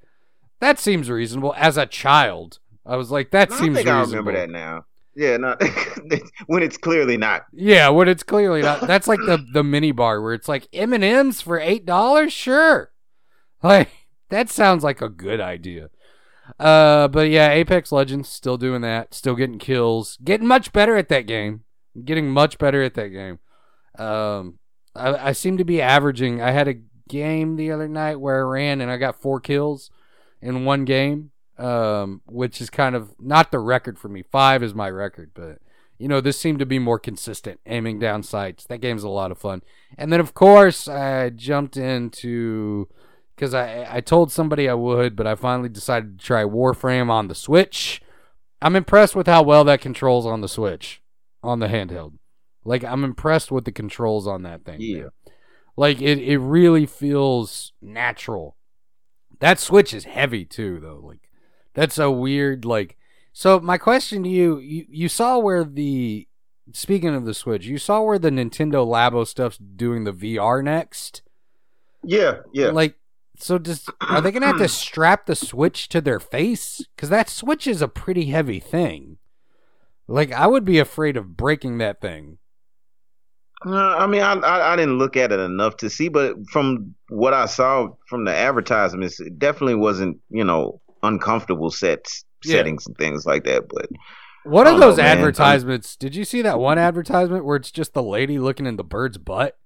that 0.60 0.80
seems 0.80 1.10
reasonable 1.10 1.54
as 1.58 1.78
a 1.78 1.86
child. 1.86 2.60
I 2.86 2.96
was 2.98 3.12
like 3.12 3.32
that 3.32 3.52
No, 3.52 3.56
I 3.56 3.60
seems 3.60 3.86
I 3.86 3.92
reasonable. 3.92 4.08
remember 4.08 4.32
that 4.34 4.50
now. 4.50 4.86
Yeah, 5.18 5.38
no, 5.38 5.58
when 6.46 6.62
it's 6.62 6.78
clearly 6.78 7.18
not. 7.18 7.48
Yeah, 7.52 7.90
when 7.90 8.08
it's 8.08 8.22
clearly 8.22 8.62
not. 8.62 8.82
That's 8.82 9.08
like 9.08 9.18
the 9.26 9.44
the 9.52 9.64
mini 9.64 9.92
bar 9.92 10.22
where 10.22 10.36
it's 10.36 10.48
like 10.48 10.68
M 10.72 10.94
and 10.94 11.04
M's 11.04 11.42
for 11.42 11.60
eight 11.60 11.88
dollars. 11.88 12.32
Sure, 12.32 12.92
like 13.64 13.90
that 14.30 14.52
sounds 14.52 14.84
like 14.84 15.02
a 15.02 15.10
good 15.10 15.42
idea. 15.42 15.90
Uh, 16.60 17.08
but 17.08 17.32
yeah, 17.32 17.50
Apex 17.50 17.92
Legends 17.92 18.30
still 18.30 18.58
doing 18.58 18.82
that, 18.82 19.16
still 19.16 19.34
getting 19.34 19.58
kills, 19.58 20.20
getting 20.24 20.46
much 20.46 20.72
better 20.72 20.96
at 20.96 21.10
that 21.10 21.26
game, 21.26 21.64
getting 22.06 22.30
much 22.30 22.60
better 22.60 22.84
at 22.84 22.94
that 22.94 23.08
game. 23.08 23.40
Um, 23.98 24.60
I, 24.96 25.30
I 25.30 25.32
seem 25.32 25.58
to 25.58 25.66
be 25.66 25.82
averaging. 25.82 26.44
I 26.44 26.52
had 26.52 26.68
a 26.68 26.76
game 27.10 27.56
the 27.56 27.72
other 27.72 27.88
night 27.88 28.18
where 28.18 28.38
I 28.38 28.50
ran 28.50 28.82
and 28.82 28.92
I 28.92 28.98
got 28.98 29.20
four 29.20 29.40
kills 29.40 29.90
in 30.44 30.64
one 30.64 30.86
game. 30.86 31.32
Um, 31.58 32.22
which 32.28 32.62
is 32.62 32.70
kind 32.70 32.96
of 32.96 33.16
not 33.20 33.52
the 33.52 33.60
record 33.60 33.98
for 33.98 34.10
me. 34.10 34.22
Five 34.22 34.62
is 34.62 34.76
my 34.76 34.90
record, 34.90 35.32
but 35.34 35.60
you 35.98 36.08
know, 36.08 36.22
this 36.22 36.40
seemed 36.40 36.60
to 36.60 36.66
be 36.66 36.78
more 36.78 37.00
consistent, 37.00 37.60
aiming 37.66 38.00
down 38.00 38.22
sights. 38.22 38.66
That 38.66 38.82
game's 38.82 39.04
a 39.04 39.10
lot 39.10 39.32
of 39.32 39.40
fun. 39.40 39.64
And 39.98 40.14
then, 40.14 40.20
of 40.20 40.34
course, 40.36 40.88
I 40.88 41.30
jumped 41.30 41.76
into 41.76 42.88
because 43.36 43.54
I 43.54 43.88
I 43.90 44.02
told 44.02 44.32
somebody 44.32 44.70
I 44.70 44.76
would, 44.76 45.16
but 45.16 45.28
I 45.28 45.36
finally 45.36 45.70
decided 45.70 46.20
to 46.20 46.26
try 46.26 46.44
Warframe 46.44 47.10
on 47.10 47.28
the 47.28 47.36
Switch. 47.36 48.02
I'm 48.62 48.76
impressed 48.76 49.16
with 49.16 49.28
how 49.28 49.44
well 49.44 49.64
that 49.66 49.82
controls 49.82 50.26
on 50.26 50.42
the 50.42 50.48
Switch, 50.48 51.02
on 51.44 51.60
the 51.60 51.68
handheld. 51.68 52.14
Like 52.64 52.84
I'm 52.84 53.04
impressed 53.04 53.52
with 53.52 53.66
the 53.66 53.72
controls 53.72 54.28
on 54.28 54.44
that 54.44 54.66
thing. 54.66 54.82
Yeah. 54.82 54.98
man. 54.98 55.12
Like 55.76 56.02
it, 56.02 56.20
it 56.20 56.40
really 56.40 56.86
feels 56.86 57.74
natural. 57.82 58.58
That 59.40 59.60
Switch 59.60 59.94
is 59.94 60.06
heavy 60.06 60.44
too, 60.44 60.80
though. 60.80 61.00
Like 61.04 61.27
that's 61.78 62.00
a 62.00 62.10
weird 62.10 62.66
like. 62.66 62.98
So 63.34 63.60
my 63.60 63.78
question 63.78 64.24
to 64.24 64.30
you, 64.30 64.58
you, 64.58 64.88
you 64.90 65.08
saw 65.08 65.38
where 65.38 65.64
the 65.64 66.28
speaking 66.74 67.14
of 67.14 67.26
the 67.26 67.36
Switch, 67.36 67.68
you 67.68 67.78
saw 67.78 68.02
where 68.02 68.18
the 68.18 68.32
Nintendo 68.32 68.84
Labo 68.84 69.28
stuff's 69.28 69.60
doing 69.60 70.04
the 70.04 70.12
VR 70.12 70.64
next. 70.64 71.22
Yeah, 72.04 72.40
yeah. 72.52 72.70
Like, 72.70 72.96
so 73.38 73.60
does 73.60 73.88
are 74.02 74.22
they 74.22 74.32
gonna 74.32 74.48
have 74.48 74.58
to 74.58 74.68
strap 74.68 75.28
the 75.28 75.36
Switch 75.36 75.88
to 75.90 76.02
their 76.02 76.20
face? 76.20 76.84
Because 76.96 77.10
that 77.10 77.30
Switch 77.30 77.68
is 77.68 77.84
a 77.84 77.88
pretty 77.88 78.26
heavy 78.26 78.60
thing. 78.60 79.20
Like, 80.08 80.32
I 80.32 80.48
would 80.48 80.66
be 80.66 80.80
afraid 80.80 81.16
of 81.16 81.38
breaking 81.38 81.78
that 81.78 82.02
thing. 82.02 82.40
Uh, 83.64 83.98
I 83.98 84.08
mean, 84.08 84.24
I, 84.24 84.34
I 84.34 84.74
I 84.74 84.76
didn't 84.76 84.98
look 84.98 85.16
at 85.16 85.32
it 85.32 85.40
enough 85.40 85.78
to 85.78 85.92
see, 85.92 86.08
but 86.08 86.38
from 86.50 86.96
what 87.10 87.36
I 87.36 87.46
saw 87.46 87.90
from 88.08 88.26
the 88.26 88.34
advertisements, 88.34 89.20
it 89.20 89.38
definitely 89.38 89.76
wasn't 89.76 90.20
you 90.32 90.44
know 90.44 90.82
uncomfortable 91.04 91.70
sets 91.72 92.26
Yeah. 92.44 92.58
settings 92.58 92.86
and 92.88 92.98
things 92.98 93.26
like 93.26 93.44
that. 93.46 93.68
But 93.70 93.88
What 94.44 94.68
are 94.68 94.74
know, 94.74 94.80
those. 94.80 95.00
I'm- 95.00 95.18
advertisements? 95.18 95.96
Did 95.96 96.16
you 96.16 96.24
see 96.26 96.42
that 96.44 96.60
one 96.60 96.78
advertisement 96.78 97.46
where 97.46 97.58
it's 97.58 97.72
just 97.72 97.94
the 97.94 98.04
lady 98.04 98.40
looking 98.40 98.66
in 98.66 98.78
the 98.78 98.84
bird's 98.84 99.18
butt? 99.18 99.58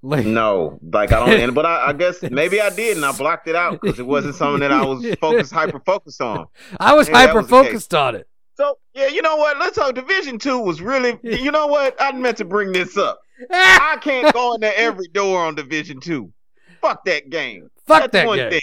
Like, 0.00 0.24
no, 0.26 0.78
like 0.92 1.10
I 1.12 1.18
don't. 1.26 1.40
and- 1.40 1.54
But 1.54 1.66
I, 1.66 1.88
I 1.88 1.92
guess 1.92 2.22
maybe 2.30 2.60
I 2.60 2.70
did, 2.70 2.96
and 2.96 3.04
I 3.04 3.10
blocked 3.12 3.48
it 3.48 3.56
out 3.56 3.80
because 3.80 3.98
it 3.98 4.06
wasn't 4.06 4.36
something 4.36 4.60
that 4.60 4.70
I 4.72 4.84
was 4.84 5.04
focused 5.20 5.52
hyper 5.52 5.80
focused 5.80 6.20
on. 6.22 6.46
I 6.80 6.94
was 6.94 7.08
hyper 7.08 7.38
was 7.40 7.48
the 7.48 7.60
case. 7.62 7.66
focused 7.68 7.94
on 7.94 8.14
it. 8.14 8.28
So 8.54 8.78
yeah, 8.94 9.08
you 9.08 9.22
know 9.22 9.36
what? 9.36 9.58
Let's 9.58 9.76
talk. 9.76 9.94
Division 9.94 10.38
Two 10.38 10.58
was 10.60 10.80
really. 10.80 11.18
You 11.24 11.50
know 11.50 11.66
what? 11.66 11.96
I 12.00 12.12
meant 12.12 12.36
to 12.38 12.44
bring 12.44 12.70
this 12.72 12.96
up. 12.96 13.20
I 13.50 13.98
can't 14.00 14.32
go 14.32 14.54
into 14.54 14.76
every 14.78 15.08
door 15.08 15.44
on 15.44 15.54
Division 15.56 15.98
Two. 16.00 16.32
Fuck 16.80 17.04
that 17.06 17.28
game. 17.30 17.68
Fuck 17.86 18.02
That's 18.02 18.12
that 18.12 18.26
one 18.28 18.38
game. 18.38 18.50
thing. 18.50 18.60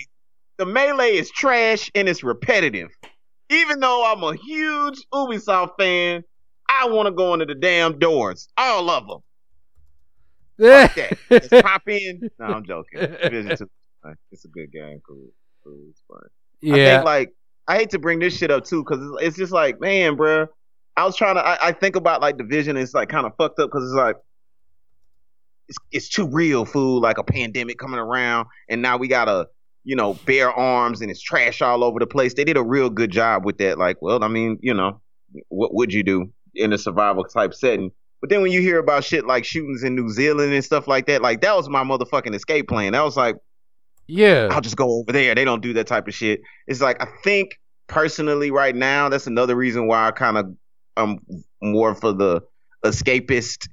The 0.58 0.66
melee 0.66 1.18
is 1.18 1.30
trash 1.32 1.92
and 1.96 2.08
it's 2.08 2.24
repetitive. 2.24 2.90
Even 3.50 3.80
though 3.80 4.06
I'm 4.06 4.24
a 4.24 4.36
huge 4.36 5.00
Ubisoft 5.14 5.72
fan, 5.78 6.24
I 6.70 6.88
want 6.88 7.08
to 7.08 7.12
go 7.12 7.34
into 7.34 7.46
the 7.46 7.56
damn 7.56 8.00
doors, 8.00 8.48
all 8.58 8.90
of 8.90 9.08
them. 9.08 9.20
Fuck 10.60 10.96
that. 10.96 11.18
Just 11.30 11.52
pop 11.64 11.88
in. 11.88 12.30
No, 12.40 12.46
I'm 12.46 12.66
joking. 12.66 13.00
It's 13.02 14.46
a 14.46 14.48
good 14.48 14.72
game. 14.72 15.02
Cool. 15.08 15.28
Cool. 15.64 15.80
It's 15.90 16.02
fun. 16.08 16.20
I 16.64 16.78
yeah, 16.78 16.96
think 16.96 17.06
like 17.06 17.34
I 17.68 17.78
hate 17.78 17.90
to 17.92 18.00
bring 18.00 18.20
this 18.20 18.38
shit 18.38 18.52
up 18.52 18.66
too 18.66 18.84
because 18.84 19.02
it's, 19.02 19.28
it's 19.28 19.38
just 19.38 19.52
like 19.52 19.80
man, 19.80 20.16
bruh. 20.16 20.48
I 20.98 21.06
was 21.06 21.16
trying 21.16 21.36
to. 21.36 21.46
I, 21.46 21.68
I 21.68 21.72
think 21.74 21.96
about 21.96 22.22
like 22.22 22.38
division. 22.38 22.78
It's 22.78 22.94
like 22.94 23.10
kind 23.10 23.26
of 23.26 23.34
fucked 23.38 23.60
up 23.60 23.70
because 23.70 23.84
it's 23.84 23.98
like 23.98 24.16
it's 25.68 25.78
it's 25.92 26.10
too 26.10 26.28
real, 26.28 26.66
fool. 26.66 27.02
Like 27.02 27.18
a 27.18 27.24
pandemic 27.24 27.78
coming 27.78 28.00
around, 28.00 28.48
and 28.70 28.82
now 28.82 28.98
we 28.98 29.08
gotta 29.08 29.48
you 29.86 29.96
know 29.96 30.16
bare 30.26 30.52
arms 30.52 31.00
and 31.02 31.10
it's 31.10 31.22
trash 31.22 31.62
all 31.62 31.84
over 31.84 32.00
the 32.00 32.08
place. 32.08 32.34
They 32.34 32.44
did 32.44 32.58
a 32.58 32.64
real 32.64 32.90
good 32.90 33.12
job 33.12 33.46
with 33.46 33.58
that. 33.60 33.78
Like, 33.78 34.02
well, 34.02 34.24
I 34.24 34.28
mean, 34.28 34.60
you 34.62 34.74
know, 34.74 35.02
what 35.50 35.74
would 35.74 35.94
you 35.94 36.04
do 36.04 36.32
in 36.54 36.74
a 36.74 36.78
survival 36.78 37.24
type 37.24 37.54
setting? 37.54 37.92
But 38.22 38.30
then 38.30 38.42
when 38.42 38.52
you 38.52 38.62
hear 38.62 38.80
about 38.80 39.04
shit 39.04 39.26
like 39.26 39.46
shootings 39.46 39.84
in 39.84 39.96
New 39.96 40.10
Zealand 40.10 40.52
and 40.54 40.66
stuff 40.66 40.88
like 40.88 41.06
that, 41.08 41.22
like 41.22 41.42
that 41.42 41.56
was 41.56 41.70
my 41.70 41.84
motherfucking 41.84 42.34
escape 42.36 42.68
plan. 42.68 42.94
That 42.94 43.04
was 43.04 43.16
like. 43.16 43.36
yeah. 44.08 44.50
I'll 44.52 44.62
just 44.62 44.76
go 44.76 45.00
over 45.00 45.12
there. 45.12 45.36
They 45.36 45.46
don't 45.46 45.62
do 45.62 45.74
that 45.74 45.88
type 45.88 46.08
of 46.08 46.14
shit. 46.14 46.42
It's 46.68 46.82
like 46.82 47.02
I 47.02 47.08
think 47.24 47.60
personally 47.88 48.50
right 48.52 48.76
now, 48.76 49.10
that's 49.10 49.28
another 49.28 49.56
reason 49.56 49.88
why 49.88 50.08
I 50.08 50.12
kind 50.12 50.38
of 50.38 50.46
I'm 50.98 51.20
more 51.62 51.94
for 51.94 52.14
the 52.14 52.42
escapist 52.84 53.68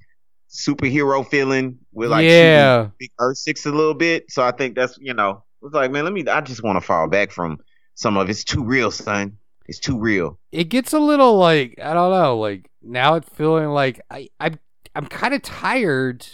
superhero 0.50 1.26
feeling 1.26 1.78
with 1.92 2.10
like 2.10 2.24
Yeah. 2.24 2.88
big 2.98 3.10
Earth 3.18 3.38
six 3.38 3.64
a 3.66 3.70
little 3.70 3.94
bit. 3.94 4.24
So 4.30 4.42
I 4.42 4.50
think 4.52 4.74
that's 4.74 4.98
you 5.00 5.14
know 5.14 5.44
it's 5.62 5.74
like 5.74 5.90
man, 5.90 6.04
let 6.04 6.12
me. 6.12 6.26
I 6.26 6.40
just 6.40 6.62
want 6.62 6.76
to 6.76 6.80
fall 6.80 7.08
back 7.08 7.30
from 7.30 7.58
some 7.94 8.16
of 8.16 8.30
it's 8.30 8.44
too 8.44 8.64
real, 8.64 8.90
son. 8.90 9.38
It's 9.66 9.78
too 9.78 9.98
real. 9.98 10.38
it 10.50 10.64
gets 10.64 10.92
a 10.92 10.98
little 10.98 11.36
like 11.36 11.78
I 11.82 11.94
don't 11.94 12.10
know, 12.10 12.38
like 12.38 12.68
now 12.82 13.14
it's 13.14 13.28
feeling 13.28 13.68
like 13.68 14.00
I 14.10 14.28
I 14.40 14.52
I'm 14.94 15.06
kind 15.06 15.34
of 15.34 15.42
tired 15.42 16.26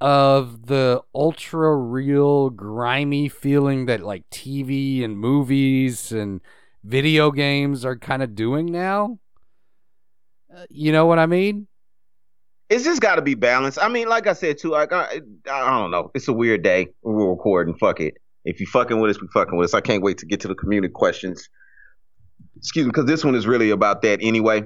of 0.00 0.66
the 0.66 1.00
ultra 1.14 1.74
real 1.74 2.50
grimy 2.50 3.28
feeling 3.28 3.86
that 3.86 4.02
like 4.02 4.28
TV 4.30 5.04
and 5.04 5.18
movies 5.18 6.12
and 6.12 6.40
video 6.82 7.30
games 7.30 7.84
are 7.84 7.96
kind 7.96 8.22
of 8.22 8.34
doing 8.34 8.66
now. 8.66 9.18
Uh, 10.54 10.66
you 10.68 10.92
know 10.92 11.06
what 11.06 11.18
I 11.18 11.26
mean? 11.26 11.68
It's 12.68 12.84
just 12.84 13.00
got 13.00 13.16
to 13.16 13.22
be 13.22 13.34
balanced. 13.34 13.78
I 13.80 13.88
mean, 13.88 14.08
like 14.08 14.26
I 14.26 14.32
said 14.32 14.58
too, 14.58 14.70
like 14.70 14.92
I, 14.92 15.20
I 15.50 15.80
don't 15.80 15.90
know. 15.90 16.10
It's 16.14 16.28
a 16.28 16.32
weird 16.32 16.62
day. 16.62 16.88
We're 17.02 17.30
recording. 17.30 17.74
Fuck 17.74 18.00
it. 18.00 18.18
If 18.44 18.60
you 18.60 18.66
fucking 18.66 19.00
with 19.00 19.10
us, 19.10 19.20
we 19.20 19.28
fucking 19.32 19.56
with 19.56 19.70
us. 19.70 19.74
I 19.74 19.80
can't 19.80 20.02
wait 20.02 20.18
to 20.18 20.26
get 20.26 20.40
to 20.40 20.48
the 20.48 20.54
community 20.54 20.92
questions. 20.92 21.48
Excuse 22.56 22.86
me, 22.86 22.90
because 22.90 23.06
this 23.06 23.24
one 23.24 23.34
is 23.34 23.46
really 23.46 23.70
about 23.70 24.02
that 24.02 24.20
anyway. 24.22 24.64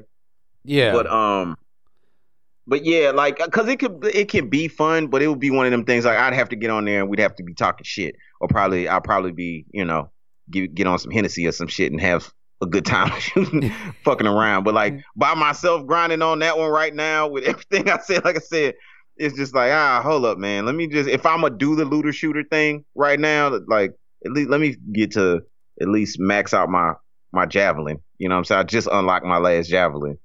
Yeah. 0.64 0.92
But 0.92 1.06
um, 1.10 1.56
but 2.66 2.84
yeah, 2.84 3.12
like 3.12 3.38
because 3.38 3.68
it 3.68 3.78
could 3.78 4.04
it 4.04 4.28
can 4.28 4.48
be 4.48 4.68
fun, 4.68 5.06
but 5.06 5.22
it 5.22 5.28
would 5.28 5.40
be 5.40 5.50
one 5.50 5.66
of 5.66 5.72
them 5.72 5.84
things 5.84 6.04
like 6.04 6.18
I'd 6.18 6.34
have 6.34 6.50
to 6.50 6.56
get 6.56 6.70
on 6.70 6.84
there 6.84 7.00
and 7.00 7.08
we'd 7.08 7.18
have 7.18 7.34
to 7.36 7.42
be 7.42 7.54
talking 7.54 7.84
shit, 7.84 8.14
or 8.40 8.48
probably 8.48 8.88
I'll 8.88 9.00
probably 9.00 9.32
be 9.32 9.64
you 9.72 9.84
know 9.84 10.10
get 10.50 10.74
get 10.74 10.86
on 10.86 10.98
some 10.98 11.10
Hennessy 11.10 11.46
or 11.46 11.52
some 11.52 11.68
shit 11.68 11.90
and 11.90 12.00
have 12.00 12.32
a 12.60 12.66
good 12.66 12.84
time 12.84 13.10
fucking 14.04 14.26
around. 14.26 14.64
But 14.64 14.74
like 14.74 15.00
by 15.16 15.34
myself 15.34 15.86
grinding 15.86 16.22
on 16.22 16.40
that 16.40 16.58
one 16.58 16.70
right 16.70 16.94
now 16.94 17.28
with 17.28 17.44
everything 17.44 17.88
I 17.88 17.98
said, 17.98 18.24
like 18.24 18.36
I 18.36 18.40
said, 18.40 18.74
it's 19.18 19.36
just 19.36 19.54
like 19.54 19.72
ah, 19.72 20.00
hold 20.02 20.24
up, 20.24 20.38
man. 20.38 20.66
Let 20.66 20.74
me 20.74 20.86
just 20.86 21.08
if 21.08 21.26
I'm 21.26 21.40
gonna 21.42 21.56
do 21.56 21.74
the 21.76 21.84
looter 21.84 22.12
shooter 22.12 22.44
thing 22.44 22.84
right 22.94 23.18
now, 23.18 23.58
like 23.66 23.92
at 24.24 24.32
least 24.32 24.50
let 24.50 24.60
me 24.60 24.76
get 24.92 25.12
to 25.12 25.42
at 25.80 25.88
least 25.88 26.18
max 26.18 26.52
out 26.54 26.68
my 26.68 26.94
my 27.32 27.46
javelin. 27.46 27.98
You 28.18 28.28
know 28.28 28.34
what 28.34 28.38
I'm 28.40 28.44
saying? 28.44 28.60
I 28.60 28.64
just 28.64 28.88
unlocked 28.90 29.24
my 29.26 29.38
last 29.38 29.68
javelin, 29.68 30.18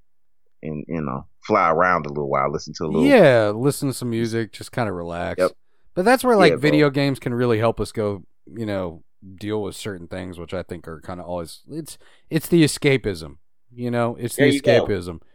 and 0.61 0.85
you 0.87 1.01
know 1.01 1.25
fly 1.41 1.69
around 1.69 2.05
a 2.05 2.09
little 2.09 2.29
while, 2.29 2.49
listen 2.51 2.73
to 2.73 2.85
a 2.85 2.87
little. 2.87 3.05
Yeah, 3.05 3.49
listen 3.49 3.89
to 3.89 3.93
some 3.93 4.09
music, 4.09 4.53
just 4.53 4.71
kind 4.71 4.87
of 4.87 4.95
relax. 4.95 5.39
Yep. 5.39 5.51
But 5.93 6.05
that's 6.05 6.23
where 6.23 6.37
like 6.37 6.51
Yeah, 6.51 6.55
bro. 6.55 6.61
video 6.61 6.89
games 6.89 7.19
can 7.19 7.33
really 7.33 7.59
help 7.59 7.79
us 7.81 7.91
go, 7.91 8.23
you 8.47 8.65
know, 8.65 9.03
deal 9.35 9.61
with 9.61 9.75
certain 9.75 10.07
things, 10.07 10.39
which 10.39 10.53
I 10.53 10.63
think 10.63 10.87
are 10.87 11.01
kind 11.01 11.19
of 11.19 11.25
always 11.25 11.61
it's 11.69 11.97
it's 12.29 12.47
the 12.47 12.63
escapism, 12.63 13.37
you 13.73 13.91
know, 13.91 14.15
it's 14.19 14.35
There 14.35 14.49
the 14.49 14.59
escapism. 14.59 15.19
go. 15.19 15.25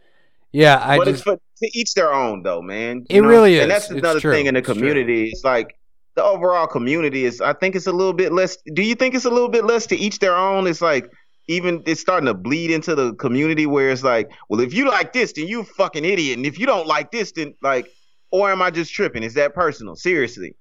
Yeah, 0.51 0.81
I 0.83 0.97
but 0.97 1.05
just 1.05 1.15
it's 1.15 1.23
for 1.23 1.35
to 1.35 1.77
each 1.77 1.93
their 1.93 2.13
own, 2.13 2.43
though, 2.43 2.61
man. 2.61 3.05
It 3.09 3.21
really 3.21 3.55
is. 3.55 3.63
And 3.63 3.71
that's 3.71 3.89
It's 3.89 3.99
another 3.99 4.19
thing 4.19 4.47
in 4.47 4.55
the 4.55 4.61
community. 4.61 5.29
It's 5.29 5.43
like 5.43 5.75
the 6.15 6.23
overall 6.23 6.67
community 6.67 7.25
is. 7.25 7.41
I 7.41 7.53
think 7.53 7.75
it's 7.75 7.87
a 7.87 7.91
little 7.91 8.13
bit 8.13 8.31
less. 8.31 8.57
Do 8.73 8.81
you 8.81 8.95
think 8.95 9.15
it's 9.15 9.25
a 9.25 9.29
little 9.29 9.49
bit 9.49 9.65
less 9.65 9.85
to 9.87 9.95
each 9.95 10.19
their 10.19 10.35
own? 10.35 10.67
It's 10.67 10.81
like 10.81 11.11
even 11.47 11.83
it's 11.85 12.01
starting 12.01 12.27
to 12.27 12.33
bleed 12.33 12.71
into 12.71 12.95
the 12.95 13.13
community 13.15 13.65
where 13.65 13.89
it's 13.89 14.03
like, 14.03 14.31
well, 14.49 14.59
if 14.59 14.73
you 14.73 14.87
like 14.89 15.13
this, 15.13 15.33
then 15.33 15.47
you 15.47 15.63
fucking 15.63 16.05
idiot, 16.05 16.37
and 16.37 16.45
if 16.45 16.59
you 16.59 16.65
don't 16.65 16.87
like 16.87 17.11
this, 17.11 17.31
then 17.31 17.53
like, 17.61 17.87
or 18.31 18.51
am 18.51 18.61
I 18.61 18.69
just 18.69 18.93
tripping? 18.93 19.23
Is 19.23 19.33
that 19.33 19.53
personal? 19.53 19.95
Seriously, 19.95 20.55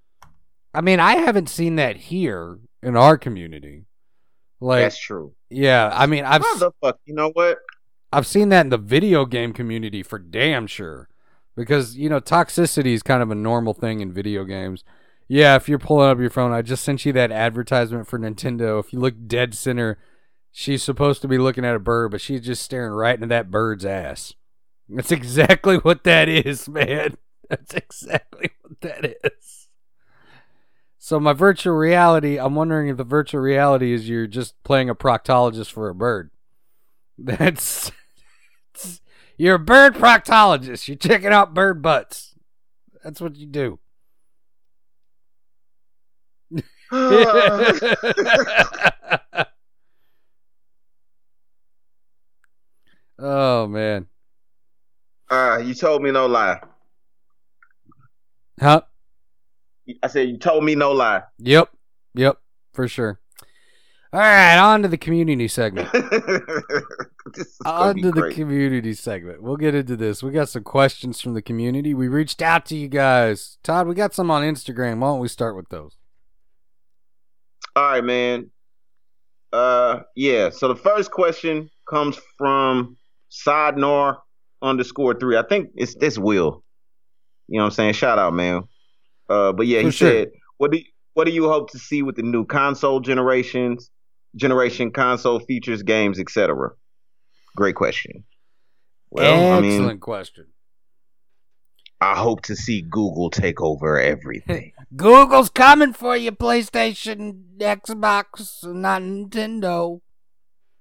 I 0.74 0.80
mean, 0.80 1.00
I 1.00 1.16
haven't 1.16 1.48
seen 1.48 1.76
that 1.76 1.96
here 1.96 2.58
in 2.82 2.96
our 2.96 3.16
community. 3.18 3.84
Like, 4.60 4.82
that's 4.82 4.98
true. 4.98 5.34
yeah, 5.50 5.90
I 5.92 6.06
mean, 6.06 6.24
I've 6.24 6.42
Motherfucker, 6.42 6.98
you 7.04 7.14
know 7.14 7.30
what? 7.30 7.58
I've 8.12 8.26
seen 8.26 8.48
that 8.50 8.62
in 8.66 8.70
the 8.70 8.78
video 8.78 9.26
game 9.26 9.52
community 9.52 10.02
for 10.02 10.18
damn 10.18 10.66
sure. 10.66 11.08
Because, 11.54 11.96
you 11.96 12.08
know, 12.08 12.20
toxicity 12.20 12.92
is 12.92 13.02
kind 13.02 13.22
of 13.22 13.30
a 13.30 13.34
normal 13.34 13.74
thing 13.74 14.00
in 14.00 14.12
video 14.12 14.44
games. 14.44 14.84
Yeah, 15.26 15.56
if 15.56 15.68
you're 15.68 15.78
pulling 15.78 16.08
up 16.08 16.20
your 16.20 16.30
phone, 16.30 16.52
I 16.52 16.62
just 16.62 16.84
sent 16.84 17.04
you 17.04 17.12
that 17.14 17.32
advertisement 17.32 18.06
for 18.06 18.18
Nintendo. 18.18 18.78
If 18.78 18.92
you 18.92 19.00
look 19.00 19.14
dead 19.26 19.54
center, 19.54 19.98
she's 20.52 20.82
supposed 20.82 21.20
to 21.22 21.28
be 21.28 21.36
looking 21.36 21.64
at 21.64 21.74
a 21.74 21.80
bird, 21.80 22.12
but 22.12 22.20
she's 22.20 22.42
just 22.42 22.62
staring 22.62 22.92
right 22.92 23.16
into 23.16 23.26
that 23.26 23.50
bird's 23.50 23.84
ass. 23.84 24.34
That's 24.88 25.12
exactly 25.12 25.76
what 25.78 26.04
that 26.04 26.28
is, 26.28 26.68
man. 26.68 27.18
That's 27.50 27.74
exactly 27.74 28.50
what 28.62 28.80
that 28.82 29.16
is. 29.24 29.68
So 30.98 31.18
my 31.18 31.32
virtual 31.32 31.74
reality, 31.74 32.38
I'm 32.38 32.54
wondering 32.54 32.88
if 32.88 32.98
the 32.98 33.04
virtual 33.04 33.40
reality 33.40 33.92
is 33.92 34.08
you're 34.08 34.26
just 34.26 34.62
playing 34.62 34.90
a 34.90 34.94
proctologist 34.94 35.72
for 35.72 35.88
a 35.88 35.94
bird. 35.94 36.30
That's 37.24 37.90
you're 39.36 39.56
a 39.56 39.58
bird 39.58 39.94
proctologist. 39.94 40.86
You're 40.86 40.96
checking 40.96 41.32
out 41.32 41.52
bird 41.52 41.82
butts. 41.82 42.36
That's 43.02 43.20
what 43.20 43.34
you 43.36 43.46
do. 43.46 43.80
oh 53.18 53.66
man. 53.66 54.06
Uh, 55.28 55.60
you 55.62 55.74
told 55.74 56.02
me 56.02 56.10
no 56.12 56.26
lie. 56.26 56.60
Huh? 58.60 58.82
I 60.02 60.06
said 60.06 60.28
you 60.28 60.38
told 60.38 60.64
me 60.64 60.74
no 60.74 60.92
lie. 60.92 61.22
Yep. 61.38 61.70
Yep. 62.14 62.38
For 62.72 62.88
sure. 62.88 63.20
All 64.10 64.20
right, 64.20 64.56
on 64.56 64.82
to 64.82 64.88
the 64.88 64.96
community 64.96 65.48
segment. 65.48 65.90
this 65.92 67.46
is 67.46 67.56
gonna 67.62 67.88
On 67.88 67.96
to 67.96 68.10
the 68.10 68.12
great. 68.12 68.34
community 68.34 68.94
segment. 68.94 69.42
We'll 69.42 69.56
get 69.58 69.74
into 69.74 69.96
this. 69.96 70.22
We 70.22 70.30
got 70.30 70.48
some 70.48 70.64
questions 70.64 71.20
from 71.20 71.34
the 71.34 71.42
community. 71.42 71.92
We 71.92 72.08
reached 72.08 72.40
out 72.40 72.64
to 72.66 72.76
you 72.76 72.88
guys. 72.88 73.58
Todd, 73.62 73.86
we 73.86 73.94
got 73.94 74.14
some 74.14 74.30
on 74.30 74.42
Instagram. 74.42 75.00
Why 75.00 75.08
don't 75.08 75.20
we 75.20 75.28
start 75.28 75.56
with 75.56 75.68
those? 75.68 75.96
All 77.76 77.82
right, 77.90 78.02
man. 78.02 78.50
Uh, 79.52 80.00
yeah. 80.16 80.48
So 80.50 80.68
the 80.68 80.76
first 80.76 81.10
question 81.10 81.68
comes 81.88 82.18
from 82.38 82.96
Sadnor 83.30 84.16
underscore 84.62 85.14
three. 85.18 85.36
I 85.36 85.42
think 85.42 85.68
it's 85.74 85.94
this 85.96 86.16
Will. 86.18 86.64
You 87.46 87.58
know 87.58 87.64
what 87.64 87.66
I'm 87.66 87.70
saying? 87.72 87.92
Shout 87.92 88.18
out, 88.18 88.32
man. 88.32 88.62
Uh, 89.28 89.52
but 89.52 89.66
yeah, 89.66 89.80
For 89.80 89.86
he 89.86 89.90
sure. 89.90 90.10
said, 90.10 90.28
"What 90.56 90.70
do 90.70 90.78
you, 90.78 90.84
what 91.12 91.24
do 91.26 91.30
you 91.30 91.48
hope 91.48 91.70
to 91.72 91.78
see 91.78 92.02
with 92.02 92.16
the 92.16 92.22
new 92.22 92.46
console 92.46 93.00
generations, 93.00 93.90
generation 94.36 94.90
console 94.90 95.40
features, 95.40 95.82
games, 95.82 96.18
etc." 96.18 96.70
Great 97.56 97.74
question. 97.74 98.24
Well, 99.10 99.54
I 99.54 99.66
Excellent 99.66 99.88
mean, 99.88 99.98
question. 100.00 100.46
I 102.00 102.14
hope 102.14 102.42
to 102.42 102.54
see 102.54 102.82
Google 102.82 103.30
take 103.30 103.60
over 103.60 103.98
everything. 103.98 104.72
Google's 104.96 105.50
coming 105.50 105.92
for 105.92 106.16
you, 106.16 106.30
PlayStation, 106.30 107.58
Xbox, 107.58 108.64
not 108.64 109.02
Nintendo. 109.02 110.00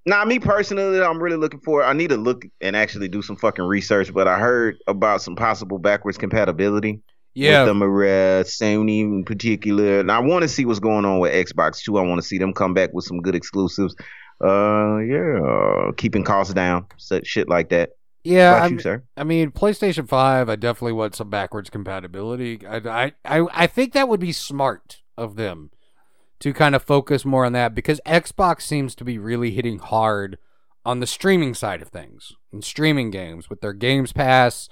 Now, 0.05 0.23
me 0.23 0.39
personally, 0.39 1.01
I'm 1.01 1.21
really 1.21 1.37
looking 1.37 1.59
for. 1.59 1.83
I 1.83 1.93
need 1.93 2.09
to 2.09 2.17
look 2.17 2.45
and 2.61 2.75
actually 2.75 3.09
do 3.09 3.21
some 3.21 3.35
fucking 3.35 3.65
research. 3.65 4.13
But 4.13 4.27
I 4.27 4.39
heard 4.39 4.77
about 4.87 5.21
some 5.21 5.35
possible 5.35 5.79
backwards 5.79 6.17
compatibility 6.17 7.01
Yeah, 7.37 7.61
with 7.61 7.67
them, 7.67 7.81
uh, 7.83 7.85
Sony 8.43 9.01
in 9.01 9.23
particular, 9.23 9.99
and 9.99 10.11
I 10.11 10.19
want 10.19 10.41
to 10.41 10.47
see 10.47 10.65
what's 10.65 10.79
going 10.79 11.05
on 11.05 11.19
with 11.19 11.31
Xbox 11.33 11.83
too. 11.83 11.97
I 11.97 12.01
want 12.01 12.19
to 12.19 12.27
see 12.27 12.39
them 12.39 12.51
come 12.53 12.73
back 12.73 12.93
with 12.93 13.05
some 13.05 13.21
good 13.21 13.35
exclusives. 13.35 13.95
Uh, 14.43 14.97
yeah, 14.97 15.91
keeping 15.97 16.23
costs 16.23 16.53
down, 16.53 16.85
such 16.97 17.27
shit 17.27 17.47
like 17.47 17.69
that. 17.69 17.91
yeah. 18.23 18.55
I'm- 18.55 18.73
you, 18.73 18.79
sir? 18.79 19.03
I 19.15 19.23
mean, 19.23 19.51
PlayStation 19.51 20.07
Five. 20.07 20.49
I 20.49 20.55
definitely 20.55 20.93
want 20.93 21.15
some 21.15 21.29
backwards 21.29 21.69
compatibility. 21.69 22.65
I, 22.65 22.77
I, 22.77 23.11
I, 23.23 23.47
I 23.53 23.67
think 23.67 23.93
that 23.93 24.09
would 24.09 24.19
be 24.19 24.31
smart 24.31 25.01
of 25.15 25.35
them 25.35 25.69
to 26.39 26.53
kind 26.53 26.73
of 26.75 26.83
focus 26.83 27.23
more 27.25 27.45
on 27.45 27.53
that 27.53 27.73
because 27.75 28.01
Xbox 28.05 28.61
seems 28.61 28.95
to 28.95 29.03
be 29.03 29.17
really 29.17 29.51
hitting 29.51 29.79
hard 29.79 30.37
on 30.85 30.99
the 31.01 31.07
streaming 31.07 31.53
side 31.53 31.81
of 31.81 31.89
things 31.89 32.33
and 32.51 32.63
streaming 32.63 33.11
games 33.11 33.49
with 33.49 33.61
their 33.61 33.73
Games 33.73 34.11
Pass. 34.13 34.69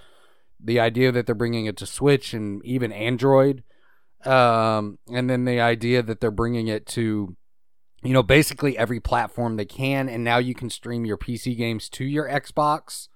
The 0.60 0.80
idea 0.80 1.12
that 1.12 1.26
they're 1.26 1.36
bringing 1.36 1.66
it 1.66 1.78
to 1.78 1.86
Switch 1.86 2.34
and 2.34 2.64
even 2.66 2.92
Android, 2.92 3.64
um, 4.24 4.98
and 5.12 5.30
then 5.30 5.46
the 5.46 5.60
idea 5.60 6.02
that 6.02 6.20
they're 6.20 6.32
bringing 6.32 6.68
it 6.68 6.86
to, 6.88 7.36
you 8.04 8.14
know, 8.14 8.24
basically 8.24 8.78
every 8.78 9.00
platform 9.00 9.56
they 9.56 9.66
can, 9.66 10.10
and 10.10 10.24
now 10.24 10.38
you 10.38 10.56
can 10.56 10.70
stream 10.70 11.06
your 11.06 11.18
PC 11.18 11.56
games 11.56 11.90
to 11.90 12.06
your 12.06 12.28
Xbox. 12.28 13.10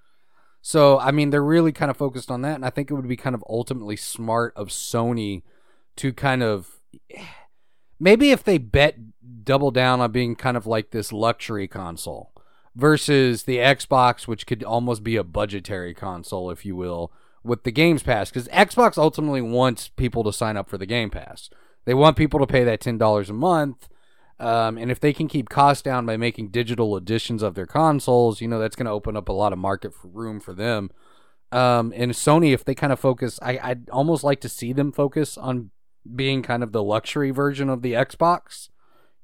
So, 0.62 1.00
I 1.00 1.12
mean, 1.12 1.30
they're 1.30 1.44
really 1.44 1.72
kind 1.72 1.90
of 1.90 1.98
focused 1.98 2.30
on 2.30 2.42
that, 2.42 2.56
and 2.56 2.66
I 2.66 2.70
think 2.70 2.92
it 2.92 2.94
would 2.94 3.08
be 3.08 3.16
kind 3.16 3.36
of 3.36 3.44
ultimately 3.50 3.96
smart 3.96 4.54
of 4.56 4.68
Sony 4.68 5.44
to 5.96 6.14
kind 6.14 6.44
of 6.44 6.80
maybe 8.00 8.32
if 8.32 8.44
they 8.44 8.58
bet 8.58 8.96
double 9.44 9.72
down 9.72 10.00
on 10.00 10.12
being 10.12 10.36
kind 10.36 10.58
of 10.58 10.66
like 10.66 10.92
this 10.92 11.12
luxury 11.12 11.68
console 11.68 12.32
versus 12.76 13.44
the 13.44 13.58
Xbox, 13.58 14.28
which 14.28 14.48
could 14.48 14.64
almost 14.64 15.04
be 15.04 15.16
a 15.16 15.24
budgetary 15.24 15.94
console, 15.94 16.50
if 16.52 16.66
you 16.66 16.76
will, 16.76 17.12
with 17.50 17.64
the 17.64 17.72
Games 17.72 18.04
Pass, 18.04 18.30
because 18.30 18.48
Xbox 18.50 18.98
ultimately 18.98 19.42
wants 19.42 19.90
people 19.90 20.24
to 20.24 20.32
sign 20.32 20.56
up 20.56 20.70
for 20.70 20.78
the 20.78 20.86
Game 20.86 21.10
Pass. 21.10 21.50
They 21.86 21.94
want 21.94 22.16
people 22.16 22.40
to 22.40 22.48
pay 22.48 22.64
that 22.64 22.80
ten 22.80 22.98
dollars 22.98 23.30
a 23.30 23.34
month. 23.34 23.90
Um, 24.40 24.78
and 24.78 24.90
if 24.90 25.02
they 25.02 25.12
can 25.12 25.28
keep 25.28 25.50
costs 25.50 25.84
down 25.84 26.06
by 26.06 26.16
making 26.16 26.50
digital 26.50 26.96
editions 26.96 27.44
of 27.44 27.56
their 27.56 27.66
consoles, 27.66 28.40
you 28.40 28.48
know 28.48 28.60
that's 28.60 28.76
going 28.76 28.86
to 28.86 28.92
open 28.92 29.18
up 29.18 29.28
a 29.28 29.34
lot 29.34 29.52
of 29.52 29.60
market 29.60 29.94
for 29.94 30.08
room 30.08 30.40
for 30.40 30.54
them. 30.54 30.92
Um, 31.52 31.92
and 31.96 32.12
Sony, 32.12 32.54
if 32.54 32.64
they 32.64 32.76
kind 32.76 32.94
of 32.94 33.00
focus, 33.00 33.40
I, 33.42 33.60
I'd 33.62 33.90
almost 33.90 34.24
like 34.24 34.40
to 34.42 34.50
see 34.50 34.72
them 34.72 34.92
focus 34.92 35.38
on 35.38 35.72
being 36.16 36.42
kind 36.42 36.64
of 36.64 36.72
the 36.72 36.84
luxury 36.84 37.32
version 37.32 37.70
of 37.70 37.82
the 37.82 37.94
Xbox, 37.94 38.70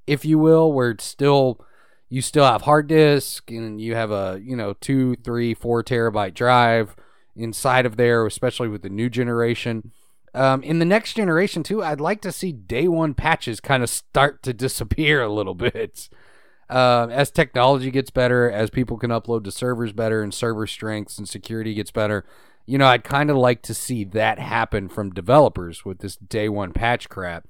if 0.08 0.26
you 0.26 0.38
will, 0.38 0.74
where 0.74 0.90
it's 0.90 1.06
still 1.06 1.64
you 2.10 2.22
still 2.22 2.46
have 2.46 2.64
hard 2.64 2.88
disk 2.88 3.50
and 3.52 3.80
you 3.80 3.96
have 3.96 4.12
a 4.12 4.40
you 4.44 4.56
know 4.56 4.74
two, 4.74 5.16
three, 5.18 5.54
four 5.54 5.84
terabyte 5.84 6.34
drive 6.34 6.96
inside 7.36 7.86
of 7.86 7.98
there, 7.98 8.26
especially 8.26 8.68
with 8.68 8.82
the 8.82 8.90
new 8.90 9.10
generation. 9.10 9.92
Um, 10.34 10.64
in 10.64 10.80
the 10.80 10.86
next 10.86 11.14
generation 11.14 11.64
too, 11.64 11.84
I'd 11.84 12.02
like 12.02 12.22
to 12.22 12.32
see 12.32 12.52
day 12.52 12.88
one 12.88 13.14
patches 13.14 13.60
kind 13.60 13.84
of 13.84 13.90
start 13.90 14.44
to 14.44 14.54
disappear 14.54 15.22
a 15.22 15.32
little 15.32 15.56
bit. 15.56 16.10
Um, 16.70 17.12
as 17.12 17.30
technology 17.32 17.92
gets 17.92 18.10
better, 18.10 18.50
as 18.50 18.70
people 18.70 18.98
can 18.98 19.12
upload 19.12 19.44
to 19.44 19.52
servers 19.52 19.94
better, 19.94 20.24
and 20.24 20.34
server 20.34 20.66
strengths 20.66 21.18
and 21.18 21.30
security 21.30 21.74
gets 21.74 21.92
better, 21.92 22.26
you 22.66 22.78
know, 22.78 22.88
I'd 22.88 23.04
kind 23.04 23.30
of 23.30 23.38
like 23.38 23.62
to 23.64 23.74
see 23.74 24.04
that 24.04 24.40
happen 24.40 24.90
from 24.90 25.12
developers 25.12 25.86
with 25.86 26.00
this 26.00 26.16
day 26.16 26.50
one 26.50 26.74
patch 26.74 27.08
crap. 27.08 27.48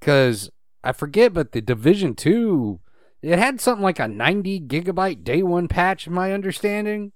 Because 0.00 0.50
I 0.82 0.92
forget, 0.92 1.32
but 1.32 1.52
the 1.52 1.60
Division 1.60 2.14
Two, 2.14 2.80
it 3.22 3.38
had 3.38 3.60
something 3.60 3.82
like 3.82 3.98
a 3.98 4.08
90 4.08 4.60
gigabyte 4.62 5.24
day 5.24 5.42
one 5.42 5.68
patch, 5.68 6.08
my 6.08 6.32
understanding. 6.32 7.12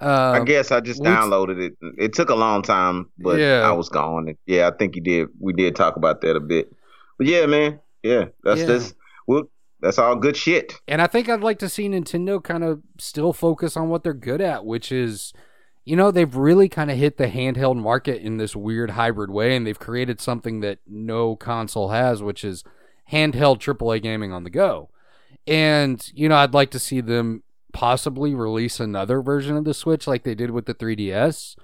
I 0.00 0.38
Um, 0.38 0.44
guess 0.46 0.70
I 0.72 0.80
just 0.80 1.02
downloaded 1.02 1.60
it. 1.60 1.74
It 1.98 2.12
took 2.14 2.30
a 2.30 2.34
long 2.34 2.62
time, 2.62 3.10
but 3.18 3.38
Yeah. 3.38 3.60
I 3.68 3.72
was 3.72 3.88
gone. 3.88 4.34
Yeah, 4.46 4.68
I 4.68 4.76
think 4.76 4.96
you 4.96 5.02
did. 5.02 5.28
We 5.38 5.52
did 5.52 5.76
talk 5.76 5.96
about 5.96 6.20
that 6.22 6.36
a 6.36 6.40
bit. 6.40 6.72
But 7.18 7.26
yeah, 7.26 7.46
man. 7.46 7.80
Yeah, 8.02 8.26
that's 8.42 8.60
Yeah. 8.60 8.66
this. 8.66 8.94
Well, 9.26 9.44
that's 9.80 9.98
all 9.98 10.16
good 10.16 10.36
shit. 10.36 10.74
And 10.88 11.02
I 11.02 11.06
think 11.06 11.28
I'd 11.28 11.42
like 11.42 11.58
to 11.58 11.68
see 11.68 11.88
Nintendo 11.88 12.42
kind 12.42 12.64
of 12.64 12.80
still 12.98 13.32
focus 13.32 13.76
on 13.76 13.88
what 13.88 14.02
they're 14.02 14.14
good 14.14 14.40
at, 14.40 14.64
which 14.64 14.90
is, 14.90 15.32
you 15.84 15.96
know, 15.96 16.10
they've 16.10 16.34
really 16.34 16.68
kind 16.68 16.90
of 16.90 16.96
hit 16.96 17.16
the 17.18 17.26
handheld 17.28 17.76
market 17.76 18.22
in 18.22 18.38
this 18.38 18.56
weird 18.56 18.90
hybrid 18.90 19.30
way, 19.30 19.54
and 19.54 19.66
they've 19.66 19.78
created 19.78 20.20
something 20.20 20.60
that 20.60 20.78
no 20.86 21.36
console 21.36 21.90
has, 21.90 22.22
which 22.22 22.42
is 22.44 22.64
handheld 23.12 23.58
AAA 23.58 24.00
gaming 24.00 24.32
on 24.32 24.44
the 24.44 24.50
go. 24.50 24.88
And, 25.46 26.02
you 26.14 26.28
know, 26.28 26.36
I'd 26.36 26.54
like 26.54 26.70
to 26.72 26.78
see 26.78 27.00
them 27.00 27.42
possibly 27.72 28.34
release 28.34 28.80
another 28.80 29.22
version 29.22 29.56
of 29.56 29.64
the 29.64 29.74
Switch 29.74 30.06
like 30.06 30.22
they 30.22 30.34
did 30.34 30.50
with 30.50 30.66
the 30.66 30.74
3DS. 30.74 31.56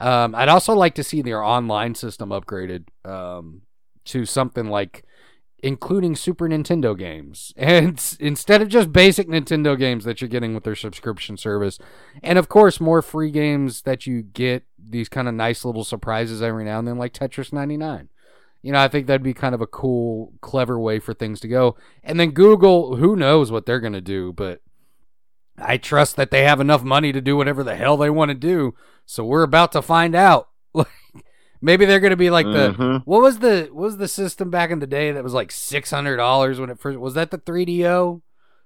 Um, 0.00 0.34
I'd 0.34 0.48
also 0.48 0.74
like 0.74 0.94
to 0.96 1.04
see 1.04 1.22
their 1.22 1.42
online 1.42 1.94
system 1.94 2.30
upgraded 2.30 2.84
um, 3.04 3.62
to 4.06 4.24
something 4.24 4.68
like 4.68 5.04
including 5.64 6.14
Super 6.14 6.46
Nintendo 6.46 6.96
games, 6.96 7.54
and 7.56 8.16
instead 8.20 8.60
of 8.60 8.68
just 8.68 8.92
basic 8.92 9.26
Nintendo 9.26 9.78
games 9.78 10.04
that 10.04 10.20
you're 10.20 10.28
getting 10.28 10.54
with 10.54 10.64
their 10.64 10.74
subscription 10.74 11.36
service, 11.36 11.78
and 12.22 12.38
of 12.38 12.48
course 12.48 12.80
more 12.80 13.00
free 13.00 13.30
games 13.30 13.82
that 13.82 14.06
you 14.06 14.22
get 14.22 14.64
these 14.78 15.08
kind 15.08 15.26
of 15.26 15.34
nice 15.34 15.64
little 15.64 15.84
surprises 15.84 16.42
every 16.42 16.64
now 16.64 16.78
and 16.78 16.86
then, 16.86 16.98
like 16.98 17.14
Tetris 17.14 17.52
99. 17.52 18.10
You 18.62 18.72
know, 18.72 18.78
I 18.78 18.88
think 18.88 19.06
that'd 19.06 19.22
be 19.22 19.34
kind 19.34 19.54
of 19.54 19.60
a 19.60 19.66
cool, 19.66 20.32
clever 20.40 20.78
way 20.78 20.98
for 20.98 21.12
things 21.12 21.40
to 21.40 21.48
go. 21.48 21.76
And 22.02 22.18
then 22.18 22.30
Google, 22.30 22.96
who 22.96 23.16
knows 23.16 23.50
what 23.50 23.66
they're 23.66 23.80
gonna 23.80 24.00
do, 24.00 24.32
but 24.32 24.60
I 25.58 25.76
trust 25.76 26.16
that 26.16 26.30
they 26.30 26.44
have 26.44 26.60
enough 26.60 26.82
money 26.82 27.12
to 27.12 27.20
do 27.20 27.36
whatever 27.36 27.62
the 27.62 27.76
hell 27.76 27.96
they 27.96 28.10
want 28.10 28.30
to 28.30 28.34
do. 28.34 28.74
So 29.06 29.24
we're 29.24 29.42
about 29.42 29.72
to 29.72 29.82
find 29.82 30.14
out. 30.14 30.48
Like 30.74 30.88
maybe 31.62 31.86
they're 31.86 32.00
gonna 32.00 32.16
be 32.16 32.28
like 32.30 32.44
the 32.44 32.74
Mhm. 32.76 33.02
what 33.06 33.22
was 33.22 33.38
the 33.38 33.70
what 33.72 33.84
was 33.84 33.96
the 33.96 34.08
system 34.08 34.50
back 34.50 34.70
in 34.70 34.80
the 34.80 34.86
day 34.86 35.12
that 35.12 35.24
was 35.24 35.32
like 35.32 35.50
six 35.50 35.90
hundred 35.90 36.16
dollars 36.18 36.60
when 36.60 36.68
it 36.68 36.78
first 36.78 36.98
was 36.98 37.14
that 37.14 37.30
the 37.30 37.38
3DO? 37.38 38.20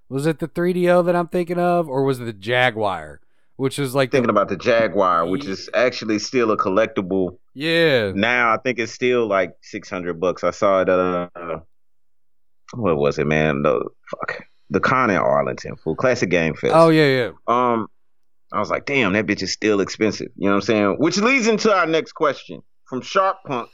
Was 0.08 0.26
it 0.26 0.38
the 0.40 0.48
3DO 0.48 1.04
that 1.04 1.14
I'm 1.14 1.28
thinking 1.28 1.58
of, 1.58 1.86
or 1.88 2.02
was 2.02 2.18
it 2.18 2.24
the 2.24 2.32
Jaguar, 2.32 3.20
which 3.56 3.78
is 3.78 3.94
like 3.94 4.10
the, 4.10 4.16
Thinking 4.16 4.30
about 4.30 4.48
the 4.48 4.56
Jaguar, 4.56 5.26
which 5.26 5.44
is 5.46 5.68
actually 5.74 6.18
still 6.18 6.50
a 6.50 6.56
collectible 6.56 7.38
yeah 7.54 8.10
now. 8.14 8.52
I 8.54 8.56
think 8.56 8.78
it's 8.80 8.90
still 8.92 9.28
like 9.28 9.52
six 9.60 9.88
hundred 9.90 10.18
bucks. 10.18 10.42
I 10.42 10.50
saw 10.50 10.80
it. 10.80 10.88
Uh, 10.88 11.28
what 12.74 12.96
was 12.96 13.18
it, 13.18 13.26
man? 13.26 13.62
The 13.62 13.84
fuck 14.10 14.44
the 14.70 14.80
con 14.80 15.10
in 15.10 15.16
Arlington 15.16 15.76
for 15.76 15.94
Classic 15.96 16.28
Game 16.28 16.54
Fest. 16.54 16.72
oh 16.74 16.88
yeah 16.90 17.06
yeah 17.06 17.30
Um, 17.46 17.88
I 18.52 18.58
was 18.60 18.70
like, 18.70 18.86
damn, 18.86 19.12
that 19.12 19.26
bitch 19.26 19.42
is 19.42 19.52
still 19.52 19.80
expensive. 19.80 20.28
You 20.36 20.46
know 20.46 20.52
what 20.52 20.56
I'm 20.56 20.62
saying? 20.62 20.96
Which 20.98 21.18
leads 21.18 21.46
into 21.46 21.72
our 21.74 21.86
next 21.86 22.12
question 22.12 22.62
from 22.88 23.02
Sharp 23.02 23.36
Punk. 23.46 23.68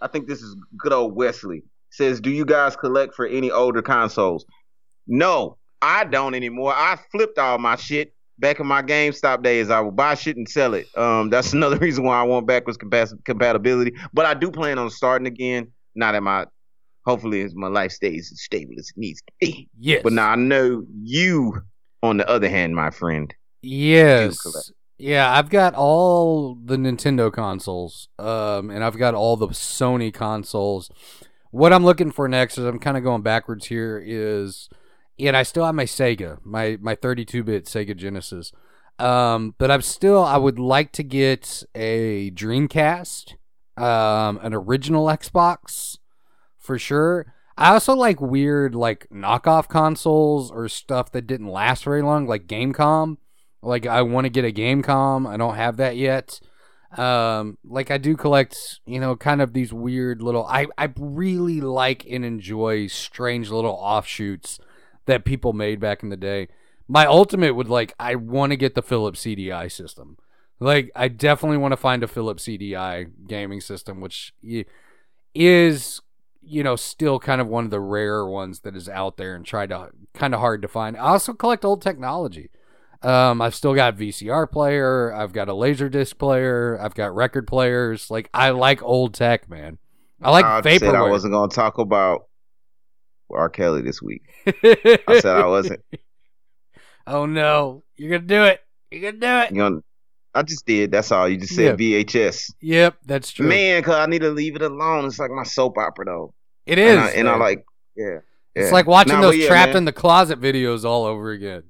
I 0.00 0.06
think 0.06 0.28
this 0.28 0.40
is 0.40 0.54
good 0.76 0.92
old 0.92 1.16
Wesley. 1.16 1.64
Says, 1.90 2.20
do 2.20 2.30
you 2.30 2.44
guys 2.44 2.76
collect 2.76 3.14
for 3.14 3.26
any 3.26 3.50
older 3.50 3.82
consoles? 3.82 4.44
No, 5.06 5.56
I 5.82 6.04
don't 6.04 6.34
anymore. 6.34 6.72
I 6.72 6.96
flipped 7.10 7.38
all 7.38 7.58
my 7.58 7.74
shit 7.76 8.14
back 8.38 8.60
in 8.60 8.66
my 8.68 8.82
GameStop 8.82 9.42
days. 9.42 9.70
I 9.70 9.80
would 9.80 9.96
buy 9.96 10.14
shit 10.14 10.36
and 10.36 10.48
sell 10.48 10.74
it. 10.74 10.86
Um, 10.96 11.30
that's 11.30 11.52
another 11.54 11.78
reason 11.78 12.04
why 12.04 12.20
I 12.20 12.22
want 12.22 12.46
backwards 12.46 12.76
compas- 12.76 13.14
compatibility. 13.24 13.94
But 14.12 14.26
I 14.26 14.34
do 14.34 14.50
plan 14.52 14.78
on 14.78 14.90
starting 14.90 15.26
again. 15.26 15.72
Not 15.96 16.14
at 16.14 16.22
my, 16.22 16.46
hopefully, 17.08 17.42
as 17.42 17.54
my 17.54 17.68
life 17.68 17.92
stays 17.92 18.30
as 18.32 18.42
stable 18.42 18.74
as 18.78 18.90
it 18.90 18.98
needs 18.98 19.20
to 19.22 19.32
be. 19.40 19.68
yes 19.78 20.02
But 20.04 20.12
now 20.12 20.30
I 20.30 20.36
know 20.36 20.84
you, 21.02 21.62
on 22.02 22.18
the 22.18 22.28
other 22.28 22.48
hand, 22.48 22.74
my 22.76 22.90
friend. 22.90 23.34
yes 23.62 24.38
yeah 24.98 25.32
I've 25.36 25.48
got 25.50 25.74
all 25.74 26.56
the 26.56 26.76
Nintendo 26.76 27.32
consoles 27.32 28.08
um 28.18 28.70
and 28.70 28.82
I've 28.84 28.98
got 28.98 29.14
all 29.14 29.36
the 29.36 29.48
Sony 29.48 30.12
consoles. 30.12 30.90
What 31.50 31.72
I'm 31.72 31.84
looking 31.84 32.10
for 32.10 32.28
next 32.28 32.58
is 32.58 32.64
I'm 32.64 32.78
kind 32.78 32.96
of 32.96 33.02
going 33.04 33.22
backwards 33.22 33.66
here 33.66 34.02
is 34.04 34.68
and 35.18 35.36
I 35.36 35.42
still 35.44 35.64
have 35.64 35.74
my 35.74 35.84
Sega, 35.84 36.38
my 36.44 36.78
my 36.80 36.94
32-bit 36.94 37.64
Sega 37.66 37.96
Genesis. 37.96 38.52
Um, 38.98 39.54
but 39.58 39.70
I'm 39.70 39.82
still 39.82 40.22
I 40.24 40.36
would 40.36 40.58
like 40.58 40.90
to 40.92 41.04
get 41.04 41.62
a 41.74 42.30
Dreamcast, 42.32 43.34
um, 43.76 44.38
an 44.42 44.52
original 44.54 45.06
Xbox 45.06 45.97
for 46.68 46.78
sure. 46.78 47.34
I 47.56 47.72
also 47.72 47.94
like 47.94 48.20
weird 48.20 48.74
like 48.74 49.08
knockoff 49.10 49.68
consoles 49.68 50.50
or 50.50 50.68
stuff 50.68 51.10
that 51.12 51.26
didn't 51.26 51.48
last 51.48 51.82
very 51.82 52.02
long, 52.02 52.26
like 52.26 52.46
Gamecom. 52.46 53.16
Like 53.62 53.86
I 53.86 54.02
want 54.02 54.26
to 54.26 54.30
get 54.30 54.44
a 54.44 54.52
Gamecom. 54.52 55.26
I 55.26 55.38
don't 55.38 55.56
have 55.56 55.78
that 55.78 55.96
yet. 55.96 56.38
Um, 56.96 57.56
like 57.64 57.90
I 57.90 57.96
do 57.96 58.16
collect, 58.16 58.80
you 58.86 59.00
know, 59.00 59.16
kind 59.16 59.40
of 59.40 59.54
these 59.54 59.72
weird 59.72 60.20
little. 60.20 60.44
I 60.46 60.66
I 60.76 60.92
really 60.98 61.62
like 61.62 62.06
and 62.06 62.22
enjoy 62.22 62.86
strange 62.86 63.50
little 63.50 63.74
offshoots 63.74 64.60
that 65.06 65.24
people 65.24 65.54
made 65.54 65.80
back 65.80 66.02
in 66.02 66.10
the 66.10 66.16
day. 66.18 66.48
My 66.86 67.06
ultimate 67.06 67.56
would 67.56 67.68
like 67.70 67.94
I 67.98 68.14
want 68.14 68.52
to 68.52 68.56
get 68.56 68.74
the 68.74 68.82
Philips 68.82 69.22
CDI 69.22 69.72
system. 69.72 70.18
Like 70.60 70.90
I 70.94 71.08
definitely 71.08 71.58
want 71.58 71.72
to 71.72 71.78
find 71.78 72.02
a 72.02 72.08
Philips 72.08 72.44
CDI 72.44 73.10
gaming 73.26 73.62
system, 73.62 74.02
which 74.02 74.34
is 75.34 76.02
you 76.48 76.62
know 76.62 76.76
still 76.76 77.18
kind 77.18 77.40
of 77.40 77.48
one 77.48 77.64
of 77.64 77.70
the 77.70 77.80
rare 77.80 78.24
ones 78.26 78.60
that 78.60 78.74
is 78.74 78.88
out 78.88 79.16
there 79.16 79.34
and 79.34 79.44
try 79.44 79.66
to 79.66 79.90
kind 80.14 80.34
of 80.34 80.40
hard 80.40 80.62
to 80.62 80.68
find. 80.68 80.96
I 80.96 81.00
also 81.00 81.32
collect 81.32 81.64
old 81.64 81.82
technology. 81.82 82.50
Um, 83.02 83.40
I've 83.40 83.54
still 83.54 83.74
got 83.74 83.96
VCR 83.96 84.50
player. 84.50 85.12
I've 85.12 85.32
got 85.32 85.48
a 85.48 85.54
laser 85.54 85.88
disc 85.88 86.18
player. 86.18 86.78
I've 86.80 86.94
got 86.94 87.14
record 87.14 87.46
players. 87.46 88.10
Like 88.10 88.28
I 88.34 88.50
like 88.50 88.82
old 88.82 89.14
tech, 89.14 89.48
man. 89.48 89.78
I 90.20 90.30
like 90.30 90.44
I 90.44 90.78
said 90.78 90.94
I 90.94 91.02
wasn't 91.02 91.32
gonna 91.32 91.52
talk 91.52 91.78
about 91.78 92.26
R. 93.30 93.48
Kelly 93.48 93.82
this 93.82 94.02
week. 94.02 94.22
I 94.46 95.20
said 95.20 95.36
I 95.36 95.46
wasn't. 95.46 95.80
oh 97.06 97.26
no, 97.26 97.84
you're 97.96 98.10
gonna 98.10 98.26
do 98.26 98.44
it. 98.44 98.60
You're 98.90 99.12
gonna 99.12 99.20
do 99.20 99.46
it. 99.46 99.54
You 99.54 99.70
know, 99.70 99.82
I 100.34 100.42
just 100.42 100.66
did. 100.66 100.90
That's 100.90 101.12
all. 101.12 101.28
You 101.28 101.36
just 101.36 101.54
said 101.54 101.78
VHS. 101.78 102.52
Yep, 102.60 102.96
that's 103.06 103.30
true. 103.30 103.48
Man, 103.48 103.82
cause 103.82 103.94
I 103.94 104.06
need 104.06 104.22
to 104.22 104.30
leave 104.30 104.56
it 104.56 104.62
alone. 104.62 105.04
It's 105.04 105.20
like 105.20 105.30
my 105.30 105.44
soap 105.44 105.78
opera 105.78 106.06
though. 106.06 106.34
It 106.68 106.78
is. 106.78 106.96
and 106.96 107.00
I, 107.00 107.10
and 107.10 107.28
I 107.28 107.36
like, 107.36 107.64
yeah. 107.96 108.18
It's 108.54 108.72
like 108.72 108.86
watching 108.86 109.14
Nah, 109.14 109.20
those 109.22 109.36
yeah, 109.36 109.46
trapped 109.48 109.70
man. 109.70 109.78
in 109.78 109.84
the 109.84 109.92
closet 109.92 110.40
videos 110.40 110.84
all 110.84 111.04
over 111.04 111.30
again. 111.30 111.62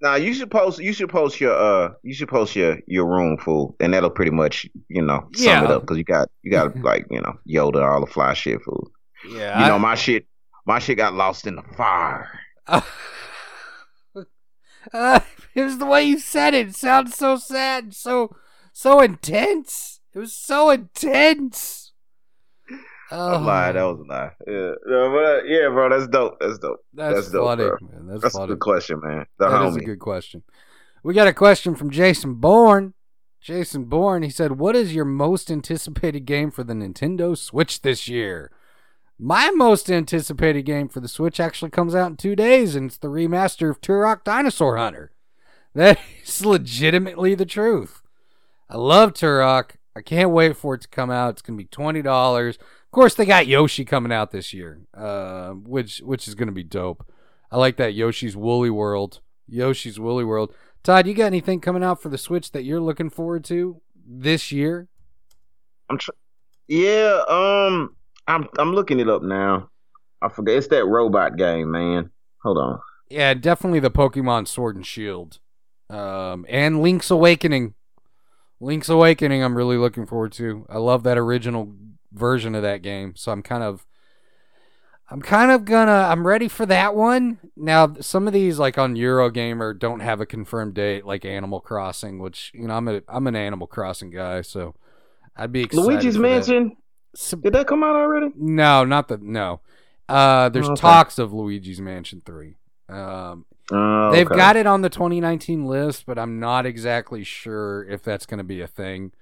Nah, 0.00 0.14
you 0.16 0.32
should 0.34 0.50
post. 0.50 0.78
You 0.80 0.92
should 0.92 1.10
post 1.10 1.40
your 1.40 1.54
uh. 1.54 1.92
You 2.02 2.14
should 2.14 2.28
post 2.28 2.56
your 2.56 2.78
your 2.86 3.06
room 3.06 3.36
fool, 3.38 3.76
and 3.80 3.92
that'll 3.94 4.10
pretty 4.10 4.30
much 4.32 4.66
you 4.88 5.02
know 5.02 5.28
sum 5.34 5.46
Yeah. 5.46 5.64
it 5.64 5.70
up 5.70 5.82
because 5.82 5.98
you 5.98 6.04
got 6.04 6.28
you 6.42 6.50
got 6.50 6.74
like 6.82 7.06
you 7.10 7.20
know 7.20 7.38
Yoda 7.48 7.86
all 7.86 8.00
the 8.00 8.10
fly 8.10 8.32
shit 8.34 8.60
fool. 8.62 8.90
Yeah, 9.28 9.60
You 9.60 9.66
know 9.68 9.78
my 9.78 9.94
shit. 9.94 10.26
My 10.66 10.78
shit 10.78 10.96
got 10.96 11.14
lost 11.14 11.46
in 11.46 11.56
the 11.56 11.62
fire. 11.76 12.28
uh, 12.66 12.80
it 15.54 15.62
was 15.62 15.78
the 15.78 15.86
way 15.86 16.04
you 16.04 16.18
said 16.18 16.54
it. 16.54 16.68
It 16.68 16.76
sounds 16.76 17.14
so 17.16 17.36
sad, 17.36 17.94
so 17.94 18.34
so 18.72 19.00
intense. 19.00 20.00
It 20.14 20.18
was 20.18 20.32
so 20.34 20.70
intense. 20.70 21.81
Oh, 23.12 23.34
I 23.34 23.36
lied. 23.38 23.76
That 23.76 23.82
was 23.84 24.00
a 24.00 24.02
lie. 24.04 24.30
Yeah, 24.46 24.72
no, 24.86 25.10
but, 25.10 25.24
uh, 25.24 25.42
yeah, 25.44 25.68
bro. 25.68 25.90
That's 25.90 26.08
dope. 26.08 26.38
That's 26.40 26.58
dope. 26.58 26.84
that's, 26.94 27.14
that's 27.14 27.30
dope, 27.30 27.46
funny, 27.46 27.64
man. 27.64 28.06
That's, 28.08 28.22
That's 28.22 28.38
a 28.38 28.46
good 28.46 28.60
question, 28.60 29.00
man. 29.02 29.26
The 29.38 29.48
That 29.48 29.68
is 29.68 29.76
a 29.76 29.80
good 29.80 29.98
question. 29.98 30.42
We 31.02 31.14
got 31.14 31.28
a 31.28 31.34
question 31.34 31.74
from 31.74 31.90
Jason 31.90 32.34
Bourne. 32.34 32.94
Jason 33.40 33.84
Bourne, 33.84 34.22
he 34.22 34.30
said, 34.30 34.58
What 34.58 34.76
is 34.76 34.94
your 34.94 35.04
most 35.04 35.50
anticipated 35.50 36.20
game 36.26 36.50
for 36.50 36.62
the 36.62 36.74
Nintendo 36.74 37.36
Switch 37.36 37.82
this 37.82 38.08
year? 38.08 38.52
My 39.18 39.50
most 39.50 39.90
anticipated 39.90 40.62
game 40.62 40.88
for 40.88 41.00
the 41.00 41.08
Switch 41.08 41.38
actually 41.40 41.70
comes 41.70 41.94
out 41.94 42.10
in 42.10 42.16
two 42.16 42.34
days, 42.34 42.74
and 42.74 42.86
it's 42.86 42.98
the 42.98 43.08
remaster 43.08 43.68
of 43.68 43.80
Turok 43.80 44.24
Dinosaur 44.24 44.76
Hunter. 44.76 45.12
That 45.74 45.98
is 46.24 46.44
legitimately 46.44 47.34
the 47.34 47.46
truth. 47.46 48.02
I 48.70 48.76
love 48.76 49.12
Turok. 49.12 49.72
I 49.94 50.02
can't 50.02 50.30
wait 50.30 50.56
for 50.56 50.74
it 50.74 50.82
to 50.82 50.88
come 50.88 51.10
out. 51.10 51.34
It's 51.34 51.42
gonna 51.42 51.58
be 51.58 51.64
twenty 51.64 52.00
dollars. 52.00 52.58
Of 52.92 52.94
course, 52.94 53.14
they 53.14 53.24
got 53.24 53.46
Yoshi 53.46 53.86
coming 53.86 54.12
out 54.12 54.32
this 54.32 54.52
year, 54.52 54.82
uh, 54.92 55.52
which 55.52 56.00
which 56.00 56.28
is 56.28 56.34
gonna 56.34 56.52
be 56.52 56.62
dope. 56.62 57.10
I 57.50 57.56
like 57.56 57.78
that 57.78 57.94
Yoshi's 57.94 58.36
Woolly 58.36 58.68
World. 58.68 59.22
Yoshi's 59.48 59.98
Woolly 59.98 60.24
World. 60.24 60.52
Todd, 60.82 61.06
you 61.06 61.14
got 61.14 61.24
anything 61.24 61.58
coming 61.62 61.82
out 61.82 62.02
for 62.02 62.10
the 62.10 62.18
Switch 62.18 62.52
that 62.52 62.64
you're 62.64 62.82
looking 62.82 63.08
forward 63.08 63.44
to 63.44 63.80
this 64.06 64.52
year? 64.52 64.88
I'm 65.88 65.96
tr- 65.96 66.10
yeah. 66.68 67.22
Um, 67.28 67.96
I'm 68.28 68.46
I'm 68.58 68.74
looking 68.74 69.00
it 69.00 69.08
up 69.08 69.22
now. 69.22 69.70
I 70.20 70.28
forget. 70.28 70.56
It's 70.56 70.66
that 70.66 70.84
robot 70.84 71.38
game, 71.38 71.70
man. 71.70 72.10
Hold 72.42 72.58
on. 72.58 72.78
Yeah, 73.08 73.32
definitely 73.32 73.80
the 73.80 73.90
Pokemon 73.90 74.48
Sword 74.48 74.76
and 74.76 74.86
Shield, 74.86 75.38
um, 75.88 76.44
and 76.46 76.82
Link's 76.82 77.10
Awakening. 77.10 77.72
Link's 78.60 78.90
Awakening, 78.90 79.42
I'm 79.42 79.56
really 79.56 79.78
looking 79.78 80.04
forward 80.04 80.32
to. 80.32 80.66
I 80.68 80.76
love 80.76 81.04
that 81.04 81.16
original 81.16 81.72
version 82.12 82.54
of 82.54 82.62
that 82.62 82.82
game, 82.82 83.14
so 83.16 83.32
I'm 83.32 83.42
kind 83.42 83.62
of, 83.62 83.86
I'm 85.10 85.20
kind 85.20 85.50
of 85.50 85.64
gonna, 85.64 85.90
I'm 86.10 86.26
ready 86.26 86.48
for 86.48 86.64
that 86.66 86.94
one. 86.94 87.38
Now, 87.56 87.94
some 88.00 88.26
of 88.26 88.32
these, 88.32 88.58
like 88.58 88.78
on 88.78 88.94
Eurogamer, 88.94 89.78
don't 89.78 90.00
have 90.00 90.20
a 90.20 90.26
confirmed 90.26 90.74
date, 90.74 91.04
like 91.04 91.24
Animal 91.24 91.60
Crossing, 91.60 92.18
which 92.18 92.50
you 92.54 92.66
know, 92.68 92.74
I'm 92.74 92.88
a, 92.88 93.02
I'm 93.08 93.26
an 93.26 93.36
Animal 93.36 93.66
Crossing 93.66 94.10
guy, 94.10 94.40
so 94.42 94.74
I'd 95.36 95.52
be 95.52 95.62
excited. 95.62 95.86
Luigi's 95.86 96.14
that. 96.14 96.20
Mansion. 96.20 96.76
Sup- 97.14 97.42
Did 97.42 97.52
that 97.52 97.66
come 97.66 97.84
out 97.84 97.94
already? 97.94 98.30
No, 98.36 98.84
not 98.84 99.08
the 99.08 99.18
no. 99.18 99.60
Uh, 100.08 100.48
there's 100.48 100.68
Okay. 100.68 100.80
talks 100.80 101.18
of 101.18 101.32
Luigi's 101.32 101.80
Mansion 101.80 102.22
three. 102.24 102.56
Um, 102.88 103.44
Oh, 103.70 104.10
They've 104.10 104.26
okay. 104.26 104.34
got 104.36 104.56
it 104.56 104.66
on 104.66 104.82
the 104.82 104.90
2019 104.90 105.64
list, 105.64 106.04
but 106.04 106.18
I'm 106.18 106.40
not 106.40 106.66
exactly 106.66 107.22
sure 107.22 107.84
if 107.88 108.02
that's 108.02 108.26
going 108.26 108.38
to 108.38 108.44
be 108.44 108.60
a 108.60 108.66
thing. 108.66 109.12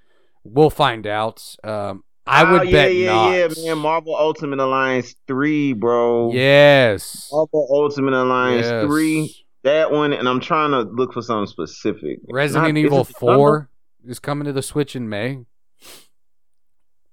We'll 0.42 0.70
find 0.70 1.06
out. 1.06 1.54
Um, 1.62 2.04
I 2.30 2.50
would 2.52 2.60
oh, 2.60 2.64
yeah, 2.64 2.70
bet 2.72 2.94
yeah, 2.94 3.12
not. 3.12 3.30
yeah, 3.32 3.48
man. 3.74 3.78
Marvel 3.78 4.16
Ultimate 4.16 4.58
Alliance 4.60 5.14
three, 5.26 5.72
bro. 5.72 6.32
Yes. 6.32 7.28
Marvel 7.32 7.66
Ultimate 7.70 8.14
Alliance 8.14 8.66
Yes. 8.66 8.84
three. 8.86 9.36
That 9.64 9.90
one, 9.90 10.12
and 10.12 10.28
I'm 10.28 10.40
trying 10.40 10.70
to 10.70 10.80
look 10.82 11.12
for 11.12 11.22
something 11.22 11.46
specific. 11.46 12.20
Resident 12.30 12.74
Not- 12.74 12.80
Evil 12.80 13.00
it 13.02 13.08
the 13.08 13.26
number? 13.26 13.36
4 13.36 13.70
is 14.06 14.18
coming 14.18 14.46
to 14.46 14.52
the 14.52 14.62
Switch 14.62 14.96
in 14.96 15.08
May. 15.08 15.40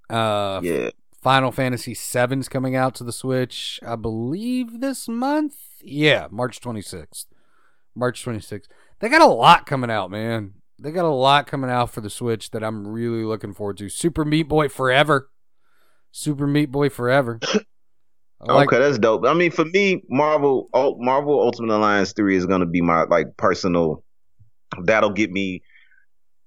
Uh, 0.09 0.61
Yeah. 0.63 0.89
Final 1.21 1.51
Fantasy 1.51 1.93
7's 1.93 2.47
coming 2.47 2.75
out 2.75 2.95
to 2.95 3.03
the 3.03 3.11
Switch, 3.11 3.79
I 3.85 3.95
believe 3.97 4.79
this 4.79 5.09
month. 5.09 5.55
Yeah, 5.81 6.27
March 6.31 6.61
26th. 6.61 7.25
March 7.95 8.23
26th. 8.23 8.67
They 8.99 9.09
got 9.09 9.21
a 9.21 9.25
lot 9.25 9.65
coming 9.65 9.91
out, 9.91 10.09
man. 10.09 10.53
They 10.79 10.91
got 10.91 11.05
a 11.05 11.09
lot 11.09 11.47
coming 11.47 11.69
out 11.71 11.89
for 11.91 12.01
the 12.01 12.09
Switch 12.09 12.51
that 12.51 12.63
I'm 12.63 12.87
really 12.87 13.23
looking 13.23 13.53
forward 13.53 13.77
to. 13.77 13.89
Super 13.89 14.23
Meat 14.23 14.43
Boy 14.43 14.69
Forever. 14.69 15.29
Super 16.11 16.45
Meat 16.47 16.71
Boy 16.71 16.89
Forever. 16.89 17.39
Like- 18.39 18.67
okay, 18.67 18.77
that's 18.77 18.99
dope. 18.99 19.25
I 19.25 19.33
mean, 19.33 19.49
for 19.49 19.65
me, 19.65 20.03
Marvel 20.09 20.69
Marvel 20.99 21.41
Ultimate 21.41 21.75
Alliance 21.75 22.13
three 22.13 22.35
is 22.37 22.45
gonna 22.45 22.67
be 22.67 22.81
my 22.81 23.05
like 23.05 23.35
personal. 23.35 24.03
That'll 24.83 25.09
get 25.09 25.31
me 25.31 25.63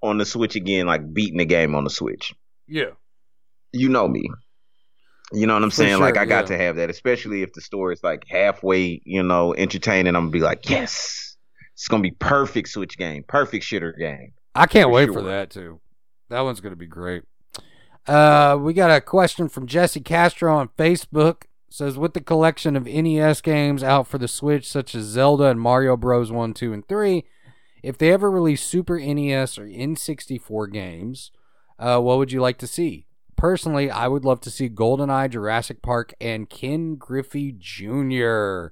on 0.00 0.16
the 0.16 0.24
Switch 0.24 0.54
again, 0.54 0.86
like 0.86 1.12
beating 1.12 1.38
the 1.38 1.44
game 1.44 1.74
on 1.74 1.82
the 1.82 1.90
Switch. 1.90 2.32
Yeah. 2.68 2.90
You 3.72 3.88
know 3.88 4.06
me. 4.06 4.22
You 5.32 5.48
know 5.48 5.54
what 5.54 5.64
I'm 5.64 5.70
For 5.70 5.76
saying? 5.76 5.98
like 5.98 6.14
sure, 6.14 6.22
I 6.22 6.26
got 6.26 6.46
to 6.46 6.56
have 6.56 6.76
that, 6.76 6.90
especially 6.90 7.42
if 7.42 7.52
the 7.54 7.60
story 7.60 7.94
is 7.94 8.04
like 8.04 8.22
halfway, 8.28 9.02
you 9.04 9.24
know, 9.24 9.52
entertaining. 9.52 10.14
I'm 10.14 10.22
gonna 10.22 10.30
be 10.30 10.38
like, 10.38 10.70
yes, 10.70 11.29
it's 11.80 11.88
gonna 11.88 12.02
be 12.02 12.10
perfect 12.10 12.68
Switch 12.68 12.98
game, 12.98 13.22
perfect 13.22 13.64
shitter 13.64 13.96
game. 13.96 14.32
I 14.54 14.66
can't 14.66 14.88
For 14.88 14.92
wait 14.92 15.06
sure. 15.06 15.14
for 15.14 15.22
that 15.22 15.48
too. 15.48 15.80
That 16.28 16.42
one's 16.42 16.60
going 16.60 16.72
to 16.72 16.76
be 16.76 16.86
great. 16.86 17.22
Uh, 18.06 18.58
we 18.60 18.74
got 18.74 18.90
a 18.90 19.00
question 19.00 19.48
from 19.48 19.66
Jesse 19.66 20.00
Castro 20.00 20.54
on 20.54 20.68
Facebook. 20.78 21.44
Says 21.70 21.96
with 21.96 22.12
the 22.14 22.20
collection 22.20 22.76
of 22.76 22.84
NES 22.84 23.40
games 23.40 23.82
out 23.82 24.06
for 24.06 24.18
the 24.18 24.28
Switch, 24.28 24.68
such 24.68 24.94
as 24.94 25.04
Zelda 25.06 25.44
and 25.44 25.60
Mario 25.60 25.96
Bros. 25.96 26.30
One, 26.30 26.52
Two, 26.52 26.72
and 26.72 26.86
Three, 26.86 27.24
if 27.82 27.96
they 27.96 28.12
ever 28.12 28.30
release 28.30 28.62
Super 28.62 28.98
NES 28.98 29.56
or 29.56 29.66
N64 29.66 30.72
games, 30.72 31.30
uh, 31.78 31.98
what 32.00 32.18
would 32.18 32.30
you 32.30 32.40
like 32.42 32.58
to 32.58 32.66
see? 32.66 33.06
Personally, 33.36 33.90
I 33.90 34.06
would 34.08 34.24
love 34.24 34.40
to 34.42 34.50
see 34.50 34.68
GoldenEye, 34.68 35.30
Jurassic 35.30 35.80
Park, 35.80 36.12
and 36.20 36.50
Ken 36.50 36.96
Griffey 36.96 37.54
Jr. 37.56 38.66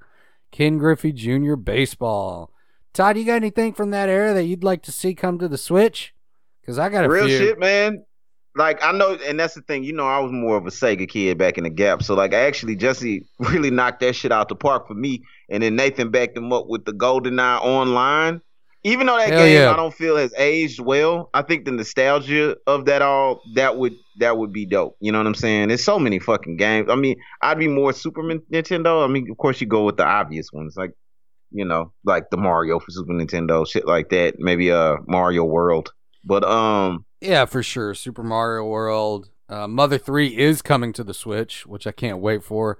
Ken 0.50 0.76
Griffey 0.76 1.12
Jr. 1.12 1.54
baseball. 1.54 2.52
Todd, 2.92 3.16
you 3.16 3.24
got 3.24 3.36
anything 3.36 3.72
from 3.72 3.90
that 3.90 4.08
era 4.08 4.34
that 4.34 4.44
you'd 4.44 4.64
like 4.64 4.82
to 4.82 4.92
see 4.92 5.14
come 5.14 5.38
to 5.38 5.48
the 5.48 5.58
Switch? 5.58 6.14
Because 6.60 6.78
I 6.78 6.88
got 6.88 7.04
a 7.04 7.08
Real 7.08 7.26
few. 7.26 7.38
shit, 7.38 7.58
man. 7.58 8.04
Like 8.56 8.82
I 8.82 8.92
know, 8.92 9.16
and 9.26 9.38
that's 9.38 9.54
the 9.54 9.62
thing. 9.62 9.84
You 9.84 9.92
know, 9.92 10.06
I 10.06 10.18
was 10.18 10.32
more 10.32 10.56
of 10.56 10.66
a 10.66 10.70
Sega 10.70 11.08
kid 11.08 11.38
back 11.38 11.58
in 11.58 11.64
the 11.64 11.70
Gap, 11.70 12.02
so 12.02 12.14
like 12.14 12.34
I 12.34 12.40
actually 12.40 12.74
Jesse 12.74 13.24
really 13.38 13.70
knocked 13.70 14.00
that 14.00 14.16
shit 14.16 14.32
out 14.32 14.48
the 14.48 14.56
park 14.56 14.88
for 14.88 14.94
me. 14.94 15.22
And 15.48 15.62
then 15.62 15.76
Nathan 15.76 16.10
backed 16.10 16.36
him 16.36 16.52
up 16.52 16.66
with 16.66 16.84
the 16.84 16.92
GoldenEye 16.92 17.62
Online. 17.62 18.40
Even 18.84 19.06
though 19.06 19.16
that 19.16 19.30
Hell 19.30 19.44
game 19.44 19.54
yeah. 19.62 19.72
I 19.72 19.76
don't 19.76 19.94
feel 19.94 20.16
has 20.16 20.32
aged 20.36 20.80
well, 20.80 21.30
I 21.34 21.42
think 21.42 21.64
the 21.64 21.72
nostalgia 21.72 22.56
of 22.66 22.84
that 22.86 23.02
all 23.02 23.42
that 23.54 23.76
would 23.76 23.94
that 24.18 24.38
would 24.38 24.52
be 24.52 24.66
dope. 24.66 24.96
You 25.00 25.12
know 25.12 25.18
what 25.18 25.26
I'm 25.26 25.34
saying? 25.34 25.68
There's 25.68 25.84
so 25.84 25.98
many 25.98 26.18
fucking 26.18 26.56
games. 26.56 26.88
I 26.90 26.94
mean, 26.94 27.16
I'd 27.42 27.58
be 27.58 27.68
more 27.68 27.92
Super 27.92 28.22
Nintendo. 28.22 29.04
I 29.04 29.08
mean, 29.08 29.30
of 29.30 29.36
course 29.36 29.60
you 29.60 29.66
go 29.66 29.84
with 29.84 29.96
the 29.96 30.06
obvious 30.06 30.52
ones, 30.52 30.76
like 30.76 30.92
you 31.50 31.64
know, 31.64 31.92
like 32.04 32.30
the 32.30 32.36
Mario 32.36 32.78
for 32.78 32.90
Super 32.90 33.12
Nintendo, 33.12 33.66
shit 33.66 33.86
like 33.86 34.10
that. 34.10 34.38
Maybe 34.38 34.70
uh 34.70 34.96
Mario 35.06 35.44
World. 35.44 35.92
But 36.24 36.44
um, 36.44 37.04
Yeah, 37.20 37.44
for 37.46 37.62
sure. 37.62 37.94
Super 37.94 38.22
Mario 38.22 38.64
World. 38.64 39.30
Uh, 39.48 39.66
Mother 39.66 39.96
3 39.96 40.36
is 40.36 40.60
coming 40.60 40.92
to 40.92 41.02
the 41.02 41.14
Switch, 41.14 41.66
which 41.66 41.86
I 41.86 41.92
can't 41.92 42.18
wait 42.18 42.44
for. 42.44 42.76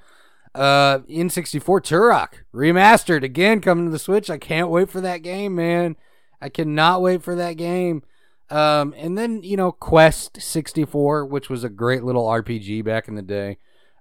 Uh, 0.55 0.99
N64 1.09 1.62
Turok 1.81 2.29
remastered 2.53 3.23
again 3.23 3.61
coming 3.61 3.87
to 3.87 3.91
the 3.91 3.99
Switch. 3.99 4.29
I 4.29 4.39
can't 4.39 4.69
wait 4.69 4.91
for 4.91 5.01
that 5.01 5.23
game, 5.23 5.55
man. 5.55 5.97
I 6.41 6.49
cannot 6.49 7.01
wait 7.01 7.23
for 7.23 7.35
that 7.37 7.55
game. 7.55 8.03
Um, 8.51 8.95
and 8.97 9.16
then 9.16 9.43
you 9.43 9.57
know 9.57 9.73
Quest 9.73 10.41
64, 10.41 11.27
which 11.27 11.51
was 11.51 11.64
a 11.64 11.69
great 11.69 12.03
little 12.03 12.27
RPG 12.27 12.85
back 12.85 13.09
in 13.09 13.14
the 13.14 13.23
day. 13.23 13.59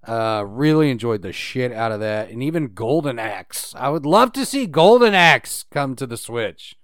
Uh, 0.08 0.44
really 0.48 0.90
enjoyed 0.90 1.22
the 1.22 1.34
shit 1.34 1.74
out 1.74 1.92
of 1.92 2.00
that, 2.00 2.30
and 2.30 2.42
even 2.42 2.74
Golden 2.74 3.20
Axe. 3.20 3.76
I 3.78 3.90
would 3.90 4.06
love 4.06 4.32
to 4.34 4.46
see 4.46 4.66
Golden 4.66 5.14
Axe 5.14 5.66
come 5.70 5.96
to 5.98 6.08
the 6.08 6.16
Switch. 6.16 6.76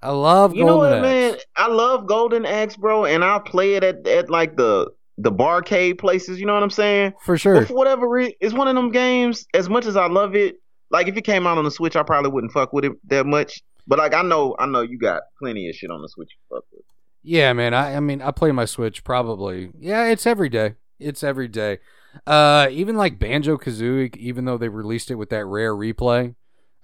I 0.00 0.10
love 0.10 0.54
Golden 0.54 0.56
Axe. 0.56 0.58
You 0.58 0.64
know 0.64 0.76
what, 0.78 0.92
Axe. 0.94 1.02
man? 1.02 1.36
I 1.56 1.68
love 1.68 2.06
Golden 2.06 2.46
Axe, 2.46 2.76
bro, 2.76 3.04
and 3.04 3.22
I'll 3.22 3.40
play 3.40 3.74
it 3.74 3.84
at, 3.84 4.06
at 4.06 4.30
like 4.30 4.56
the 4.56 4.90
the 5.18 5.30
barcade 5.30 5.98
places. 5.98 6.40
You 6.40 6.46
know 6.46 6.54
what 6.54 6.62
I'm 6.62 6.70
saying? 6.70 7.12
For 7.20 7.36
sure. 7.36 7.60
But 7.60 7.68
for 7.68 7.74
whatever 7.74 8.08
reason, 8.08 8.34
it's 8.40 8.54
one 8.54 8.68
of 8.68 8.74
them 8.74 8.90
games. 8.90 9.46
As 9.54 9.68
much 9.68 9.86
as 9.86 9.96
I 9.96 10.06
love 10.06 10.34
it, 10.34 10.56
like 10.90 11.08
if 11.08 11.16
it 11.16 11.22
came 11.22 11.46
out 11.46 11.58
on 11.58 11.64
the 11.64 11.70
Switch, 11.70 11.94
I 11.94 12.02
probably 12.02 12.30
wouldn't 12.30 12.52
fuck 12.52 12.72
with 12.72 12.84
it 12.84 12.92
that 13.08 13.26
much. 13.26 13.62
But 13.86 13.98
like 13.98 14.14
I 14.14 14.22
know, 14.22 14.56
I 14.58 14.66
know 14.66 14.80
you 14.80 14.98
got 14.98 15.22
plenty 15.38 15.68
of 15.68 15.74
shit 15.74 15.90
on 15.90 16.02
the 16.02 16.08
Switch 16.08 16.30
you 16.30 16.56
fuck 16.56 16.64
with. 16.72 16.84
Yeah, 17.22 17.52
man. 17.52 17.74
I, 17.74 17.96
I 17.96 18.00
mean, 18.00 18.20
I 18.22 18.30
play 18.30 18.50
my 18.52 18.64
Switch 18.64 19.04
probably. 19.04 19.70
Yeah, 19.78 20.06
it's 20.06 20.26
every 20.26 20.48
day. 20.48 20.74
It's 20.98 21.22
every 21.22 21.48
day. 21.48 21.78
Uh, 22.26 22.68
even 22.70 22.96
like 22.96 23.18
Banjo 23.18 23.56
Kazooie, 23.56 24.16
even 24.16 24.44
though 24.44 24.58
they 24.58 24.68
released 24.68 25.10
it 25.10 25.14
with 25.16 25.30
that 25.30 25.44
rare 25.46 25.74
replay, 25.74 26.34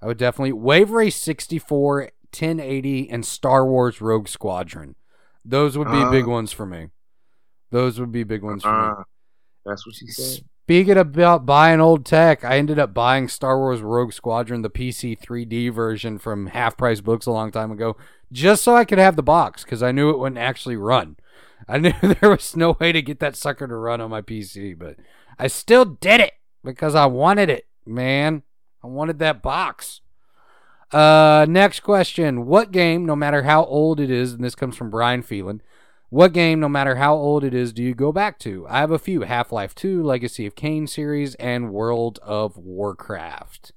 I 0.01 0.05
would 0.07 0.17
definitely 0.17 0.53
Wave 0.53 0.91
Race 0.91 1.15
64, 1.17 2.01
1080, 2.31 3.09
and 3.09 3.25
Star 3.25 3.65
Wars 3.65 4.01
Rogue 4.01 4.27
Squadron. 4.27 4.95
Those 5.45 5.77
would 5.77 5.89
be 5.89 5.97
Uh. 5.97 6.09
big 6.11 6.25
ones 6.27 6.51
for 6.51 6.65
me. 6.65 6.87
Those 7.71 7.99
would 7.99 8.11
be 8.11 8.23
big 8.23 8.43
ones 8.43 8.63
for 8.63 8.71
me. 8.71 8.87
Uh, 8.99 9.03
that's 9.65 9.85
what 9.85 9.95
she 9.95 10.07
said. 10.07 10.43
Speaking 10.65 10.97
about 10.97 11.45
buying 11.47 11.79
old 11.81 12.05
tech, 12.05 12.43
I 12.43 12.57
ended 12.57 12.77
up 12.77 12.93
buying 12.93 13.27
Star 13.27 13.57
Wars 13.57 13.81
Rogue 13.81 14.13
Squadron, 14.13 14.61
the 14.61 14.69
PC 14.69 15.15
3D 15.15 15.69
version 15.69 16.19
from 16.19 16.47
Half 16.47 16.77
Price 16.77 17.01
Books 17.01 17.25
a 17.25 17.31
long 17.31 17.51
time 17.51 17.71
ago, 17.71 17.97
just 18.31 18.63
so 18.63 18.75
I 18.75 18.85
could 18.85 18.99
have 18.99 19.15
the 19.15 19.23
box 19.23 19.63
because 19.63 19.81
I 19.81 19.91
knew 19.91 20.09
it 20.11 20.19
wouldn't 20.19 20.37
actually 20.39 20.75
run. 20.77 21.17
I 21.67 21.77
knew 21.79 21.93
there 22.01 22.29
was 22.29 22.55
no 22.55 22.77
way 22.79 22.91
to 22.91 23.01
get 23.01 23.19
that 23.19 23.35
sucker 23.35 23.67
to 23.67 23.75
run 23.75 23.99
on 24.01 24.11
my 24.11 24.21
PC, 24.21 24.77
but 24.77 24.97
I 25.39 25.47
still 25.47 25.85
did 25.85 26.21
it 26.21 26.33
because 26.63 26.95
I 26.95 27.05
wanted 27.05 27.49
it, 27.49 27.67
man. 27.85 28.43
I 28.83 28.87
wanted 28.87 29.19
that 29.19 29.41
box. 29.41 30.01
Uh, 30.91 31.45
next 31.47 31.79
question. 31.81 32.45
What 32.45 32.71
game, 32.71 33.05
no 33.05 33.15
matter 33.15 33.43
how 33.43 33.63
old 33.65 33.99
it 33.99 34.11
is, 34.11 34.33
and 34.33 34.43
this 34.43 34.55
comes 34.55 34.75
from 34.75 34.89
Brian 34.89 35.21
Phelan, 35.21 35.61
what 36.09 36.33
game, 36.33 36.59
no 36.59 36.67
matter 36.67 36.95
how 36.95 37.13
old 37.15 37.43
it 37.43 37.53
is, 37.53 37.71
do 37.71 37.83
you 37.83 37.93
go 37.93 38.11
back 38.11 38.39
to? 38.39 38.65
I 38.67 38.79
have 38.79 38.91
a 38.91 38.99
few 38.99 39.21
Half 39.21 39.51
Life 39.51 39.75
2, 39.75 40.03
Legacy 40.03 40.45
of 40.47 40.55
Kain 40.55 40.87
series, 40.87 41.35
and 41.35 41.71
World 41.71 42.19
of 42.23 42.57
Warcraft. 42.57 43.71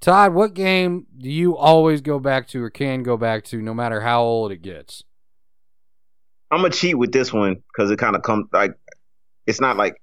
Todd, 0.00 0.32
what 0.32 0.54
game 0.54 1.06
do 1.16 1.28
you 1.28 1.56
always 1.56 2.00
go 2.00 2.18
back 2.18 2.48
to 2.48 2.62
or 2.62 2.70
can 2.70 3.02
go 3.02 3.16
back 3.16 3.44
to 3.46 3.60
no 3.60 3.74
matter 3.74 4.00
how 4.00 4.22
old 4.22 4.52
it 4.52 4.62
gets? 4.62 5.02
I'm 6.50 6.62
gonna 6.62 6.70
cheat 6.72 6.96
with 6.96 7.12
this 7.12 7.32
one 7.32 7.62
because 7.66 7.90
it 7.90 7.98
kind 7.98 8.16
of 8.16 8.22
comes 8.22 8.46
like 8.52 8.74
it's 9.46 9.60
not 9.60 9.76
like. 9.76 10.00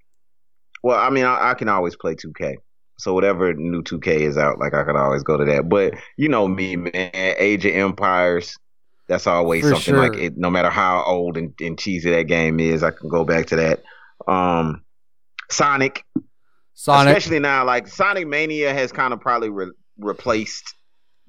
Well, 0.86 1.00
I 1.00 1.10
mean, 1.10 1.26
I, 1.26 1.50
I 1.50 1.54
can 1.56 1.68
always 1.68 1.96
play 1.96 2.14
2K, 2.14 2.58
so 3.00 3.16
whatever 3.16 3.52
new 3.56 3.82
2K 3.82 4.20
is 4.20 4.38
out, 4.38 4.60
like 4.60 4.76
I 4.76 4.84
can 4.84 4.96
always 4.96 5.24
go 5.24 5.36
to 5.36 5.44
that. 5.46 5.68
But 5.68 5.96
you 6.16 6.30
know 6.30 6.48
me, 6.48 6.76
man, 6.76 7.10
Age 7.14 7.66
of 7.66 7.74
Empires. 7.74 8.56
That's 9.08 9.26
always 9.26 9.64
For 9.64 9.70
something 9.72 9.96
like 9.96 10.14
it. 10.14 10.38
No 10.38 10.52
matter 10.52 10.70
how 10.70 11.04
old 11.04 11.38
and, 11.38 11.56
and 11.60 11.76
cheesy 11.76 12.12
that 12.12 12.28
game 12.28 12.60
is, 12.60 12.84
I 12.84 12.92
can 12.92 13.10
go 13.10 13.26
back 13.26 13.48
to 13.48 13.56
that. 13.56 13.82
Um, 14.28 14.84
Sonic, 15.50 16.06
Sonic. 16.76 17.18
especially 17.18 17.40
now, 17.40 17.66
like 17.66 17.88
Sonic 17.88 18.28
Mania 18.28 18.72
has 18.72 18.92
kind 18.92 19.12
of 19.12 19.20
probably 19.20 19.50
re- 19.50 19.74
replaced 19.98 20.76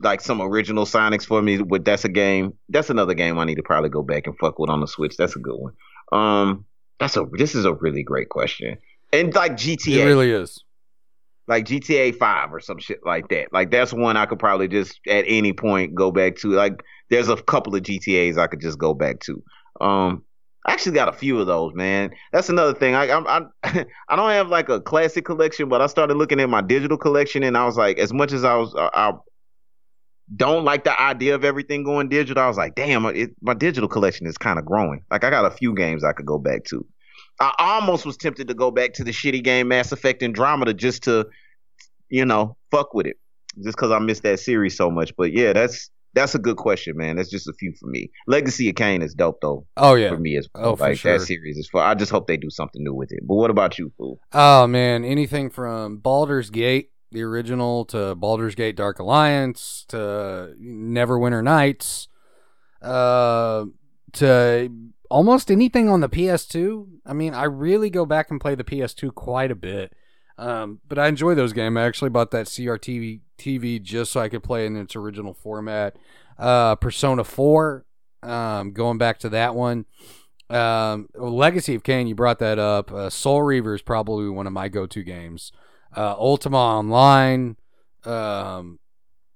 like 0.00 0.20
some 0.20 0.42
original 0.42 0.84
Sonics 0.84 1.24
for 1.24 1.40
me. 1.40 1.62
But 1.62 1.82
that's 1.86 2.04
a 2.04 2.10
game. 2.10 2.52
That's 2.68 2.90
another 2.90 3.14
game 3.14 3.38
I 3.38 3.44
need 3.46 3.54
to 3.54 3.62
probably 3.62 3.88
go 3.88 4.02
back 4.02 4.26
and 4.26 4.36
fuck 4.38 4.58
with 4.58 4.68
on 4.68 4.80
the 4.80 4.86
Switch. 4.86 5.16
That's 5.16 5.34
a 5.34 5.38
good 5.38 5.56
one. 5.56 5.72
Um, 6.12 6.66
that's 7.00 7.16
a. 7.16 7.24
This 7.32 7.54
is 7.54 7.64
a 7.64 7.72
really 7.72 8.02
great 8.02 8.28
question. 8.28 8.76
And 9.12 9.34
like 9.34 9.52
GTA, 9.52 9.98
It 9.98 10.04
really 10.04 10.30
is. 10.30 10.62
like 11.48 11.64
GTA 11.64 12.16
Five 12.16 12.52
or 12.52 12.60
some 12.60 12.78
shit 12.78 13.00
like 13.04 13.28
that. 13.28 13.52
Like 13.52 13.70
that's 13.70 13.92
one 13.92 14.16
I 14.16 14.26
could 14.26 14.38
probably 14.38 14.68
just 14.68 14.98
at 15.08 15.24
any 15.28 15.52
point 15.52 15.94
go 15.94 16.10
back 16.10 16.36
to. 16.36 16.48
Like 16.50 16.82
there's 17.10 17.28
a 17.28 17.36
couple 17.36 17.74
of 17.74 17.82
GTA's 17.82 18.36
I 18.38 18.46
could 18.46 18.60
just 18.60 18.78
go 18.78 18.94
back 18.94 19.20
to. 19.20 19.42
Um, 19.80 20.24
I 20.66 20.72
actually 20.72 20.96
got 20.96 21.08
a 21.08 21.12
few 21.12 21.38
of 21.38 21.46
those, 21.46 21.72
man. 21.74 22.10
That's 22.32 22.48
another 22.48 22.74
thing. 22.74 22.94
I 22.96 23.10
I'm, 23.10 23.26
I 23.26 23.42
I 24.08 24.16
don't 24.16 24.30
have 24.30 24.48
like 24.48 24.68
a 24.68 24.80
classic 24.80 25.24
collection, 25.24 25.68
but 25.68 25.80
I 25.80 25.86
started 25.86 26.16
looking 26.16 26.40
at 26.40 26.48
my 26.48 26.60
digital 26.62 26.98
collection, 26.98 27.44
and 27.44 27.56
I 27.56 27.64
was 27.64 27.76
like, 27.76 27.98
as 27.98 28.12
much 28.12 28.32
as 28.32 28.42
I 28.44 28.56
was, 28.56 28.74
I, 28.76 28.90
I 28.92 29.12
don't 30.34 30.64
like 30.64 30.82
the 30.82 31.00
idea 31.00 31.36
of 31.36 31.44
everything 31.44 31.84
going 31.84 32.08
digital. 32.08 32.42
I 32.42 32.48
was 32.48 32.56
like, 32.56 32.74
damn, 32.74 33.06
it, 33.06 33.30
my 33.40 33.54
digital 33.54 33.88
collection 33.88 34.26
is 34.26 34.36
kind 34.36 34.58
of 34.58 34.64
growing. 34.64 35.04
Like 35.10 35.22
I 35.22 35.30
got 35.30 35.44
a 35.44 35.52
few 35.56 35.72
games 35.74 36.02
I 36.02 36.12
could 36.12 36.26
go 36.26 36.38
back 36.38 36.64
to. 36.64 36.84
I 37.40 37.54
almost 37.58 38.06
was 38.06 38.16
tempted 38.16 38.48
to 38.48 38.54
go 38.54 38.70
back 38.70 38.94
to 38.94 39.04
the 39.04 39.10
shitty 39.12 39.42
game 39.44 39.68
Mass 39.68 39.92
Effect 39.92 40.22
Andromeda 40.22 40.72
just 40.74 41.02
to, 41.04 41.26
you 42.08 42.24
know, 42.24 42.56
fuck 42.70 42.94
with 42.94 43.06
it, 43.06 43.16
just 43.62 43.76
because 43.76 43.90
I 43.90 43.98
missed 43.98 44.22
that 44.22 44.40
series 44.40 44.76
so 44.76 44.90
much. 44.90 45.12
But 45.16 45.32
yeah, 45.32 45.52
that's 45.52 45.90
that's 46.14 46.34
a 46.34 46.38
good 46.38 46.56
question, 46.56 46.96
man. 46.96 47.16
That's 47.16 47.28
just 47.28 47.46
a 47.46 47.52
few 47.52 47.74
for 47.78 47.88
me. 47.88 48.10
Legacy 48.26 48.70
of 48.70 48.76
Kain 48.76 49.02
is 49.02 49.12
dope 49.12 49.40
though 49.42 49.66
Oh, 49.76 49.94
yeah. 49.96 50.08
for 50.08 50.18
me 50.18 50.36
as 50.38 50.48
well. 50.54 50.64
Oh, 50.70 50.76
for 50.76 50.84
like 50.84 50.98
sure. 50.98 51.18
that 51.18 51.24
series 51.26 51.58
is 51.58 51.68
fun. 51.68 51.82
I 51.82 51.94
just 51.94 52.10
hope 52.10 52.26
they 52.26 52.38
do 52.38 52.48
something 52.48 52.82
new 52.82 52.94
with 52.94 53.12
it. 53.12 53.20
But 53.26 53.34
what 53.34 53.50
about 53.50 53.78
you, 53.78 53.92
fool? 53.98 54.18
Oh 54.32 54.66
man, 54.66 55.04
anything 55.04 55.50
from 55.50 55.98
Baldur's 55.98 56.48
Gate, 56.48 56.90
the 57.12 57.22
original, 57.22 57.84
to 57.86 58.14
Baldur's 58.14 58.54
Gate 58.54 58.76
Dark 58.76 58.98
Alliance, 58.98 59.84
to 59.88 60.54
Neverwinter 60.58 61.44
Nights, 61.44 62.08
uh, 62.80 63.66
to 64.14 64.70
almost 65.10 65.50
anything 65.50 65.88
on 65.88 66.00
the 66.00 66.08
PS2. 66.08 66.86
I 67.04 67.12
mean, 67.12 67.34
I 67.34 67.44
really 67.44 67.90
go 67.90 68.06
back 68.06 68.30
and 68.30 68.40
play 68.40 68.54
the 68.54 68.64
PS2 68.64 69.14
quite 69.14 69.50
a 69.50 69.56
bit. 69.56 69.92
Um, 70.38 70.80
but 70.86 70.98
I 70.98 71.08
enjoy 71.08 71.34
those 71.34 71.52
games. 71.52 71.76
I 71.76 71.86
actually 71.86 72.10
bought 72.10 72.30
that 72.32 72.46
CRT 72.46 73.20
TV 73.38 73.82
just 73.82 74.12
so 74.12 74.20
I 74.20 74.28
could 74.28 74.42
play 74.42 74.66
in 74.66 74.76
its 74.76 74.94
original 74.94 75.34
format. 75.34 75.96
Uh, 76.38 76.74
Persona 76.74 77.24
4, 77.24 77.86
um, 78.22 78.72
going 78.72 78.98
back 78.98 79.18
to 79.20 79.28
that 79.30 79.54
one. 79.54 79.86
Um, 80.50 81.08
Legacy 81.14 81.74
of 81.74 81.82
Kain, 81.82 82.06
you 82.06 82.14
brought 82.14 82.38
that 82.40 82.58
up. 82.58 82.92
Uh, 82.92 83.10
Soul 83.10 83.42
Reaver 83.42 83.74
is 83.74 83.82
probably 83.82 84.28
one 84.28 84.46
of 84.46 84.52
my 84.52 84.68
go-to 84.68 85.02
games. 85.02 85.52
Uh, 85.96 86.14
Ultima 86.18 86.58
Online, 86.58 87.56
um, 88.04 88.78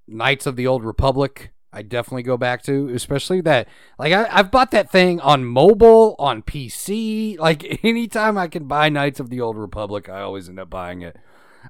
Knights 0.07 0.47
of 0.47 0.57
the 0.57 0.67
Old 0.67 0.85
Republic. 0.85 1.53
I 1.73 1.83
definitely 1.83 2.25
go 2.25 2.37
back 2.37 2.63
to, 2.65 2.89
especially 2.89 3.41
that. 3.43 3.69
Like 3.99 4.13
I, 4.13 4.27
I've 4.31 4.51
bought 4.51 4.73
that 4.73 4.91
thing 4.91 5.21
on 5.21 5.45
mobile, 5.45 6.17
on 6.19 6.43
PC. 6.43 7.39
Like 7.39 7.81
anytime 7.85 8.37
I 8.37 8.49
can 8.49 8.65
buy 8.65 8.89
Knights 8.89 9.21
of 9.21 9.31
the 9.31 9.41
Old 9.41 9.57
Republic, 9.57 10.09
I 10.09 10.21
always 10.21 10.49
end 10.49 10.59
up 10.59 10.71
buying 10.71 11.03
it. 11.03 11.17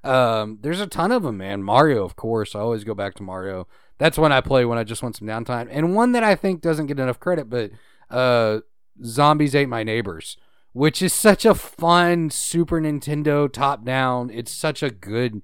Um, 0.02 0.58
there's 0.62 0.80
a 0.80 0.86
ton 0.86 1.12
of 1.12 1.22
them, 1.22 1.38
man. 1.38 1.62
Mario, 1.62 2.04
of 2.04 2.16
course. 2.16 2.54
I 2.54 2.60
always 2.60 2.84
go 2.84 2.94
back 2.94 3.14
to 3.16 3.22
Mario. 3.22 3.66
That's 3.98 4.18
when 4.18 4.32
I 4.32 4.40
play 4.40 4.64
when 4.64 4.78
I 4.78 4.84
just 4.84 5.02
want 5.02 5.16
some 5.16 5.28
downtime. 5.28 5.68
And 5.70 5.94
one 5.94 6.12
that 6.12 6.24
I 6.24 6.34
think 6.34 6.62
doesn't 6.62 6.86
get 6.86 6.98
enough 6.98 7.20
credit, 7.20 7.50
but 7.50 7.70
uh, 8.08 8.60
Zombies 9.04 9.54
Ate 9.54 9.68
My 9.68 9.82
Neighbors, 9.82 10.38
which 10.72 11.02
is 11.02 11.12
such 11.12 11.44
a 11.44 11.54
fun 11.54 12.30
Super 12.30 12.80
Nintendo 12.80 13.52
top 13.52 13.84
down. 13.84 14.30
It's 14.30 14.52
such 14.52 14.82
a 14.82 14.90
good, 14.90 15.42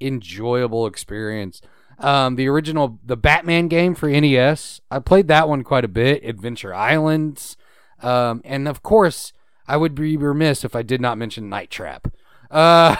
enjoyable 0.00 0.86
experience. 0.86 1.60
Um, 1.98 2.36
the 2.36 2.48
original, 2.48 3.00
the 3.04 3.16
Batman 3.16 3.68
game 3.68 3.94
for 3.94 4.08
NES, 4.08 4.80
I 4.90 5.00
played 5.00 5.28
that 5.28 5.48
one 5.48 5.64
quite 5.64 5.84
a 5.84 5.88
bit. 5.88 6.24
Adventure 6.24 6.72
Islands, 6.72 7.56
um, 8.02 8.40
and 8.44 8.68
of 8.68 8.82
course, 8.82 9.32
I 9.66 9.76
would 9.76 9.94
be 9.94 10.16
remiss 10.16 10.64
if 10.64 10.76
I 10.76 10.82
did 10.82 11.00
not 11.00 11.18
mention 11.18 11.48
Night 11.48 11.70
Trap. 11.70 12.08
Uh, 12.50 12.96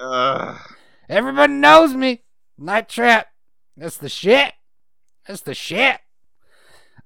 Uh, 0.00 0.58
everybody 1.08 1.52
knows 1.52 1.94
me. 1.94 2.22
Night 2.58 2.88
Trap. 2.88 3.28
That's 3.76 3.96
the 3.96 4.08
shit. 4.08 4.54
That's 5.26 5.42
the 5.42 5.54
shit. 5.54 6.00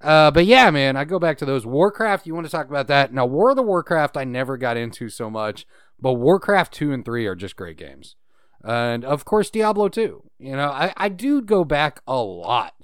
Uh, 0.01 0.31
but 0.31 0.47
yeah, 0.47 0.71
man, 0.71 0.97
I 0.97 1.05
go 1.05 1.19
back 1.19 1.39
to 1.39 1.45
those 1.45 1.67
Warcraft. 1.67 2.27
You 2.27 2.35
want 2.35 2.47
to 2.47 2.51
talk 2.51 2.69
about 2.69 2.87
that? 2.87 3.13
Now, 3.13 3.27
World 3.27 3.59
of 3.59 3.67
Warcraft, 3.67 4.17
I 4.17 4.25
never 4.25 4.57
got 4.57 4.77
into 4.77 5.09
so 5.09 5.29
much, 5.29 5.67
but 6.01 6.15
Warcraft 6.15 6.73
two 6.73 6.93
and 6.93 7.05
three 7.05 7.27
are 7.27 7.35
just 7.35 7.57
great 7.57 7.77
games, 7.77 8.17
and 8.65 9.05
of 9.05 9.25
course 9.25 9.51
Diablo 9.51 9.89
two. 9.89 10.25
You 10.39 10.57
know, 10.57 10.69
I 10.69 10.93
I 10.97 11.09
do 11.09 11.41
go 11.43 11.65
back 11.65 12.01
a 12.07 12.17
lot. 12.17 12.75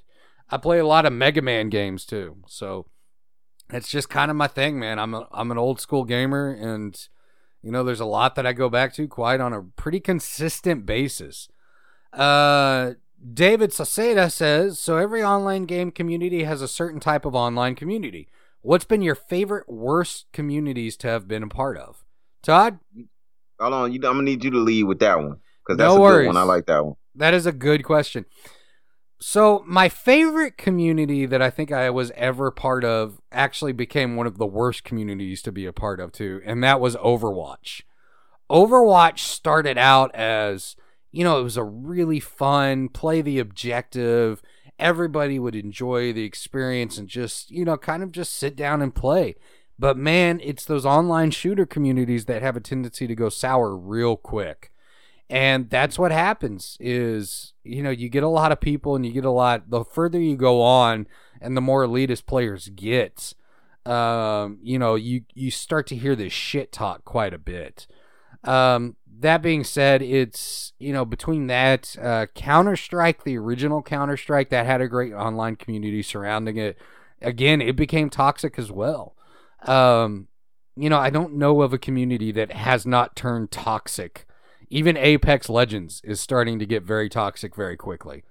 I 0.49 0.57
play 0.59 0.79
a 0.79 0.87
lot 0.87 1.07
of 1.07 1.13
Mega 1.13 1.43
Man 1.43 1.69
games 1.69 2.05
too, 2.05 2.37
so 2.47 2.87
it's 3.71 3.89
just 3.89 4.09
kind 4.09 4.31
of 4.31 4.37
my 4.37 4.47
thing, 4.47 4.79
man. 4.79 4.99
I'm 4.99 5.15
a, 5.15 5.27
I'm 5.33 5.51
an 5.51 5.59
old 5.59 5.81
school 5.81 6.05
gamer, 6.05 6.51
and 6.51 6.97
you 7.63 7.73
know, 7.73 7.83
there's 7.83 8.01
a 8.01 8.05
lot 8.05 8.37
that 8.37 8.47
I 8.47 8.53
go 8.53 8.69
back 8.69 8.95
to 8.95 9.09
quite 9.09 9.41
on 9.41 9.53
a 9.53 9.63
pretty 9.63 10.01
consistent 10.01 10.87
basis. 10.87 11.49
Uh, 12.13 12.93
David 13.33 13.71
Saceda 13.71 14.31
says, 14.31 14.79
so 14.79 14.97
every 14.99 15.23
online 15.23 15.65
game 15.65 15.91
community 15.91 16.45
has 16.45 16.63
a 16.63 16.69
certain 16.69 17.01
type 17.01 17.25
of 17.25 17.35
online 17.35 17.75
community. 17.75 18.29
What's 18.61 18.85
been 18.85 19.03
your 19.03 19.15
favorite 19.15 19.69
worst 19.69 20.27
communities 20.33 20.97
to 20.99 21.09
have 21.09 21.27
been 21.27 21.43
a 21.43 21.49
part 21.49 21.77
of? 21.77 22.05
Todd, 22.43 22.79
hold 23.59 23.75
on, 23.75 23.93
you, 23.93 23.97
I'm 23.97 24.15
gonna 24.15 24.23
need 24.23 24.45
you 24.45 24.51
to 24.51 24.59
lead 24.59 24.85
with 24.85 25.01
that 25.01 25.19
one 25.19 25.41
because 25.67 25.79
No 25.79 25.97
a 25.97 26.01
worries. 26.01 26.25
good 26.27 26.35
one. 26.35 26.37
I 26.37 26.43
like 26.43 26.67
that 26.67 26.85
one. 26.85 26.97
that 27.17 27.35
is 27.35 27.47
a 27.47 27.53
good 27.53 27.85
question. 27.85 28.25
So 29.19 29.65
my 29.67 29.89
favorite 29.89 30.59
community 30.59 31.25
that 31.25 31.41
I 31.41 31.49
think 31.49 31.73
I 31.73 31.89
was 31.89 32.11
ever 32.17 32.51
part 32.51 32.85
of 32.85 33.19
actually 33.33 33.73
became 33.73 34.15
one 34.15 34.27
of 34.27 34.37
the 34.37 34.47
worst 34.47 34.85
communities 34.85 35.41
to 35.43 35.53
be 35.53 35.65
a 35.65 35.73
part 35.73 36.01
of 36.01 36.13
too, 36.13 36.43
and 36.45 36.63
that 36.63 36.81
was 36.81 36.97
Overwatch. 36.97 37.83
Overwatch 38.51 39.21
started 39.21 39.79
out 39.79 40.15
as, 40.15 40.77
you 41.13 41.25
know, 41.25 41.41
it 41.41 41.43
was 41.43 41.57
a 41.57 41.65
really 41.65 42.21
fun 42.21 42.89
play 42.89 43.23
the 43.23 43.39
objective. 43.39 44.43
Everybody 44.79 45.39
would 45.39 45.57
enjoy 45.57 46.13
the 46.13 46.25
experience 46.25 46.99
and 46.99 47.09
just, 47.09 47.51
you 47.51 47.65
know, 47.65 47.77
kind 47.79 48.03
of 48.03 48.13
just 48.13 48.35
sit 48.35 48.55
down 48.55 48.83
and 48.83 48.95
play. 48.95 49.35
But 49.79 49.97
man, 49.97 50.41
it's 50.45 50.65
those 50.65 50.87
online 50.87 51.31
shooter 51.31 51.67
communities 51.67 52.27
that 52.27 52.43
have 52.43 52.57
a 52.57 52.61
tendency 52.61 53.07
to 53.07 53.15
go 53.15 53.29
sour 53.31 53.75
real 53.77 54.17
quick. 54.17 54.71
And 55.29 55.69
that's 55.69 55.99
what 55.99 56.13
happens 56.13 56.77
is, 56.79 57.53
you 57.65 57.83
know, 57.83 57.91
you 57.91 58.09
get 58.09 58.23
a 58.23 58.29
lot 58.29 58.53
of 58.53 58.61
people 58.61 58.95
and 58.95 59.05
you 59.05 59.13
get 59.13 59.25
a 59.25 59.31
lot 59.31 59.71
the 59.71 59.85
further 59.85 60.21
you 60.21 60.37
go 60.37 60.63
on 60.63 61.09
and 61.41 61.57
the 61.57 61.61
more 61.61 61.85
elitist 61.85 62.27
players 62.27 62.69
get, 62.69 63.35
um, 63.85 64.59
you 64.63 64.79
know, 64.79 64.95
you 64.95 65.23
you 65.35 65.51
start 65.51 65.87
to 65.89 65.97
hear 65.97 66.15
this 66.15 66.33
shit 66.33 66.71
talk 66.73 67.05
quite 67.05 67.35
a 67.35 67.39
bit. 67.39 67.87
Um, 68.45 68.97
that 69.19 69.43
being 69.43 69.65
said, 69.65 70.03
it's 70.03 70.73
you 70.79 70.93
know 70.93 71.05
between 71.05 71.47
that 71.49 71.97
uh, 72.01 72.27
Counter 72.35 72.77
Strike, 72.77 73.25
the 73.25 73.39
original 73.39 73.83
Counter 73.83 74.17
Strike, 74.17 74.51
that 74.51 74.67
had 74.67 74.81
a 74.81 74.89
great 74.89 75.13
online 75.13 75.57
community 75.57 76.03
surrounding 76.03 76.57
it. 76.57 76.79
Again, 77.21 77.61
it 77.61 77.77
became 77.77 78.11
toxic 78.11 78.59
as 78.59 78.71
well. 78.71 79.17
Um, 79.63 80.29
you 80.77 80.91
know, 80.91 80.99
I 80.99 81.11
don't 81.11 81.35
know 81.35 81.63
of 81.63 81.73
a 81.73 81.79
community 81.79 82.31
that 82.33 82.53
has 82.53 82.87
not 82.87 83.17
turned 83.17 83.51
toxic. 83.51 84.26
Even 84.69 84.97
Apex 84.97 85.49
Legends 85.49 86.01
is 86.05 86.21
starting 86.21 86.59
to 86.59 86.67
get 86.67 86.83
very 86.83 87.09
toxic 87.09 87.55
very 87.55 87.77
quickly. 87.77 88.25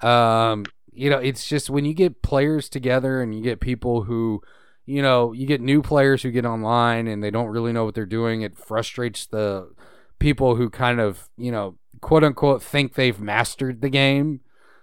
Um, 0.00 0.64
you 0.92 1.10
know, 1.10 1.18
it's 1.18 1.46
just 1.46 1.70
when 1.70 1.84
you 1.84 1.94
get 1.94 2.22
players 2.22 2.68
together 2.68 3.22
and 3.22 3.34
you 3.34 3.42
get 3.42 3.60
people 3.60 4.02
who 4.02 4.42
you 4.86 5.02
know, 5.02 5.32
you 5.32 5.46
get 5.46 5.60
new 5.60 5.82
players 5.82 6.22
who 6.22 6.30
get 6.30 6.46
online 6.46 7.08
and 7.08 7.22
they 7.22 7.30
don't 7.30 7.48
really 7.48 7.72
know 7.72 7.84
what 7.84 7.94
they're 7.94 8.06
doing. 8.06 8.42
It 8.42 8.56
frustrates 8.56 9.26
the 9.26 9.72
people 10.20 10.54
who 10.54 10.70
kind 10.70 11.00
of, 11.00 11.28
you 11.36 11.50
know, 11.50 11.76
quote 12.00 12.22
unquote 12.22 12.62
think 12.62 12.94
they've 12.94 13.20
mastered 13.20 13.80
the 13.82 13.88
game. 13.88 14.40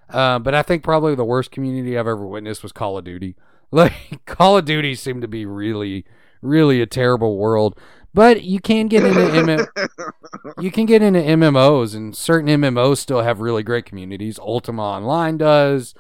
Uh, 0.10 0.40
but 0.40 0.54
I 0.54 0.62
think 0.62 0.84
probably 0.84 1.16
the 1.16 1.24
worst 1.24 1.52
community 1.52 1.98
I've 1.98 2.06
ever 2.06 2.28
witnessed 2.28 2.62
was 2.62 2.74
Call 2.74 2.98
of 2.98 3.06
Duty. 3.06 3.36
Like 3.74 4.24
Call 4.28 4.60
of 4.60 4.66
Duty 4.66 4.94
seemed 4.94 5.24
to 5.24 5.28
be 5.28 5.48
really, 5.48 6.06
really 6.44 6.80
a 6.80 6.86
terrible 6.86 7.40
world. 7.40 7.76
But 8.14 8.44
you 8.44 8.60
can 8.60 8.88
get 8.88 9.04
into 9.04 9.22
M- 9.22 9.88
you 10.60 10.72
can 10.72 10.86
get 10.86 11.02
into 11.02 11.20
MMOs, 11.20 11.96
and 11.96 12.16
certain 12.16 12.50
MMOs 12.50 12.98
still 12.98 13.22
have 13.22 13.40
really 13.40 13.64
great 13.64 13.86
communities. 13.86 14.38
Ultima 14.38 14.84
Online 14.84 15.38
does. 15.38 15.96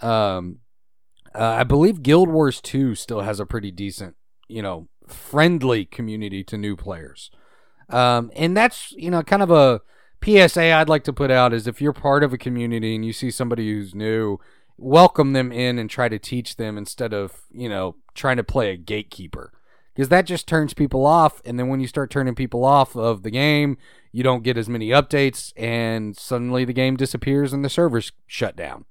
Um, 0.00 0.58
uh, 1.34 1.42
I 1.44 1.64
believe 1.64 2.02
Guild 2.02 2.28
Wars 2.28 2.60
2 2.60 2.94
still 2.94 3.20
has 3.20 3.38
a 3.38 3.46
pretty 3.46 3.70
decent, 3.70 4.16
you 4.48 4.62
know, 4.62 4.88
friendly 5.06 5.84
community 5.84 6.42
to 6.44 6.56
new 6.56 6.74
players. 6.76 7.30
Um, 7.90 8.30
and 8.34 8.56
that's, 8.56 8.92
you 8.92 9.10
know, 9.10 9.22
kind 9.22 9.42
of 9.42 9.50
a 9.50 9.80
PSA 10.24 10.72
I'd 10.72 10.88
like 10.88 11.04
to 11.04 11.12
put 11.12 11.30
out 11.30 11.52
is 11.52 11.66
if 11.66 11.80
you're 11.80 11.92
part 11.92 12.24
of 12.24 12.32
a 12.32 12.38
community 12.38 12.94
and 12.94 13.04
you 13.04 13.12
see 13.12 13.30
somebody 13.30 13.70
who's 13.70 13.94
new, 13.94 14.38
welcome 14.76 15.32
them 15.32 15.52
in 15.52 15.78
and 15.78 15.88
try 15.88 16.08
to 16.08 16.18
teach 16.18 16.56
them 16.56 16.76
instead 16.76 17.12
of, 17.12 17.42
you 17.50 17.68
know, 17.68 17.96
trying 18.14 18.36
to 18.36 18.44
play 18.44 18.70
a 18.70 18.76
gatekeeper. 18.76 19.52
Because 19.98 20.10
that 20.10 20.26
just 20.26 20.46
turns 20.46 20.74
people 20.74 21.04
off. 21.04 21.42
And 21.44 21.58
then 21.58 21.66
when 21.66 21.80
you 21.80 21.88
start 21.88 22.08
turning 22.08 22.36
people 22.36 22.64
off 22.64 22.94
of 22.94 23.24
the 23.24 23.32
game, 23.32 23.76
you 24.12 24.22
don't 24.22 24.44
get 24.44 24.56
as 24.56 24.68
many 24.68 24.90
updates, 24.90 25.52
and 25.56 26.16
suddenly 26.16 26.64
the 26.64 26.72
game 26.72 26.96
disappears 26.96 27.52
and 27.52 27.64
the 27.64 27.68
servers 27.68 28.12
shut 28.28 28.54
down. 28.54 28.84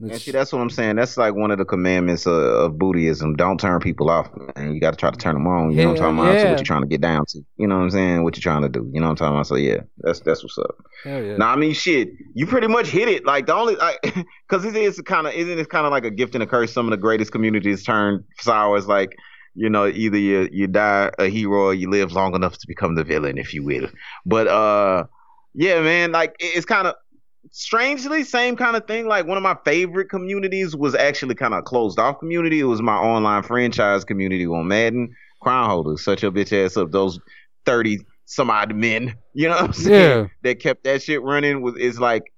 And 0.00 0.18
see, 0.18 0.30
that's 0.30 0.50
what 0.50 0.62
I'm 0.62 0.70
saying. 0.70 0.96
That's 0.96 1.18
like 1.18 1.34
one 1.34 1.50
of 1.50 1.58
the 1.58 1.66
commandments 1.66 2.24
of, 2.24 2.32
of 2.32 2.78
Buddhism. 2.78 3.36
Don't 3.36 3.60
turn 3.60 3.78
people 3.80 4.08
off, 4.08 4.30
and 4.56 4.72
You 4.72 4.80
got 4.80 4.92
to 4.92 4.96
try 4.96 5.10
to 5.10 5.18
turn 5.18 5.34
them 5.34 5.46
on. 5.46 5.72
You 5.72 5.82
know 5.82 5.88
what 5.88 6.00
I'm 6.00 6.16
talking 6.16 6.18
about? 6.18 6.32
yeah. 6.32 6.40
So 6.40 6.48
what 6.48 6.58
you're 6.60 6.64
trying 6.64 6.80
to 6.80 6.88
get 6.88 7.02
down 7.02 7.26
to. 7.28 7.40
You 7.58 7.66
know 7.66 7.76
what 7.76 7.82
I'm 7.82 7.90
saying? 7.90 8.24
What 8.24 8.34
you're 8.34 8.42
trying 8.42 8.62
to 8.62 8.70
do. 8.70 8.90
You 8.90 9.00
know 9.00 9.08
what 9.08 9.10
I'm 9.10 9.16
talking 9.16 9.34
about? 9.34 9.48
So 9.48 9.56
yeah, 9.56 9.80
that's 9.98 10.20
that's 10.20 10.42
what's 10.42 10.56
up. 10.56 10.76
Hell 11.04 11.22
yeah. 11.22 11.36
Now 11.36 11.52
I 11.52 11.56
mean, 11.56 11.74
shit, 11.74 12.08
you 12.32 12.46
pretty 12.46 12.68
much 12.68 12.86
hit 12.86 13.08
it. 13.08 13.26
Like 13.26 13.44
the 13.44 13.54
only, 13.54 13.76
like, 13.76 14.00
because 14.48 14.64
it 14.64 14.76
is 14.76 14.98
kind 15.02 15.26
of, 15.26 15.34
isn't 15.34 15.58
it 15.58 15.68
kind 15.68 15.84
of 15.84 15.90
like 15.90 16.06
a 16.06 16.10
gift 16.10 16.34
and 16.34 16.42
a 16.42 16.46
curse? 16.46 16.72
Some 16.72 16.86
of 16.86 16.92
the 16.92 16.96
greatest 16.96 17.32
communities 17.32 17.82
turn 17.84 18.24
sour. 18.40 18.78
It's 18.78 18.86
like, 18.86 19.14
you 19.54 19.68
know, 19.68 19.86
either 19.86 20.18
you 20.18 20.48
you 20.52 20.66
die 20.66 21.10
a 21.18 21.28
hero 21.28 21.66
or 21.66 21.74
you 21.74 21.90
live 21.90 22.12
long 22.12 22.34
enough 22.34 22.58
to 22.58 22.66
become 22.66 22.94
the 22.94 23.04
villain, 23.04 23.38
if 23.38 23.54
you 23.54 23.64
will. 23.64 23.88
But 24.24 24.48
uh, 24.48 25.04
yeah, 25.54 25.80
man, 25.80 26.12
like 26.12 26.36
it's 26.38 26.66
kind 26.66 26.86
of 26.86 26.94
strangely 27.50 28.24
same 28.24 28.56
kind 28.56 28.76
of 28.76 28.86
thing. 28.86 29.06
Like 29.06 29.26
one 29.26 29.36
of 29.36 29.42
my 29.42 29.56
favorite 29.64 30.08
communities 30.08 30.76
was 30.76 30.94
actually 30.94 31.34
kind 31.34 31.54
of 31.54 31.64
closed 31.64 31.98
off 31.98 32.18
community. 32.18 32.60
It 32.60 32.64
was 32.64 32.82
my 32.82 32.96
online 32.96 33.42
franchise 33.42 34.04
community 34.04 34.46
on 34.46 34.68
Madden. 34.68 35.14
Crown 35.40 35.70
holders, 35.70 36.04
such 36.04 36.24
a 36.24 36.32
bitch 36.32 36.52
ass 36.52 36.76
up. 36.76 36.90
Those 36.90 37.20
thirty 37.64 37.98
some 38.24 38.50
odd 38.50 38.74
men, 38.74 39.14
you 39.34 39.48
know 39.48 39.54
what 39.54 39.64
I'm 39.64 39.72
saying? 39.72 40.20
Yeah. 40.20 40.26
That 40.42 40.60
kept 40.60 40.84
that 40.84 41.02
shit 41.02 41.22
running 41.22 41.62
was 41.62 41.76
is 41.76 41.98
like 41.98 42.32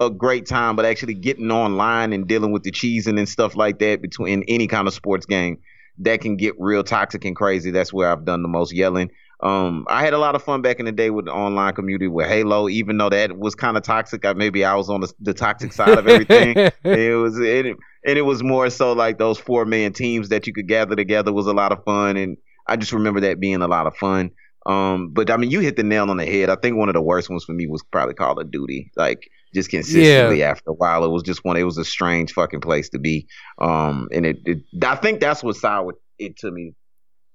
a 0.00 0.10
great 0.10 0.46
time, 0.46 0.76
but 0.76 0.84
actually 0.84 1.14
getting 1.14 1.50
online 1.50 2.12
and 2.12 2.26
dealing 2.26 2.52
with 2.52 2.62
the 2.62 2.72
cheesing 2.72 3.18
and 3.18 3.28
stuff 3.28 3.54
like 3.54 3.78
that 3.78 4.02
between 4.02 4.44
any 4.48 4.66
kind 4.66 4.88
of 4.88 4.94
sports 4.94 5.26
game 5.26 5.58
that 5.98 6.20
can 6.20 6.36
get 6.36 6.54
real 6.58 6.82
toxic 6.82 7.24
and 7.24 7.36
crazy. 7.36 7.70
That's 7.70 7.92
where 7.92 8.10
I've 8.10 8.24
done 8.24 8.42
the 8.42 8.48
most 8.48 8.72
yelling. 8.72 9.10
Um, 9.40 9.84
I 9.88 10.02
had 10.02 10.14
a 10.14 10.18
lot 10.18 10.34
of 10.34 10.42
fun 10.42 10.62
back 10.62 10.78
in 10.80 10.86
the 10.86 10.92
day 10.92 11.10
with 11.10 11.26
the 11.26 11.32
online 11.32 11.74
community 11.74 12.08
with 12.08 12.26
Halo, 12.26 12.68
even 12.68 12.96
though 12.96 13.10
that 13.10 13.36
was 13.36 13.54
kind 13.54 13.76
of 13.76 13.82
toxic. 13.82 14.24
I, 14.24 14.32
maybe 14.32 14.64
I 14.64 14.74
was 14.74 14.88
on 14.88 15.02
the, 15.02 15.12
the 15.20 15.34
toxic 15.34 15.72
side 15.72 15.98
of 15.98 16.08
everything. 16.08 16.56
it 16.84 17.18
was 17.18 17.38
it, 17.38 17.66
and 17.66 18.18
it 18.18 18.22
was 18.22 18.42
more 18.42 18.70
so 18.70 18.92
like 18.92 19.18
those 19.18 19.38
four 19.38 19.64
man 19.64 19.92
teams 19.92 20.30
that 20.30 20.46
you 20.46 20.52
could 20.52 20.68
gather 20.68 20.96
together 20.96 21.32
was 21.32 21.46
a 21.46 21.52
lot 21.52 21.72
of 21.72 21.84
fun, 21.84 22.16
and 22.16 22.36
I 22.66 22.76
just 22.76 22.92
remember 22.92 23.20
that 23.20 23.40
being 23.40 23.60
a 23.60 23.68
lot 23.68 23.86
of 23.86 23.96
fun. 23.96 24.30
Um, 24.66 25.10
but 25.12 25.30
I 25.30 25.36
mean, 25.36 25.50
you 25.50 25.60
hit 25.60 25.76
the 25.76 25.82
nail 25.82 26.10
on 26.10 26.16
the 26.16 26.24
head. 26.24 26.48
I 26.48 26.56
think 26.56 26.76
one 26.76 26.88
of 26.88 26.94
the 26.94 27.02
worst 27.02 27.28
ones 27.28 27.44
for 27.44 27.52
me 27.52 27.66
was 27.66 27.82
probably 27.82 28.14
Call 28.14 28.38
of 28.40 28.50
Duty. 28.50 28.90
Like 28.96 29.28
just 29.54 29.70
consistently 29.70 30.42
after 30.42 30.70
a 30.70 30.74
while, 30.74 31.04
it 31.04 31.08
was 31.10 31.22
just 31.22 31.44
one. 31.44 31.56
It 31.56 31.62
was 31.62 31.78
a 31.78 31.84
strange 31.84 32.32
fucking 32.32 32.60
place 32.60 32.88
to 32.90 32.98
be. 32.98 33.26
Um, 33.58 34.08
and 34.12 34.26
it, 34.26 34.38
it 34.44 34.58
I 34.84 34.96
think 34.96 35.20
that's 35.20 35.42
what 35.42 35.56
soured 35.56 35.94
it 36.18 36.36
to 36.38 36.50
me 36.50 36.74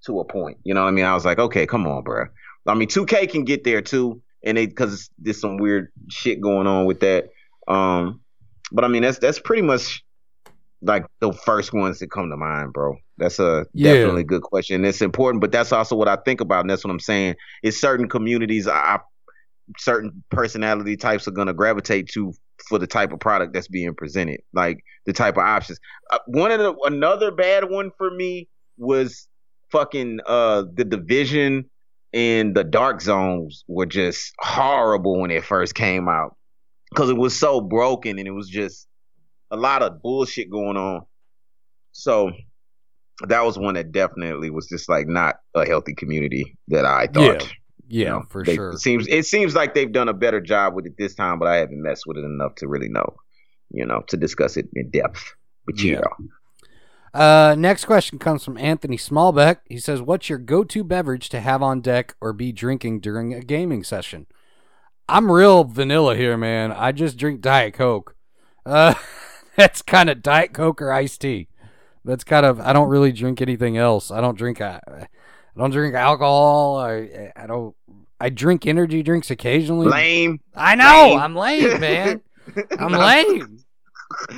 to 0.05 0.20
a 0.20 0.26
point. 0.26 0.57
You 0.63 0.74
know 0.74 0.82
what 0.82 0.89
I 0.89 0.91
mean? 0.91 1.05
I 1.05 1.13
was 1.13 1.26
like, 1.26 1.39
okay, 1.39 1.65
come 1.65 1.88
on, 1.88 2.03
bro. 2.03 2.26
I 2.67 2.74
mean, 2.76 2.88
2K 2.88 3.30
can 3.32 3.45
get 3.45 3.63
there 3.63 3.82
too, 3.82 4.22
and 4.43 4.57
they 4.57 4.67
because 4.67 5.09
there's 5.17 5.39
some 5.41 5.57
weird 5.57 5.91
shit 6.09 6.39
going 6.41 6.67
on 6.67 6.86
with 6.86 6.99
that. 6.99 7.30
Um, 7.67 8.22
but 8.72 8.84
I 8.84 8.88
mean, 8.88 9.01
that's 9.01 9.17
that's 9.20 9.39
pretty 9.39 9.63
much 9.63 10.03
like 10.82 11.05
the 11.20 11.34
first 11.34 11.74
ones 11.74 11.99
that 11.99 12.11
come 12.11 12.30
to 12.30 12.38
mind, 12.38 12.74
bro. 12.74 12.95
That's 13.17 13.39
a 13.39 13.65
Yeah. 13.74 13.93
definitely 13.93 14.24
good 14.24 14.43
question. 14.43 14.86
It's 14.86 15.01
important, 15.01 15.41
but 15.41 15.51
that's 15.51 15.72
also 15.74 15.95
what 15.95 16.07
I 16.07 16.15
think 16.17 16.39
about, 16.41 16.61
and 16.61 16.70
that's 16.70 16.84
what 16.86 16.91
I'm 16.91 16.99
saying. 16.99 17.36
Is 17.63 17.80
certain 17.80 18.07
communities, 18.07 18.67
I, 18.67 18.95
I 18.95 18.99
certain 19.78 20.24
personality 20.30 20.97
types 20.97 21.28
are 21.28 21.32
gonna 21.32 21.53
gravitate 21.53 22.09
to 22.09 22.34
for 22.67 22.78
the 22.78 22.88
type 22.88 23.11
of 23.11 23.20
product 23.20 23.53
that's 23.53 23.67
being 23.67 23.93
presented, 23.93 24.41
like 24.53 24.84
the 25.05 25.13
type 25.13 25.38
of 25.38 25.43
options. 25.43 25.80
Uh, 26.11 26.20
one 26.28 26.51
of 26.51 26.59
the 26.59 26.76
another 26.86 27.32
bad 27.32 27.70
one 27.70 27.91
for 27.97 28.11
me 28.11 28.47
was 28.78 29.28
fucking 29.72 30.20
uh 30.26 30.63
the 30.74 30.84
division 30.84 31.70
and 32.13 32.55
the 32.55 32.63
dark 32.63 33.01
zones 33.01 33.63
were 33.67 33.86
just 33.86 34.34
horrible 34.39 35.20
when 35.20 35.30
it 35.30 35.43
first 35.43 35.76
came 35.76 36.09
out 36.09 36.36
because 36.89 37.09
it 37.09 37.17
was 37.17 37.38
so 37.38 37.61
broken 37.61 38.17
and 38.17 38.28
it 38.28 38.32
was 38.32 38.49
just 38.49 38.88
a 39.51 39.57
lot 39.57 39.84
of 39.84 40.01
bullshit 40.01 40.49
going 40.49 40.78
on. 40.78 41.01
So 41.91 42.32
that 43.28 43.43
was 43.43 43.57
one 43.59 43.76
that 43.76 43.91
definitely 43.91 44.49
was 44.49 44.67
just 44.67 44.89
like 44.89 45.07
not 45.07 45.36
a 45.55 45.65
healthy 45.65 45.93
community 45.93 46.57
that 46.70 46.86
I 46.86 47.07
thought. 47.07 47.41
Yeah, 47.41 47.49
you 47.90 48.06
know, 48.06 48.24
for 48.30 48.44
they- 48.44 48.56
sure. 48.56 48.72
It 48.72 48.80
seems 48.80 49.08
it 49.08 49.26
seems 49.26 49.56
like 49.56 49.74
they've 49.74 49.92
done 49.92 50.10
a 50.10 50.14
better 50.14 50.40
job 50.42 50.74
with 50.76 50.86
it 50.86 50.96
this 50.98 51.16
time, 51.16 51.40
but 51.40 51.48
I 51.48 51.58
haven't 51.58 51.82
messed 51.82 52.04
with 52.08 52.18
it 52.18 52.24
enough 52.26 52.56
to 52.56 52.68
really 52.68 52.90
know, 52.90 53.16
you 53.72 53.86
know, 53.86 54.04
to 54.08 54.18
discuss 54.18 54.58
it 54.58 54.68
in 54.76 54.90
depth. 54.92 55.34
But 55.66 55.82
Yeah. 55.82 56.02
yeah. 56.02 56.28
Uh, 57.14 57.56
next 57.58 57.86
question 57.86 58.20
comes 58.20 58.46
from 58.46 58.58
Anthony 58.58 58.96
Smallbeck. 58.98 59.58
He 59.66 59.80
says, 59.80 60.02
"What's 60.02 60.30
your 60.30 60.38
go-to 60.38 60.84
beverage 60.84 61.30
to 61.30 61.40
have 61.40 61.64
on 61.64 61.82
deck 61.82 62.16
or 62.22 62.34
be 62.34 62.52
drinking 62.52 63.00
during 63.00 63.34
a 63.34 63.42
gaming 63.42 63.84
session?" 63.84 64.28
I'm 65.08 65.32
real 65.32 65.64
vanilla 65.64 66.16
here, 66.16 66.38
man. 66.38 66.72
I 66.72 66.92
just 66.92 67.18
drink 67.18 67.42
Diet 67.42 67.74
Coke. 67.74 68.16
Uh, 68.64 68.94
that's 69.56 69.82
kind 69.82 70.08
of 70.10 70.22
Diet 70.22 70.54
Coke 70.54 70.82
or 70.84 70.92
iced 70.92 71.22
tea. 71.22 71.48
That's 72.06 72.24
kind 72.24 72.46
of. 72.46 72.60
I 72.60 72.74
don't 72.74 72.90
really 72.90 73.12
drink 73.12 73.42
anything 73.42 73.76
else. 73.76 74.12
I 74.12 74.22
don't 74.22 74.38
drink. 74.38 74.62
uh, 74.62 74.80
I, 74.88 75.08
I 75.56 75.60
don't 75.60 75.72
drink 75.72 75.95
alcohol. 75.95 76.78
I 76.78 77.32
I 77.36 77.47
don't. 77.47 77.76
I 78.20 78.30
drink 78.30 78.66
energy 78.66 79.02
drinks 79.04 79.32
occasionally. 79.32 79.88
Lame. 79.88 80.39
I 80.56 80.76
know. 80.76 81.10
Lame. 81.12 81.20
I'm 81.20 81.36
lame, 81.36 81.80
man. 81.80 82.22
I'm 82.80 82.91
No. 82.91 83.00
lame. 83.00 83.60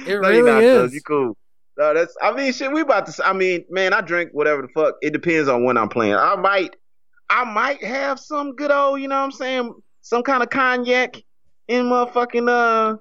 It 0.05 0.19
No, 0.21 0.29
really 0.29 0.51
not, 0.51 0.63
is. 0.63 0.93
You 0.93 1.01
cool. 1.01 1.37
No, 1.77 1.93
that's. 1.93 2.15
I 2.21 2.31
mean, 2.33 2.53
shit. 2.53 2.71
We 2.71 2.81
about 2.81 3.07
to. 3.07 3.25
I 3.27 3.33
mean, 3.33 3.65
man, 3.69 3.93
I 3.93 4.01
drink 4.01 4.31
whatever 4.33 4.61
the 4.61 4.67
fuck. 4.69 4.95
It 5.01 5.13
depends 5.13 5.49
on 5.49 5.63
when 5.63 5.77
I'm 5.77 5.89
playing. 5.89 6.15
I 6.15 6.35
might. 6.35 6.75
I 7.29 7.45
might 7.45 7.83
have 7.83 8.19
some 8.19 8.55
good 8.55 8.71
old. 8.71 9.01
You 9.01 9.07
know 9.07 9.17
what 9.17 9.25
I'm 9.25 9.31
saying? 9.31 9.73
Some 10.01 10.23
kind 10.23 10.43
of 10.43 10.49
cognac 10.49 11.15
in 11.67 11.85
motherfucking 11.85 12.49
uh 12.49 12.97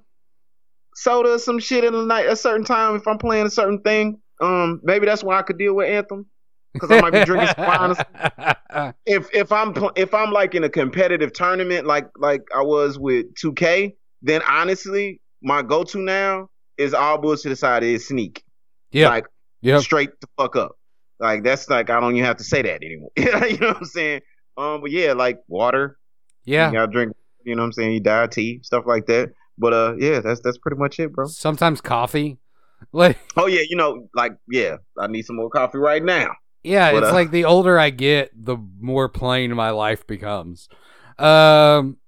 soda 0.95 1.33
or 1.35 1.39
some 1.39 1.59
shit 1.59 1.85
in 1.85 1.93
the 1.93 2.05
night 2.05 2.27
at 2.27 2.33
a 2.33 2.37
certain 2.37 2.65
time 2.65 2.95
if 2.95 3.07
I'm 3.09 3.19
playing 3.19 3.47
a 3.47 3.51
certain 3.51 3.81
thing. 3.81 4.21
Um, 4.41 4.81
maybe 4.83 5.07
that's 5.07 5.23
why 5.25 5.39
I 5.39 5.43
could 5.43 5.59
deal 5.59 5.75
with 5.75 5.89
Anthem 5.89 6.27
because 6.73 6.91
I 6.91 7.01
might 7.01 7.13
be 7.13 7.25
drinking 7.25 7.49
some 7.57 7.67
wine. 7.67 7.97
If 9.07 9.29
if 9.35 9.51
I'm 9.51 9.75
if 9.97 10.15
I'm 10.15 10.31
like 10.31 10.55
in 10.55 10.63
a 10.65 10.69
competitive 10.69 11.33
tournament 11.33 11.87
like 11.87 12.07
like 12.17 12.43
I 12.55 12.63
was 12.63 12.99
with 12.99 13.27
2K, 13.43 13.95
then 14.23 14.43
honestly, 14.49 15.21
my 15.43 15.63
go 15.63 15.83
to 15.85 15.99
now 15.99 16.49
is 16.79 16.95
all 16.95 17.19
bullshit 17.19 17.51
aside 17.53 17.83
is 17.83 18.07
sneak. 18.09 18.45
yeah. 18.93 19.09
Like 19.09 19.27
Yep. 19.63 19.83
straight 19.83 20.11
the 20.23 20.27
fuck 20.39 20.57
up. 20.57 20.73
Like 21.19 21.43
that's 21.45 21.69
like 21.69 21.91
I 21.91 22.01
don't 22.01 22.15
even 22.15 22.25
have 22.25 22.37
to 22.39 22.45
say 22.45 22.63
that 22.63 22.83
anymore. 22.83 23.11
you 23.17 23.59
know 23.59 23.69
what 23.69 23.77
I'm 23.79 23.85
saying? 23.85 24.21
Um, 24.57 24.81
but 24.81 24.91
yeah, 24.91 25.13
like 25.13 25.39
water. 25.49 25.99
Yeah. 26.45 26.69
You 26.69 26.75
gotta 26.79 26.93
drink. 26.93 27.13
You 27.45 27.57
know 27.57 27.63
what 27.63 27.67
I'm 27.67 27.73
saying? 27.73 27.93
You 27.93 28.01
die 28.01 28.27
tea, 28.29 28.61
stuff 28.63 28.85
like 28.87 29.07
that. 29.07 29.33
But 29.59 29.73
uh, 29.75 29.95
yeah, 29.99 30.21
that's 30.21 30.41
that's 30.41 30.57
pretty 30.59 30.79
much 30.79 30.99
it, 31.01 31.13
bro. 31.13 31.27
Sometimes 31.27 31.81
coffee. 31.81 32.39
Like 32.93 33.19
Oh 33.37 33.47
yeah, 33.47 33.61
you 33.69 33.77
know, 33.77 34.09
like 34.15 34.33
yeah, 34.51 34.77
I 34.99 35.07
need 35.07 35.27
some 35.27 35.37
more 35.37 35.51
coffee 35.51 35.77
right 35.77 36.03
now. 36.03 36.31
Yeah, 36.63 36.93
But, 36.93 37.03
it's 37.05 37.13
uh, 37.13 37.15
like 37.15 37.31
the 37.31 37.45
older 37.45 37.79
I 37.79 37.91
get, 37.91 38.31
the 38.35 38.57
more 38.81 39.09
plain 39.09 39.55
my 39.55 39.71
life 39.71 40.07
becomes. 40.07 40.69
Um 41.19 41.99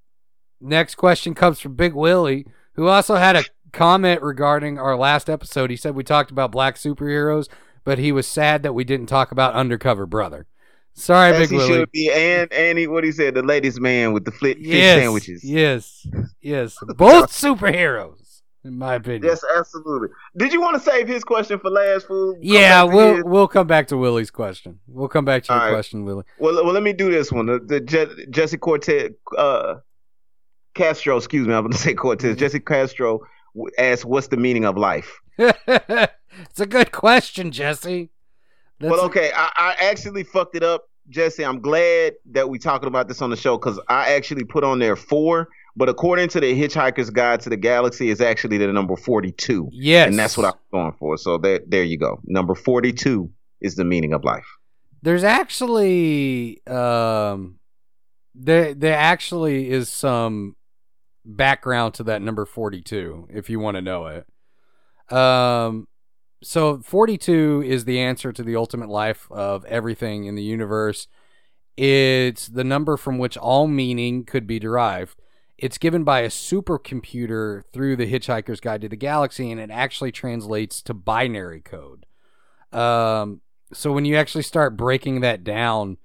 next 0.60 0.94
question 0.94 1.34
comes 1.34 1.58
from 1.60 1.74
Big 1.74 1.92
Willie, 1.94 2.46
who 2.74 2.86
also 2.88 3.16
had 3.16 3.36
a 3.36 3.44
comment 3.72 4.22
regarding 4.22 4.78
our 4.78 4.96
last 4.96 5.28
episode. 5.28 5.70
He 5.70 5.76
said 5.76 5.94
we 5.94 6.04
talked 6.04 6.30
about 6.30 6.52
black 6.52 6.76
superheroes, 6.76 7.48
but 7.84 7.98
he 7.98 8.12
was 8.12 8.26
sad 8.26 8.62
that 8.62 8.72
we 8.74 8.84
didn't 8.84 9.06
talk 9.06 9.32
about 9.32 9.54
Undercover 9.54 10.06
Brother. 10.06 10.46
Sorry, 10.94 11.32
As 11.32 11.38
Big 11.38 11.50
he 11.50 11.56
Willie. 11.56 11.68
should 11.80 11.90
be, 11.90 12.10
and 12.12 12.52
and 12.52 12.78
he, 12.78 12.86
what 12.86 13.02
he 13.02 13.12
said, 13.12 13.34
the 13.34 13.42
ladies' 13.42 13.80
man 13.80 14.12
with 14.12 14.26
the 14.26 14.30
flit, 14.30 14.58
fish 14.58 14.66
Yes, 14.66 15.00
sandwiches. 15.02 15.42
yes, 15.42 16.06
yes. 16.42 16.76
Both 16.96 17.30
superheroes, 17.32 18.21
in 18.64 18.78
my 18.78 18.94
opinion. 18.94 19.24
Yes, 19.24 19.44
absolutely. 19.56 20.08
Did 20.36 20.52
you 20.52 20.60
want 20.60 20.74
to 20.74 20.80
save 20.80 21.08
his 21.08 21.24
question 21.24 21.58
for 21.58 21.70
last, 21.70 22.06
fool? 22.06 22.34
Come 22.34 22.42
Yeah, 22.42 22.82
we'll 22.84 23.16
his? 23.16 23.24
we'll 23.24 23.48
come 23.48 23.66
back 23.66 23.88
to 23.88 23.96
Willie's 23.96 24.30
question. 24.30 24.78
We'll 24.86 25.08
come 25.08 25.24
back 25.24 25.44
to 25.44 25.52
your 25.52 25.62
right. 25.62 25.72
question, 25.72 26.04
Willie. 26.04 26.24
Well, 26.38 26.64
well, 26.64 26.72
let 26.72 26.82
me 26.82 26.92
do 26.92 27.10
this 27.10 27.32
one. 27.32 27.46
The, 27.46 27.58
the 27.58 27.80
Je- 27.80 28.26
Jesse 28.30 28.58
Cortez, 28.58 29.10
uh, 29.36 29.76
Castro, 30.74 31.16
excuse 31.16 31.46
me, 31.46 31.54
I'm 31.54 31.62
going 31.62 31.72
to 31.72 31.78
say 31.78 31.94
Cortez. 31.94 32.36
Jesse 32.36 32.60
Castro 32.60 33.20
asked, 33.78 34.04
"What's 34.04 34.28
the 34.28 34.36
meaning 34.36 34.64
of 34.64 34.76
life?" 34.76 35.20
it's 35.38 36.60
a 36.60 36.66
good 36.66 36.92
question, 36.92 37.50
Jesse. 37.50 38.10
That's 38.78 38.90
well, 38.90 39.04
okay, 39.06 39.30
I, 39.34 39.50
I 39.56 39.84
actually 39.84 40.24
fucked 40.24 40.56
it 40.56 40.62
up, 40.62 40.88
Jesse. 41.08 41.44
I'm 41.44 41.60
glad 41.60 42.14
that 42.30 42.48
we 42.48 42.58
talking 42.58 42.88
about 42.88 43.08
this 43.08 43.22
on 43.22 43.30
the 43.30 43.36
show 43.36 43.56
because 43.56 43.78
I 43.88 44.12
actually 44.12 44.44
put 44.44 44.64
on 44.64 44.78
there 44.78 44.96
four, 44.96 45.48
but 45.76 45.88
according 45.88 46.28
to 46.30 46.40
the 46.40 46.60
Hitchhiker's 46.60 47.10
Guide 47.10 47.40
to 47.40 47.50
the 47.50 47.56
Galaxy, 47.56 48.10
is 48.10 48.20
actually 48.20 48.58
the 48.58 48.66
number 48.68 48.96
42, 48.96 49.68
yes, 49.72 50.08
and 50.08 50.18
that's 50.18 50.36
what 50.36 50.46
I'm 50.46 50.60
going 50.70 50.92
for. 50.98 51.16
So 51.16 51.38
there, 51.38 51.60
there 51.66 51.84
you 51.84 51.98
go. 51.98 52.20
Number 52.24 52.54
42 52.54 53.30
is 53.60 53.76
the 53.76 53.84
meaning 53.84 54.12
of 54.12 54.24
life. 54.24 54.46
There's 55.02 55.24
actually 55.24 56.64
um, 56.66 57.58
there 58.34 58.74
there 58.74 58.96
actually 58.96 59.70
is 59.70 59.88
some 59.88 60.56
background 61.24 61.94
to 61.94 62.02
that 62.04 62.20
number 62.22 62.44
42 62.44 63.28
if 63.30 63.48
you 63.48 63.58
want 63.60 63.76
to 63.76 63.80
know 63.80 64.06
it. 64.06 64.26
Um, 65.16 65.88
so 66.42 66.80
42 66.80 67.62
is 67.64 67.84
the 67.84 68.00
answer 68.00 68.32
to 68.32 68.42
the 68.42 68.56
ultimate 68.56 68.88
life 68.88 69.28
of 69.30 69.64
everything 69.66 70.24
in 70.24 70.34
the 70.34 70.42
universe. 70.42 71.06
It's 71.76 72.48
the 72.48 72.64
number 72.64 72.96
from 72.96 73.18
which 73.18 73.36
all 73.36 73.66
meaning 73.66 74.24
could 74.24 74.46
be 74.46 74.58
derived. 74.58 75.21
It's 75.62 75.78
given 75.78 76.02
by 76.02 76.22
a 76.22 76.28
supercomputer 76.28 77.62
through 77.72 77.94
the 77.94 78.12
Hitchhiker's 78.12 78.58
Guide 78.58 78.80
to 78.80 78.88
the 78.88 78.96
Galaxy, 78.96 79.48
and 79.48 79.60
it 79.60 79.70
actually 79.70 80.10
translates 80.10 80.82
to 80.82 80.92
binary 80.92 81.60
code. 81.60 82.04
Um, 82.72 83.42
so 83.72 83.92
when 83.92 84.04
you 84.04 84.16
actually 84.16 84.42
start 84.42 84.76
breaking 84.76 85.20
that 85.20 85.44
down 85.44 85.98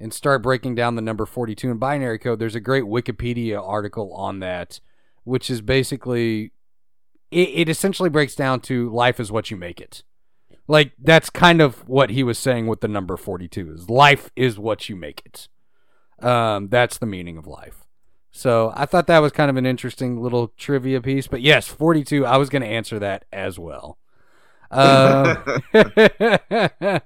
and 0.00 0.14
start 0.14 0.42
breaking 0.42 0.76
down 0.76 0.96
the 0.96 1.02
number 1.02 1.26
42 1.26 1.70
in 1.70 1.76
binary 1.76 2.18
code, 2.18 2.38
there's 2.38 2.54
a 2.54 2.60
great 2.60 2.84
Wikipedia 2.84 3.62
article 3.62 4.14
on 4.14 4.38
that, 4.38 4.80
which 5.24 5.50
is 5.50 5.60
basically 5.60 6.52
it, 7.30 7.50
it 7.50 7.68
essentially 7.68 8.08
breaks 8.08 8.34
down 8.34 8.60
to 8.60 8.88
life 8.88 9.20
is 9.20 9.30
what 9.30 9.50
you 9.50 9.58
make 9.58 9.78
it. 9.78 10.04
Like 10.66 10.92
that's 10.98 11.28
kind 11.28 11.60
of 11.60 11.86
what 11.86 12.08
he 12.08 12.22
was 12.22 12.38
saying 12.38 12.66
with 12.66 12.80
the 12.80 12.88
number 12.88 13.18
42 13.18 13.72
is 13.72 13.90
life 13.90 14.30
is 14.36 14.58
what 14.58 14.88
you 14.88 14.96
make 14.96 15.20
it. 15.26 15.48
Um, 16.26 16.68
that's 16.68 16.96
the 16.96 17.04
meaning 17.04 17.36
of 17.36 17.46
life. 17.46 17.81
So 18.34 18.72
I 18.74 18.86
thought 18.86 19.06
that 19.08 19.18
was 19.18 19.30
kind 19.30 19.50
of 19.50 19.56
an 19.56 19.66
interesting 19.66 20.20
little 20.20 20.48
trivia 20.56 21.00
piece. 21.02 21.26
But 21.26 21.42
yes, 21.42 21.68
42, 21.68 22.24
I 22.24 22.38
was 22.38 22.48
going 22.48 22.62
to 22.62 22.68
answer 22.68 22.98
that 22.98 23.26
as 23.30 23.58
well. 23.58 23.98
Um, 24.70 25.36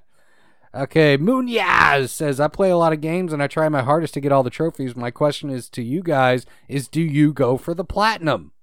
okay, 0.73 1.17
Munoz 1.17 2.11
says, 2.13 2.39
I 2.39 2.47
play 2.47 2.69
a 2.69 2.77
lot 2.77 2.93
of 2.93 3.01
games 3.01 3.33
and 3.33 3.43
I 3.43 3.47
try 3.47 3.67
my 3.67 3.81
hardest 3.83 4.13
to 4.13 4.21
get 4.21 4.31
all 4.31 4.43
the 4.43 4.49
trophies. 4.49 4.95
My 4.95 5.11
question 5.11 5.49
is 5.49 5.69
to 5.71 5.83
you 5.83 6.01
guys 6.01 6.45
is 6.69 6.87
do 6.87 7.01
you 7.01 7.33
go 7.33 7.57
for 7.57 7.73
the 7.73 7.83
platinum? 7.83 8.53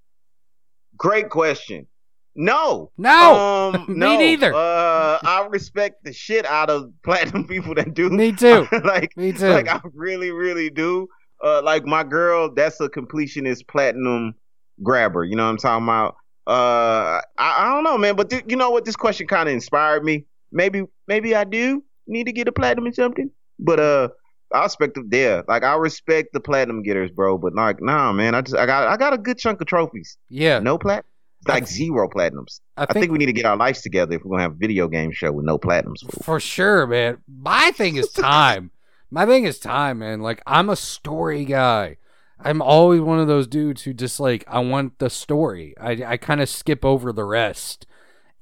Great 0.96 1.28
question. 1.28 1.86
No. 2.34 2.90
No. 2.96 3.70
Um, 3.74 3.84
Me 3.88 3.94
no. 3.94 4.18
neither. 4.18 4.54
Uh, 4.54 5.18
I 5.22 5.46
respect 5.50 6.02
the 6.02 6.14
shit 6.14 6.46
out 6.46 6.70
of 6.70 6.90
platinum 7.04 7.46
people 7.46 7.74
that 7.74 7.92
do. 7.92 8.08
Me 8.08 8.32
too. 8.32 8.66
like, 8.84 9.14
Me 9.18 9.32
too. 9.32 9.48
like 9.50 9.68
I 9.68 9.80
really, 9.92 10.30
really 10.30 10.70
do. 10.70 11.08
Uh, 11.43 11.62
like 11.62 11.85
my 11.85 12.05
girl, 12.05 12.53
that's 12.55 12.80
a 12.80 12.89
completionist 12.89 13.66
platinum 13.68 14.35
grabber. 14.82 15.24
You 15.24 15.37
know 15.37 15.45
what 15.45 15.51
I'm 15.51 15.57
talking 15.59 15.85
about? 15.85 16.16
Uh, 16.47 17.20
I, 17.39 17.64
I 17.64 17.74
don't 17.74 17.85
know, 17.85 17.99
man. 17.99 18.16
But 18.16 18.30
th- 18.30 18.45
you 18.47 18.57
know 18.57 18.70
what? 18.70 18.85
This 18.85 18.97
question 18.97 19.26
kind 19.26 19.49
of 19.49 19.55
inspired 19.55 20.05
me. 20.05 20.26
Maybe, 20.53 20.85
maybe 21.09 21.35
I 21.35 21.45
do 21.45 21.82
need 22.07 22.24
to 22.24 22.32
get 22.32 22.49
a 22.49 22.53
platinum 22.53 22.87
or 22.87 22.93
something. 22.93 23.30
But 23.59 23.80
uh, 23.80 24.09
I 24.53 24.62
respect 24.62 24.95
them 24.95 25.09
there. 25.09 25.45
Like 25.49 25.64
I 25.64 25.74
respect 25.76 26.32
the 26.32 26.41
platinum 26.41 26.82
getters, 26.82 27.11
bro. 27.11 27.39
But 27.39 27.55
like, 27.55 27.80
nah, 27.80 28.12
man. 28.12 28.35
I 28.35 28.43
just 28.43 28.57
I 28.57 28.66
got 28.66 28.89
I 28.89 28.97
got 28.97 29.12
a 29.12 29.18
good 29.18 29.39
chunk 29.39 29.61
of 29.61 29.66
trophies. 29.66 30.16
Yeah. 30.28 30.59
No 30.61 30.78
plat, 30.78 31.05
like 31.49 31.66
zero 31.66 32.09
platinums. 32.09 32.61
I 32.76 32.82
I 32.82 32.87
think, 32.87 33.05
think 33.05 33.12
we 33.12 33.18
need 33.18 33.26
to 33.26 33.32
get 33.32 33.47
our 33.47 33.57
lives 33.57 33.82
together 33.82 34.14
if 34.14 34.24
we're 34.24 34.30
gonna 34.32 34.43
have 34.43 34.53
a 34.53 34.57
video 34.57 34.89
game 34.89 35.12
show 35.12 35.32
with 35.32 35.45
no 35.45 35.59
platinums. 35.59 36.01
for 36.22 36.41
sure, 36.41 36.87
man. 36.87 37.18
My 37.26 37.70
thing 37.72 37.97
is 37.97 38.11
time. 38.12 38.70
My 39.14 39.26
thing 39.26 39.44
is 39.44 39.60
time, 39.60 40.00
man. 40.00 40.22
Like 40.22 40.42
I'm 40.44 40.68
a 40.68 40.74
story 40.74 41.44
guy. 41.44 41.98
I'm 42.40 42.60
always 42.60 43.00
one 43.00 43.20
of 43.20 43.28
those 43.28 43.46
dudes 43.46 43.82
who 43.82 43.94
just 43.94 44.18
like 44.18 44.44
I 44.48 44.58
want 44.58 44.98
the 44.98 45.08
story. 45.08 45.72
I 45.80 46.02
I 46.04 46.16
kind 46.16 46.40
of 46.40 46.48
skip 46.48 46.84
over 46.84 47.12
the 47.12 47.22
rest. 47.22 47.86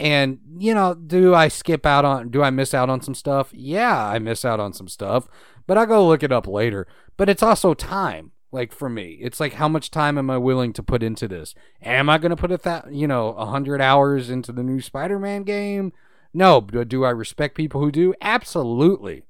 And 0.00 0.38
you 0.56 0.72
know, 0.72 0.94
do 0.94 1.34
I 1.34 1.48
skip 1.48 1.84
out 1.84 2.06
on 2.06 2.30
do 2.30 2.42
I 2.42 2.48
miss 2.48 2.72
out 2.72 2.88
on 2.88 3.02
some 3.02 3.14
stuff? 3.14 3.50
Yeah, 3.52 4.02
I 4.02 4.18
miss 4.18 4.46
out 4.46 4.60
on 4.60 4.72
some 4.72 4.88
stuff, 4.88 5.28
but 5.66 5.76
I 5.76 5.84
go 5.84 6.08
look 6.08 6.22
it 6.22 6.32
up 6.32 6.46
later. 6.46 6.86
But 7.18 7.28
it's 7.28 7.42
also 7.42 7.74
time. 7.74 8.32
Like 8.50 8.72
for 8.72 8.88
me, 8.88 9.18
it's 9.20 9.40
like 9.40 9.52
how 9.52 9.68
much 9.68 9.90
time 9.90 10.16
am 10.16 10.30
I 10.30 10.38
willing 10.38 10.72
to 10.72 10.82
put 10.82 11.02
into 11.02 11.28
this? 11.28 11.54
Am 11.82 12.08
I 12.08 12.16
going 12.16 12.30
to 12.30 12.36
put 12.36 12.50
a 12.50 12.56
th- 12.56 12.84
you 12.90 13.06
know, 13.06 13.28
a 13.32 13.44
100 13.44 13.82
hours 13.82 14.30
into 14.30 14.52
the 14.52 14.62
new 14.62 14.80
Spider-Man 14.80 15.42
game? 15.42 15.92
No, 16.32 16.62
do 16.62 17.04
I 17.04 17.10
respect 17.10 17.56
people 17.58 17.82
who 17.82 17.92
do? 17.92 18.14
Absolutely. 18.22 19.24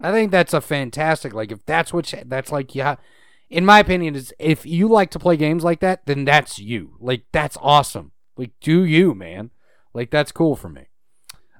I 0.00 0.12
think 0.12 0.30
that's 0.30 0.54
a 0.54 0.60
fantastic. 0.60 1.32
Like 1.34 1.52
if 1.52 1.64
that's 1.66 1.92
what 1.92 2.12
you, 2.12 2.22
that's 2.24 2.52
like, 2.52 2.74
yeah. 2.74 2.96
In 3.50 3.64
my 3.64 3.78
opinion, 3.78 4.14
is 4.14 4.34
if 4.38 4.66
you 4.66 4.88
like 4.88 5.10
to 5.12 5.18
play 5.18 5.36
games 5.36 5.64
like 5.64 5.80
that, 5.80 6.04
then 6.06 6.24
that's 6.24 6.58
you. 6.58 6.96
Like 7.00 7.24
that's 7.32 7.56
awesome. 7.60 8.12
Like 8.36 8.52
do 8.60 8.84
you, 8.84 9.14
man? 9.14 9.50
Like 9.94 10.10
that's 10.10 10.32
cool 10.32 10.54
for 10.54 10.68
me. 10.68 10.88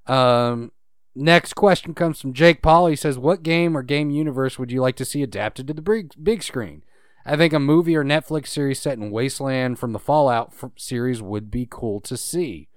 Um, 0.06 0.72
next 1.14 1.54
question 1.54 1.94
comes 1.94 2.20
from 2.20 2.32
Jake 2.34 2.62
Paul. 2.62 2.86
He 2.88 2.96
says, 2.96 3.18
"What 3.18 3.42
game 3.42 3.76
or 3.76 3.82
game 3.82 4.10
universe 4.10 4.58
would 4.58 4.70
you 4.70 4.80
like 4.80 4.96
to 4.96 5.04
see 5.04 5.22
adapted 5.22 5.66
to 5.66 5.74
the 5.74 5.82
big 5.82 6.12
big 6.22 6.42
screen?" 6.42 6.82
I 7.26 7.36
think 7.36 7.52
a 7.52 7.58
movie 7.58 7.96
or 7.96 8.04
Netflix 8.04 8.48
series 8.48 8.80
set 8.80 8.96
in 8.96 9.10
Wasteland 9.10 9.78
from 9.78 9.92
the 9.92 9.98
Fallout 9.98 10.54
f- 10.62 10.70
series 10.76 11.20
would 11.20 11.50
be 11.50 11.66
cool 11.68 12.00
to 12.00 12.16
see. 12.16 12.68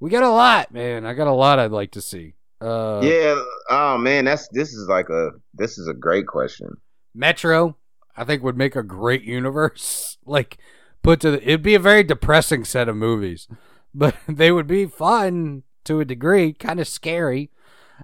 We 0.00 0.08
got 0.08 0.22
a 0.22 0.30
lot, 0.30 0.72
man. 0.72 1.04
I 1.04 1.12
got 1.12 1.26
a 1.26 1.32
lot 1.32 1.58
I'd 1.58 1.72
like 1.72 1.90
to 1.90 2.00
see. 2.00 2.34
Uh, 2.60 3.00
yeah. 3.02 3.40
Oh 3.70 3.98
man, 3.98 4.24
that's 4.24 4.48
this 4.48 4.72
is 4.72 4.88
like 4.88 5.08
a 5.08 5.30
this 5.54 5.78
is 5.78 5.88
a 5.88 5.94
great 5.94 6.26
question. 6.26 6.68
Metro, 7.14 7.76
I 8.16 8.24
think 8.24 8.42
would 8.42 8.56
make 8.56 8.76
a 8.76 8.82
great 8.82 9.22
universe. 9.22 10.18
like 10.26 10.58
put 11.02 11.20
to 11.20 11.32
the, 11.32 11.42
it'd 11.42 11.62
be 11.62 11.74
a 11.74 11.80
very 11.80 12.02
depressing 12.02 12.64
set 12.64 12.88
of 12.88 12.96
movies, 12.96 13.48
but 13.94 14.16
they 14.28 14.50
would 14.50 14.66
be 14.66 14.86
fun 14.86 15.62
to 15.84 16.00
a 16.00 16.04
degree, 16.04 16.52
kind 16.52 16.80
of 16.80 16.88
scary. 16.88 17.50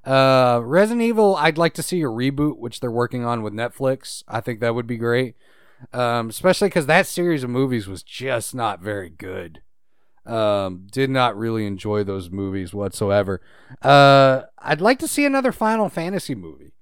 Uh, 0.05 0.61
Resident 0.63 1.03
Evil, 1.03 1.37
I'd 1.37 1.59
like 1.59 1.75
to 1.75 1.83
see 1.83 2.01
a 2.03 2.07
reboot, 2.07 2.59
which 2.59 2.81
they're 2.81 2.91
working 2.91 3.25
on 3.25 3.43
with 3.43 3.53
Netflix. 3.53 4.25
I 4.27 4.41
think 4.41 4.61
that 4.61 4.75
would 4.75 4.87
be 4.87 4.97
great. 4.97 5.37
Um, 5.93 6.31
especially 6.31 6.69
because 6.69 6.87
that 6.87 7.07
series 7.07 7.45
of 7.45 7.51
movies 7.51 7.87
was 7.87 8.03
just 8.03 8.55
not 8.55 8.81
very 8.81 9.11
good. 9.11 9.63
Um, 10.27 10.87
did 10.91 11.11
not 11.11 11.37
really 11.37 11.67
enjoy 11.67 12.03
those 12.03 12.31
movies 12.31 12.73
whatsoever. 12.73 13.43
Uh, 13.83 14.43
I'd 14.59 14.81
like 14.81 14.99
to 15.01 15.09
see 15.09 15.27
another 15.27 15.53
Final 15.53 15.91
Fantasy 15.91 16.35
movie 16.35 16.73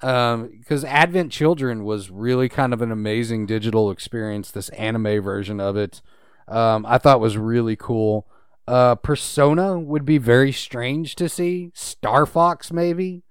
because 0.00 0.84
Advent 0.84 1.30
Children 1.30 1.84
was 1.84 2.10
really 2.10 2.48
kind 2.48 2.72
of 2.72 2.80
an 2.80 2.90
amazing 2.90 3.46
digital 3.46 3.90
experience. 3.90 4.50
This 4.50 4.70
anime 4.70 5.22
version 5.22 5.60
of 5.60 5.76
it, 5.76 6.00
um, 6.48 6.86
I 6.86 6.98
thought 6.98 7.20
was 7.20 7.36
really 7.36 7.76
cool. 7.76 8.26
Uh, 8.66 8.94
Persona 8.94 9.78
would 9.78 10.04
be 10.04 10.18
very 10.18 10.52
strange 10.52 11.16
to 11.16 11.28
see. 11.28 11.70
Star 11.74 12.24
Fox, 12.24 12.72
maybe. 12.72 13.24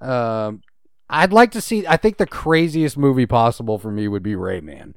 Um, 0.00 0.62
I'd 1.10 1.32
like 1.32 1.52
to 1.52 1.60
see. 1.60 1.86
I 1.86 1.96
think 1.96 2.16
the 2.16 2.26
craziest 2.26 2.96
movie 2.96 3.26
possible 3.26 3.78
for 3.78 3.90
me 3.90 4.08
would 4.08 4.22
be 4.22 4.34
Rayman. 4.34 4.94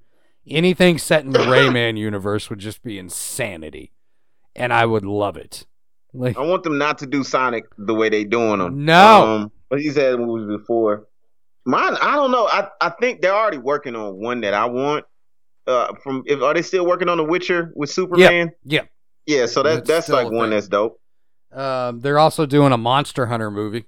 Anything 0.48 0.98
set 0.98 1.24
in 1.24 1.32
the 1.32 1.40
Rayman 1.46 1.98
universe 1.98 2.50
would 2.50 2.60
just 2.60 2.84
be 2.84 2.98
insanity, 2.98 3.92
and 4.56 4.74
I 4.74 4.86
would 4.86 5.06
love 5.06 5.38
it. 5.38 5.66
Like, 6.14 6.38
I 6.38 6.42
want 6.42 6.64
them 6.64 6.78
not 6.78 6.98
to 7.00 7.06
do 7.08 7.24
Sonic 7.24 7.66
the 7.78 7.94
way 7.94 8.10
they're 8.10 8.26
doing 8.26 8.60
them. 8.60 8.84
No. 8.86 9.24
um, 9.28 9.52
but 9.70 9.80
he's 9.80 9.96
had 9.96 10.20
movies 10.20 10.48
before. 10.60 11.08
Mine, 11.66 11.96
I 12.02 12.16
don't 12.16 12.32
know. 12.32 12.48
I 12.48 12.68
I 12.82 12.90
think 12.90 13.22
they're 13.22 13.34
already 13.36 13.60
working 13.60 13.96
on 13.96 14.16
one 14.16 14.42
that 14.42 14.54
I 14.54 14.66
want. 14.66 15.06
Uh, 15.68 15.94
from 16.04 16.24
if 16.26 16.42
are 16.42 16.54
they 16.56 16.64
still 16.64 16.86
working 16.86 17.08
on 17.08 17.18
The 17.18 17.24
Witcher 17.24 17.72
with 17.76 17.90
Superman? 17.92 18.52
yeah. 18.66 18.82
Yeah, 19.28 19.38
yeah 19.42 19.46
so 19.46 19.62
that 19.64 19.86
That's 19.86 20.08
that's, 20.08 20.10
like 20.10 20.32
one 20.32 20.50
that's 20.50 20.68
dope. 20.68 21.00
Um, 21.54 22.00
they're 22.00 22.18
also 22.20 22.46
doing 22.46 22.72
a 22.74 22.78
Monster 22.78 23.28
Hunter 23.28 23.52
movie, 23.52 23.86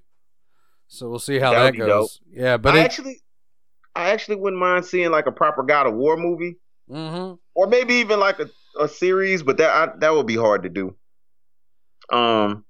so 0.87 1.09
we'll 1.09 1.17
see 1.19 1.39
how 1.39 1.51
That 1.51 1.57
that, 1.59 1.63
would 1.65 1.73
be 1.73 1.79
goes. 1.79 2.19
Yeah, 2.29 2.57
but 2.57 2.75
I 2.75 2.79
it, 2.79 2.83
actually, 2.83 3.21
I 3.95 4.11
actually 4.11 4.35
wouldn't 4.35 4.59
mind 4.59 4.85
seeing 4.85 5.09
like 5.11 5.25
a 5.27 5.31
proper 5.31 5.63
God 5.63 5.87
of 5.87 5.95
War 5.95 6.15
movie, 6.15 6.57
Mhm. 6.91 7.39
or 7.55 7.67
maybe 7.67 7.95
even 7.95 8.19
like 8.19 8.37
a, 8.39 8.49
a 8.79 8.87
series. 8.87 9.43
But 9.43 9.57
that 9.57 9.69
I, 9.69 9.93
that 9.99 10.13
would 10.13 10.27
be 10.27 10.35
hard 10.35 10.63
to 10.63 10.69
do. 10.69 10.95
Um, 12.11 12.65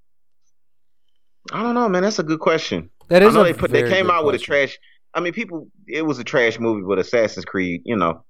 I 1.52 1.64
don't 1.64 1.76
know, 1.76 1.90
man. 1.90 2.04
That's 2.04 2.20
a 2.20 2.24
good 2.24 2.40
question. 2.40 2.90
That 3.10 3.22
is. 3.24 3.30
I 3.30 3.32
know 3.34 3.42
a 3.42 3.46
they 3.46 3.54
put 3.54 3.72
they 3.72 3.90
came 3.90 4.10
out 4.10 4.26
with 4.26 4.36
a 4.36 4.40
trash. 4.40 4.78
I 5.14 5.20
mean, 5.20 5.34
people. 5.34 5.68
It 5.88 6.04
was 6.04 6.20
a 6.20 6.24
trash 6.24 6.60
movie, 6.60 6.84
but 6.88 7.00
Assassin's 7.00 7.46
Creed. 7.46 7.82
You 7.86 7.96
know, 7.96 8.24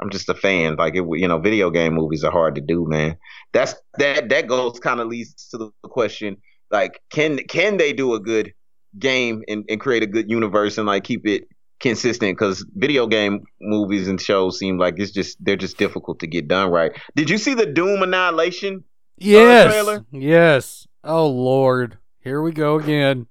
I'm 0.00 0.10
just 0.10 0.28
a 0.28 0.34
fan. 0.34 0.76
Like 0.76 0.94
it, 0.96 1.04
you 1.12 1.28
know, 1.28 1.38
video 1.38 1.70
game 1.70 1.94
movies 1.94 2.24
are 2.24 2.32
hard 2.32 2.54
to 2.54 2.60
do, 2.60 2.86
man. 2.86 3.16
That's 3.52 3.74
that. 3.98 4.28
That 4.28 4.46
goes 4.46 4.78
kind 4.80 5.00
of 5.00 5.08
leads 5.08 5.48
to 5.50 5.58
the 5.58 5.70
question, 5.84 6.36
like, 6.70 7.00
can 7.10 7.38
can 7.48 7.76
they 7.76 7.92
do 7.92 8.14
a 8.14 8.20
good 8.20 8.52
game 8.98 9.42
and, 9.48 9.64
and 9.68 9.80
create 9.80 10.02
a 10.02 10.06
good 10.06 10.30
universe 10.30 10.78
and 10.78 10.86
like 10.86 11.04
keep 11.04 11.26
it 11.26 11.48
consistent? 11.80 12.36
Because 12.38 12.64
video 12.74 13.06
game 13.06 13.44
movies 13.60 14.08
and 14.08 14.20
shows 14.20 14.58
seem 14.58 14.78
like 14.78 14.94
it's 14.98 15.10
just 15.12 15.36
they're 15.44 15.56
just 15.56 15.78
difficult 15.78 16.20
to 16.20 16.26
get 16.26 16.48
done 16.48 16.70
right. 16.70 16.92
Did 17.14 17.30
you 17.30 17.38
see 17.38 17.54
the 17.54 17.66
Doom 17.66 18.02
Annihilation? 18.02 18.76
Uh, 18.76 18.80
yes. 19.18 19.72
trailer? 19.72 20.04
Yes. 20.10 20.86
Oh 21.02 21.28
Lord. 21.28 21.98
Here 22.20 22.40
we 22.40 22.52
go 22.52 22.78
again. 22.78 23.26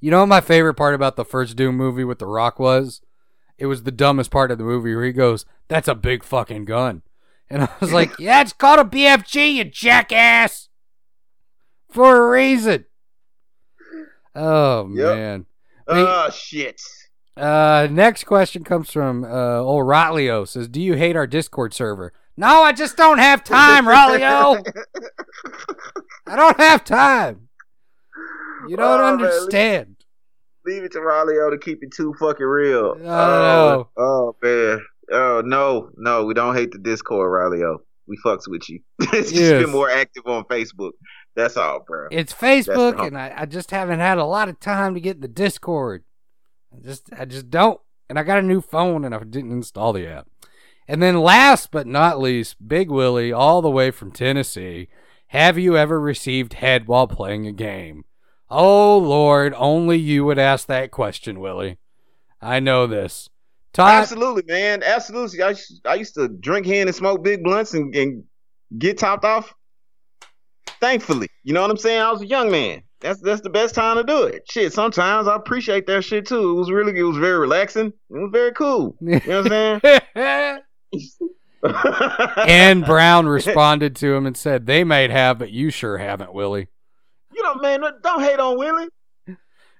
You 0.00 0.10
know 0.10 0.20
what 0.20 0.26
my 0.26 0.40
favorite 0.40 0.74
part 0.74 0.94
about 0.94 1.16
the 1.16 1.24
first 1.26 1.56
Doom 1.56 1.76
movie 1.76 2.04
with 2.04 2.18
The 2.20 2.26
Rock 2.26 2.58
was? 2.58 3.02
It 3.58 3.66
was 3.66 3.82
the 3.82 3.90
dumbest 3.92 4.30
part 4.30 4.50
of 4.50 4.56
the 4.56 4.64
movie 4.64 4.94
where 4.94 5.04
he 5.04 5.12
goes, 5.12 5.44
That's 5.68 5.88
a 5.88 5.94
big 5.94 6.24
fucking 6.24 6.64
gun. 6.64 7.02
And 7.50 7.64
I 7.64 7.68
was 7.80 7.92
like, 7.92 8.10
Yeah, 8.18 8.40
it's 8.40 8.54
called 8.54 8.78
a 8.80 8.84
BFG, 8.84 9.54
you 9.56 9.64
jackass. 9.64 10.68
For 11.90 12.16
a 12.16 12.30
reason. 12.30 12.86
Oh 14.34 14.88
Yep. 14.92 15.16
man. 15.16 15.46
Oh 15.86 16.30
shit. 16.30 16.80
Uh, 17.40 17.88
next 17.90 18.24
question 18.24 18.64
comes 18.64 18.90
from 18.90 19.24
uh, 19.24 19.58
old 19.58 19.86
Rotlio. 19.86 20.46
Says, 20.46 20.68
"Do 20.68 20.80
you 20.80 20.94
hate 20.94 21.16
our 21.16 21.26
Discord 21.26 21.72
server?" 21.74 22.12
No, 22.36 22.62
I 22.62 22.72
just 22.72 22.96
don't 22.96 23.18
have 23.18 23.44
time, 23.44 23.84
Rotlio. 23.86 24.62
I 26.26 26.36
don't 26.36 26.58
have 26.58 26.84
time. 26.84 27.48
You 28.68 28.76
don't 28.76 29.00
Oh, 29.00 29.16
man. 29.16 29.24
understand. 29.26 29.96
Leave 30.66 30.84
it 30.84 30.92
to 30.92 31.00
Raleigh 31.00 31.34
to 31.50 31.58
keep 31.58 31.82
it 31.82 31.90
too 31.92 32.14
fucking 32.20 32.44
real. 32.46 32.94
No, 32.96 33.08
oh, 33.10 33.88
oh 33.96 34.36
man. 34.42 34.80
Oh 35.12 35.42
no, 35.44 35.90
no, 35.96 36.24
we 36.26 36.34
don't 36.34 36.54
hate 36.54 36.70
the 36.72 36.78
Discord, 36.78 37.30
Raleigh. 37.32 37.78
We 38.06 38.18
fucks 38.24 38.46
with 38.48 38.68
you. 38.68 38.80
Just 39.12 39.32
Yes. 39.32 39.62
been 39.62 39.70
more 39.70 39.90
active 39.90 40.24
on 40.26 40.44
Facebook. 40.44 40.92
That's 41.36 41.56
all, 41.56 41.80
bro. 41.86 42.08
It's 42.10 42.32
Facebook, 42.34 43.04
and 43.06 43.16
I, 43.16 43.32
I 43.36 43.46
just 43.46 43.70
haven't 43.70 44.00
had 44.00 44.18
a 44.18 44.24
lot 44.24 44.48
of 44.48 44.58
time 44.60 44.94
to 44.94 45.00
get 45.00 45.16
in 45.16 45.22
the 45.22 45.28
Discord. 45.28 46.02
I 46.72 46.80
just, 46.82 47.10
I 47.16 47.24
just 47.24 47.50
don't. 47.50 47.80
And 48.08 48.18
I 48.18 48.22
got 48.22 48.38
a 48.38 48.42
new 48.42 48.60
phone, 48.60 49.04
and 49.04 49.14
I 49.14 49.18
didn't 49.20 49.52
install 49.52 49.92
the 49.92 50.06
app. 50.06 50.26
And 50.88 51.02
then, 51.02 51.20
last 51.20 51.70
but 51.70 51.86
not 51.86 52.20
least, 52.20 52.66
Big 52.66 52.90
Willie, 52.90 53.32
all 53.32 53.62
the 53.62 53.70
way 53.70 53.90
from 53.90 54.10
Tennessee. 54.10 54.88
Have 55.28 55.56
you 55.56 55.76
ever 55.76 56.00
received 56.00 56.54
head 56.54 56.88
while 56.88 57.06
playing 57.06 57.46
a 57.46 57.52
game? 57.52 58.04
Oh 58.50 58.98
Lord, 58.98 59.54
only 59.56 59.96
you 59.96 60.24
would 60.24 60.40
ask 60.40 60.66
that 60.66 60.90
question, 60.90 61.38
Willie. 61.38 61.78
I 62.42 62.58
know 62.58 62.88
this. 62.88 63.30
Todd, 63.72 64.02
Absolutely, 64.02 64.42
man. 64.48 64.82
Absolutely. 64.82 65.40
I 65.40 65.54
I 65.84 65.94
used 65.94 66.14
to 66.14 66.26
drink 66.26 66.66
hen 66.66 66.88
and 66.88 66.96
smoke 66.96 67.22
big 67.22 67.44
blunts 67.44 67.74
and, 67.74 67.94
and 67.94 68.24
get 68.76 68.98
topped 68.98 69.24
off. 69.24 69.54
Thankfully, 70.80 71.28
you 71.44 71.54
know 71.54 71.62
what 71.62 71.70
I'm 71.70 71.76
saying. 71.76 72.00
I 72.00 72.10
was 72.10 72.22
a 72.22 72.26
young 72.26 72.50
man. 72.50 72.82
That's 73.00 73.20
that's 73.20 73.40
the 73.40 73.50
best 73.50 73.74
time 73.74 73.96
to 73.96 74.04
do 74.04 74.24
it. 74.24 74.42
Shit, 74.50 74.72
sometimes 74.72 75.26
I 75.26 75.34
appreciate 75.36 75.86
that 75.86 76.02
shit 76.02 76.26
too. 76.26 76.50
It 76.50 76.54
was 76.54 76.70
really, 76.70 76.98
it 76.98 77.02
was 77.02 77.16
very 77.16 77.38
relaxing. 77.38 77.86
It 77.86 77.94
was 78.10 78.30
very 78.32 78.52
cool. 78.52 78.96
You 79.00 79.20
know 79.26 79.42
what 79.42 79.52
I'm 79.52 79.80
saying? 80.14 80.60
and 82.48 82.84
Brown 82.84 83.26
responded 83.26 83.96
to 83.96 84.14
him 84.14 84.26
and 84.26 84.36
said, 84.36 84.66
"They 84.66 84.84
might 84.84 85.10
have, 85.10 85.38
but 85.38 85.50
you 85.50 85.70
sure 85.70 85.98
haven't, 85.98 86.32
Willie." 86.32 86.68
You 87.34 87.42
know, 87.42 87.54
man, 87.56 87.80
don't 88.02 88.22
hate 88.22 88.40
on 88.40 88.58
Willie. 88.58 88.88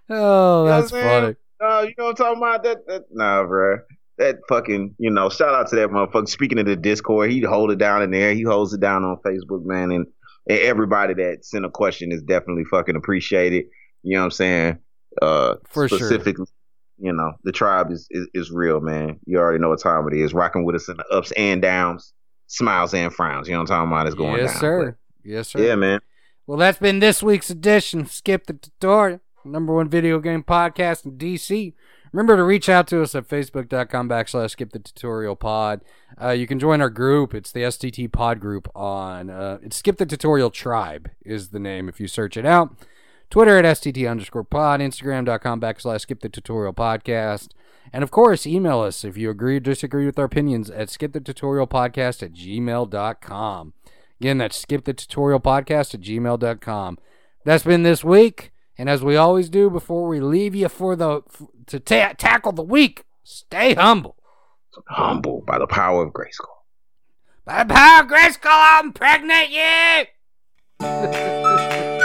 Oh, 0.09 0.65
You 0.65 0.71
know 0.71 0.81
that's 0.81 0.93
what 0.93 0.99
I'm 1.01 1.05
saying? 1.05 1.23
funny. 1.23 1.37
Uh, 1.61 1.83
you 1.83 1.95
know 1.99 2.05
what 2.05 2.11
I'm 2.11 2.17
talking 2.17 2.39
about? 2.39 2.63
That, 2.65 2.87
that 2.87 3.05
nah, 3.11 3.45
bro. 3.45 3.79
That 4.19 4.37
fucking, 4.49 4.95
you 4.99 5.11
know, 5.11 5.31
shout 5.31 5.55
out 5.55 5.69
to 5.69 5.77
that 5.77 5.89
motherfucker. 5.91 6.29
Speaking 6.29 6.59
of 6.59 6.67
the 6.67 6.77
Discord, 6.77 7.31
he 7.31 7.41
hold 7.41 7.71
it 7.71 7.79
down 7.79 8.03
in 8.03 8.11
there. 8.11 8.35
He 8.35 8.43
holds 8.43 8.73
it 8.75 8.81
down 8.81 9.05
on 9.05 9.17
Facebook, 9.25 9.65
man. 9.65 9.91
And, 9.91 10.01
and 10.01 10.07
everybody 10.49 11.15
that 11.15 11.45
sent 11.45 11.65
a 11.65 11.71
question 11.71 12.13
is 12.13 12.23
definitely 12.23 12.65
fucking 12.65 12.97
appreciated. 12.97 13.67
You 14.03 14.15
know 14.15 14.21
what 14.21 14.25
I'm 14.27 14.31
saying? 14.31 14.79
Uh, 15.21 15.55
For 15.69 15.89
sure. 15.89 15.99
specifically, 15.99 16.47
you 16.99 17.13
know, 17.13 17.33
the 17.45 17.53
tribe 17.53 17.91
is, 17.91 18.07
is 18.11 18.29
is 18.35 18.51
real, 18.51 18.81
man. 18.81 19.19
You 19.27 19.39
already 19.39 19.59
know 19.59 19.71
what 19.71 19.81
time 19.81 20.07
it 20.09 20.15
is. 20.15 20.33
Rocking 20.35 20.65
with 20.65 20.77
us 20.77 20.89
in 20.89 20.97
the 20.97 21.07
ups 21.09 21.33
and 21.33 21.61
downs, 21.61 22.13
smiles 22.47 22.95
and 22.95 23.13
frowns. 23.13 23.49
You 23.49 23.55
know 23.55 23.61
what 23.61 23.71
I'm 23.71 23.89
talking 23.89 23.93
about? 23.93 24.07
It's 24.07 24.15
going 24.17 24.35
on. 24.35 24.39
yes, 24.39 24.53
down. 24.53 24.61
sir. 24.61 24.99
Yes, 25.25 25.49
sir. 25.49 25.59
But, 25.59 25.65
yeah, 25.65 25.75
man. 25.77 26.01
Well, 26.47 26.59
that's 26.59 26.79
been 26.79 26.99
this 26.99 27.23
week's 27.23 27.51
edition. 27.51 28.07
Skip 28.07 28.47
the 28.47 28.55
tutorial, 28.55 29.21
number 29.45 29.75
one 29.75 29.89
video 29.89 30.19
game 30.19 30.43
podcast 30.43 31.05
in 31.05 31.13
DC. 31.13 31.75
Remember 32.13 32.37
to 32.37 32.43
reach 32.43 32.69
out 32.69 32.89
to 32.89 33.03
us 33.03 33.15
at 33.15 33.29
facebook.com 33.29 34.09
backslash 34.09 34.51
skip 34.51 34.73
the 34.73 34.81
tutorial 34.81 35.37
pod. 35.37 35.81
Uh, 36.21 36.31
you 36.31 36.47
can 36.47 36.59
join 36.59 36.81
our 36.81 36.91
group. 36.91 37.35
It's 37.35 37.53
the 37.53 37.61
STT 37.61 38.11
pod 38.13 38.41
group 38.41 38.69
on, 38.75 39.31
uh, 39.31 39.59
it's 39.63 39.77
skip 39.77 39.99
the 39.99 40.07
tutorial 40.07 40.51
tribe 40.51 41.11
is 41.25 41.49
the 41.49 41.61
name 41.61 41.89
if 41.89 42.01
you 42.01 42.09
search 42.09 42.37
it 42.37 42.45
out. 42.45 42.75
Twitter 43.31 43.57
at 43.59 43.65
STT 43.65 44.11
underscore 44.11 44.43
pod, 44.43 44.81
Instagram.com 44.81 45.61
backslash 45.61 46.01
skip 46.01 46.21
the 46.21 46.29
tutorial 46.29 46.75
podcast. 46.75 47.51
And 47.93 48.03
of 48.03 48.11
course, 48.11 48.47
email 48.47 48.81
us 48.81 49.05
if 49.05 49.17
you 49.17 49.31
agree 49.31 49.57
or 49.57 49.61
disagree 49.61 50.07
with 50.07 50.19
our 50.19 50.25
opinions 50.25 50.69
at 50.69 50.91
skip 50.91 51.13
the 51.13 51.21
tutorial 51.21 51.69
podcast 51.69 52.23
at 52.25 52.33
gmail.com. 52.33 53.73
Again, 54.21 54.39
that's 54.39 54.59
skip 54.59 54.85
the 54.85 54.95
tutorial 54.95 55.41
podcast 55.41 55.95
at 55.95 56.01
gmail.com. 56.01 56.99
That's 57.45 57.65
been 57.65 57.85
this 57.85 58.05
week. 58.05 58.53
And 58.81 58.89
as 58.89 59.05
we 59.05 59.15
always 59.15 59.51
do 59.51 59.69
before 59.69 60.09
we 60.09 60.21
leave 60.21 60.55
you 60.55 60.71
for 60.71 60.97
the 60.97 61.21
to 61.67 61.79
ta- 61.79 62.15
tackle 62.17 62.53
the 62.53 62.63
week, 62.63 63.05
stay 63.23 63.75
humble. 63.75 64.17
Humble 64.87 65.43
by 65.47 65.59
the 65.59 65.67
power 65.67 66.03
of 66.03 66.15
Grayskull. 66.15 66.65
By 67.45 67.63
the 67.65 67.75
power 67.75 68.05
of 68.05 68.09
Grayskull, 68.09 68.49
I'm 68.51 68.95
pregnant 68.95 69.51
you. 69.51 70.07